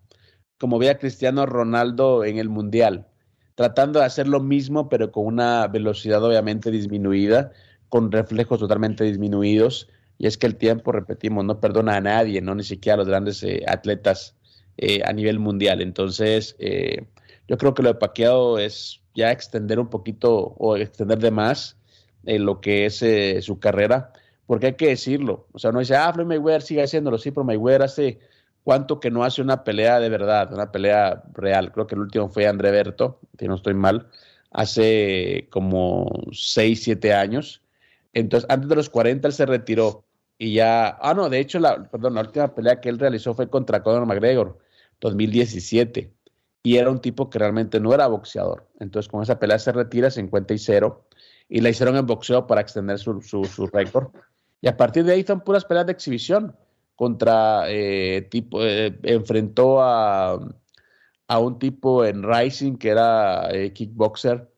como 0.59 0.79
vi 0.79 0.89
a 0.89 0.99
Cristiano 0.99 1.47
Ronaldo 1.47 2.25
en 2.25 2.37
el 2.39 2.51
Mundial, 2.51 3.07
tratando 3.55 4.01
de 4.01 4.05
hacer 4.05 4.29
lo 4.29 4.41
mismo, 4.41 4.91
pero 4.91 5.11
con 5.11 5.25
una 5.25 5.67
velocidad 5.69 6.23
obviamente 6.23 6.71
disminuida, 6.71 7.53
con 7.89 8.13
reflejos 8.13 8.59
totalmente 8.59 9.05
disminuidos, 9.05 9.89
y 10.19 10.27
es 10.27 10.37
que 10.37 10.47
el 10.47 10.57
tiempo, 10.57 10.93
repetimos, 10.93 11.47
no 11.47 11.61
perdona 11.61 11.97
a 11.97 12.01
nadie, 12.03 12.43
no 12.43 12.55
ni 12.55 12.63
siquiera 12.63 12.95
a 12.95 12.99
los 12.99 13.09
grandes 13.09 13.43
eh, 13.43 13.65
atletas 13.67 14.37
eh, 14.77 15.01
a 15.05 15.13
nivel 15.15 15.39
mundial. 15.39 15.81
Entonces, 15.81 16.57
eh, 16.59 17.07
yo 17.49 17.57
creo 17.57 17.73
que 17.73 17.83
lo 17.83 17.89
de 17.89 17.99
Paqueado 17.99 18.59
es 18.59 19.01
ya 19.15 19.33
extender 19.33 19.79
un 19.79 19.89
poquito 19.89 20.55
o 20.59 20.77
extender 20.77 21.19
de 21.19 21.31
más 21.31 21.77
en 22.25 22.45
lo 22.45 22.61
que 22.61 22.87
es 22.87 23.03
eh, 23.03 23.41
su 23.43 23.59
carrera, 23.59 24.13
porque 24.51 24.67
hay 24.67 24.75
que 24.75 24.89
decirlo. 24.89 25.47
O 25.53 25.61
sea, 25.61 25.71
uno 25.71 25.79
dice, 25.79 25.95
ah, 25.95 26.13
Floyd 26.13 26.27
Mayweather 26.27 26.63
sigue 26.63 26.83
haciéndolo, 26.83 27.19
sí, 27.19 27.31
pero 27.31 27.45
Mayweather 27.45 27.83
hace 27.85 28.19
cuánto 28.65 28.99
que 28.99 29.09
no 29.09 29.23
hace 29.23 29.41
una 29.43 29.63
pelea 29.63 30.01
de 30.01 30.09
verdad, 30.09 30.53
una 30.53 30.73
pelea 30.73 31.23
real. 31.35 31.71
Creo 31.71 31.87
que 31.87 31.95
el 31.95 32.01
último 32.01 32.29
fue 32.29 32.49
André 32.49 32.73
Berto, 32.73 33.21
si 33.39 33.47
no 33.47 33.55
estoy 33.55 33.75
mal, 33.75 34.09
hace 34.51 35.47
como 35.53 36.11
6, 36.33 36.83
7 36.83 37.15
años. 37.15 37.63
Entonces, 38.13 38.51
antes 38.51 38.69
de 38.69 38.75
los 38.75 38.91
40 38.91 39.29
él 39.29 39.35
se 39.35 39.47
retiró 39.47 40.05
y 40.37 40.55
ya, 40.55 40.99
ah, 41.01 41.15
no, 41.15 41.29
de 41.29 41.39
hecho, 41.39 41.61
la, 41.61 41.89
perdón, 41.89 42.15
la 42.15 42.23
última 42.23 42.53
pelea 42.53 42.81
que 42.81 42.89
él 42.89 42.99
realizó 42.99 43.35
fue 43.35 43.49
contra 43.49 43.85
Conor 43.85 44.05
McGregor 44.05 44.59
2017. 45.01 46.13
Y 46.65 46.77
era 46.77 46.91
un 46.91 47.01
tipo 47.01 47.31
que 47.31 47.39
realmente 47.39 47.79
no 47.79 47.95
era 47.95 48.09
boxeador. 48.09 48.67
Entonces, 48.81 49.09
con 49.09 49.23
esa 49.23 49.39
pelea 49.39 49.61
se 49.61 49.71
retira 49.71 50.11
50 50.11 50.55
y 50.55 50.59
0 50.59 51.07
y 51.51 51.61
la 51.61 51.69
hicieron 51.69 51.97
en 51.97 52.07
boxeo 52.07 52.47
para 52.47 52.61
extender 52.61 52.99
su, 52.99 53.21
su, 53.21 53.67
récord. 53.67 54.15
Y 54.61 54.69
a 54.69 54.77
partir 54.77 55.05
de 55.05 55.13
ahí 55.13 55.25
son 55.25 55.41
puras 55.41 55.65
peleas 55.65 55.87
de 55.87 55.93
exhibición. 55.93 56.57
Contra 56.97 57.65
eh, 57.69 58.29
tipo, 58.31 58.63
eh, 58.63 58.99
enfrentó 59.05 59.81
a, 59.81 60.39
a, 61.29 61.39
un 61.39 61.59
tipo 61.59 62.05
en 62.05 62.23
Rising 62.23 62.77
que 62.77 62.91
era 62.91 63.51
eh, 63.53 63.73
kickboxer. 63.73 64.51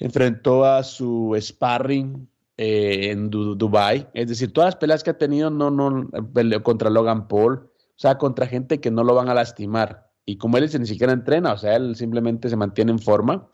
Enfrentó 0.00 0.64
a 0.64 0.82
su 0.82 1.36
sparring 1.40 2.28
en 2.56 3.30
Dubai. 3.30 4.08
Es 4.14 4.28
decir, 4.28 4.52
todas 4.52 4.68
las 4.68 4.76
peleas 4.76 5.04
que 5.04 5.10
ha 5.10 5.18
tenido 5.18 5.50
no, 5.50 5.70
no 5.70 6.08
contra 6.62 6.90
Logan 6.90 7.28
Paul 7.28 7.70
o 7.96 7.98
sea, 7.98 8.18
contra 8.18 8.46
gente 8.46 8.80
que 8.80 8.90
no 8.90 9.04
lo 9.04 9.14
van 9.14 9.28
a 9.28 9.34
lastimar. 9.34 10.10
Y 10.26 10.36
como 10.36 10.56
él 10.58 10.68
ni 10.78 10.86
siquiera 10.86 11.12
entrena, 11.12 11.52
o 11.52 11.56
sea, 11.56 11.76
él 11.76 11.94
simplemente 11.94 12.48
se 12.48 12.56
mantiene 12.56 12.90
en 12.92 12.98
forma, 12.98 13.48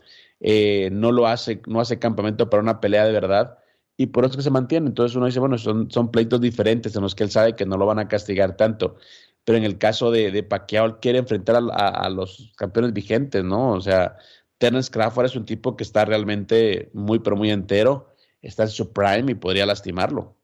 no 0.93 1.13
lo 1.13 1.27
hace, 1.27 1.61
no 1.67 1.81
hace 1.81 1.99
campamento 1.99 2.49
para 2.49 2.63
una 2.63 2.81
pelea 2.81 3.05
de 3.05 3.13
verdad, 3.13 3.59
y 4.01 4.07
por 4.07 4.25
eso 4.25 4.35
que 4.35 4.43
se 4.43 4.49
mantiene. 4.49 4.87
Entonces 4.87 5.15
uno 5.15 5.27
dice, 5.27 5.41
bueno, 5.41 5.59
son, 5.59 5.91
son 5.91 6.11
pleitos 6.11 6.41
diferentes 6.41 6.97
en 6.97 7.03
los 7.03 7.15
que 7.15 7.23
él 7.23 7.31
sabe 7.31 7.55
que 7.55 7.67
no 7.67 7.77
lo 7.77 7.85
van 7.85 7.99
a 7.99 8.09
castigar 8.09 8.57
tanto. 8.57 8.97
Pero 9.45 9.59
en 9.59 9.65
el 9.65 9.77
caso 9.77 10.11
de, 10.11 10.31
de 10.31 10.43
Pacquiao, 10.43 10.87
él 10.87 10.95
quiere 11.03 11.19
enfrentar 11.19 11.63
a, 11.71 12.09
los 12.09 12.51
campeones 12.57 12.95
vigentes, 12.95 13.45
¿no? 13.45 13.73
O 13.73 13.81
sea, 13.83 14.17
Terence 14.57 14.91
Crawford 14.91 15.27
es 15.27 15.37
un 15.37 15.45
tipo 15.45 15.77
que 15.77 15.85
está 15.85 16.07
realmente 16.07 16.89
muy, 16.95 17.19
pero 17.19 17.37
muy 17.37 17.51
entero, 17.51 18.15
está 18.41 18.63
en 18.63 18.71
su 18.71 18.91
prime 18.91 19.33
y 19.33 19.35
podría 19.35 19.67
lastimarlo. 19.67 20.35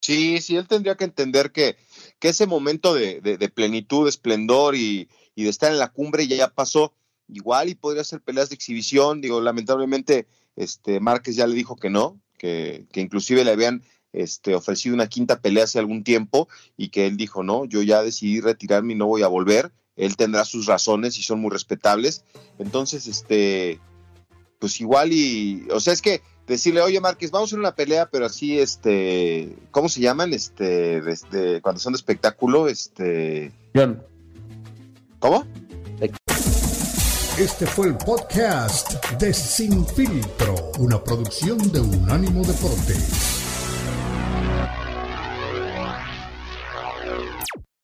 Sí, 0.00 0.40
sí, 0.40 0.54
él 0.54 0.68
tendría 0.68 0.94
que 0.94 1.06
entender 1.06 1.50
que, 1.50 1.76
que 2.20 2.28
ese 2.28 2.46
momento 2.46 2.94
de, 2.94 3.20
de, 3.20 3.48
plenitud, 3.48 4.04
de 4.04 4.10
esplendor 4.10 4.76
y, 4.76 5.08
y, 5.34 5.42
de 5.42 5.50
estar 5.50 5.72
en 5.72 5.80
la 5.80 5.90
cumbre 5.90 6.28
ya 6.28 6.54
pasó. 6.54 6.94
Igual 7.26 7.68
y 7.68 7.74
podría 7.74 8.04
ser 8.04 8.20
peleas 8.20 8.50
de 8.50 8.54
exhibición. 8.54 9.20
Digo, 9.20 9.40
lamentablemente, 9.40 10.28
este 10.54 11.00
Márquez 11.00 11.34
ya 11.34 11.48
le 11.48 11.56
dijo 11.56 11.74
que 11.74 11.90
no, 11.90 12.20
que, 12.36 12.86
que 12.92 13.00
inclusive 13.00 13.44
le 13.44 13.52
habían 13.52 13.82
este, 14.12 14.54
ofrecido 14.54 14.94
una 14.94 15.08
quinta 15.08 15.40
pelea 15.40 15.64
hace 15.64 15.78
algún 15.78 16.02
tiempo 16.02 16.48
y 16.76 16.88
que 16.88 17.06
él 17.06 17.16
dijo, 17.16 17.42
no, 17.42 17.64
yo 17.64 17.82
ya 17.82 18.02
decidí 18.02 18.40
retirarme 18.40 18.94
y 18.94 18.96
no 18.96 19.06
voy 19.06 19.22
a 19.22 19.28
volver. 19.28 19.72
Él 19.96 20.16
tendrá 20.16 20.44
sus 20.44 20.66
razones 20.66 21.18
y 21.18 21.22
son 21.22 21.40
muy 21.40 21.50
respetables. 21.50 22.24
Entonces, 22.58 23.06
este, 23.06 23.80
pues 24.58 24.80
igual 24.80 25.12
y, 25.12 25.66
o 25.70 25.80
sea, 25.80 25.92
es 25.92 26.02
que 26.02 26.22
decirle, 26.46 26.80
oye 26.80 27.00
Márquez, 27.00 27.30
vamos 27.30 27.48
a 27.48 27.50
hacer 27.50 27.58
una 27.58 27.74
pelea, 27.74 28.08
pero 28.10 28.26
así, 28.26 28.58
este, 28.58 29.56
¿cómo 29.70 29.88
se 29.88 30.00
llaman? 30.00 30.32
Este, 30.32 31.00
desde, 31.00 31.60
cuando 31.60 31.80
son 31.80 31.92
de 31.92 31.98
espectáculo, 31.98 32.68
este... 32.68 33.52
¿Cómo? 35.18 35.46
Este 37.38 37.66
fue 37.66 37.88
el 37.88 37.96
podcast 37.98 38.94
de 39.18 39.34
Sin 39.34 39.86
Filtro, 39.86 40.65
una 40.78 41.02
producción 41.02 41.58
de 41.72 41.80
Unánimo 41.80 42.42
Deportes. 42.44 43.35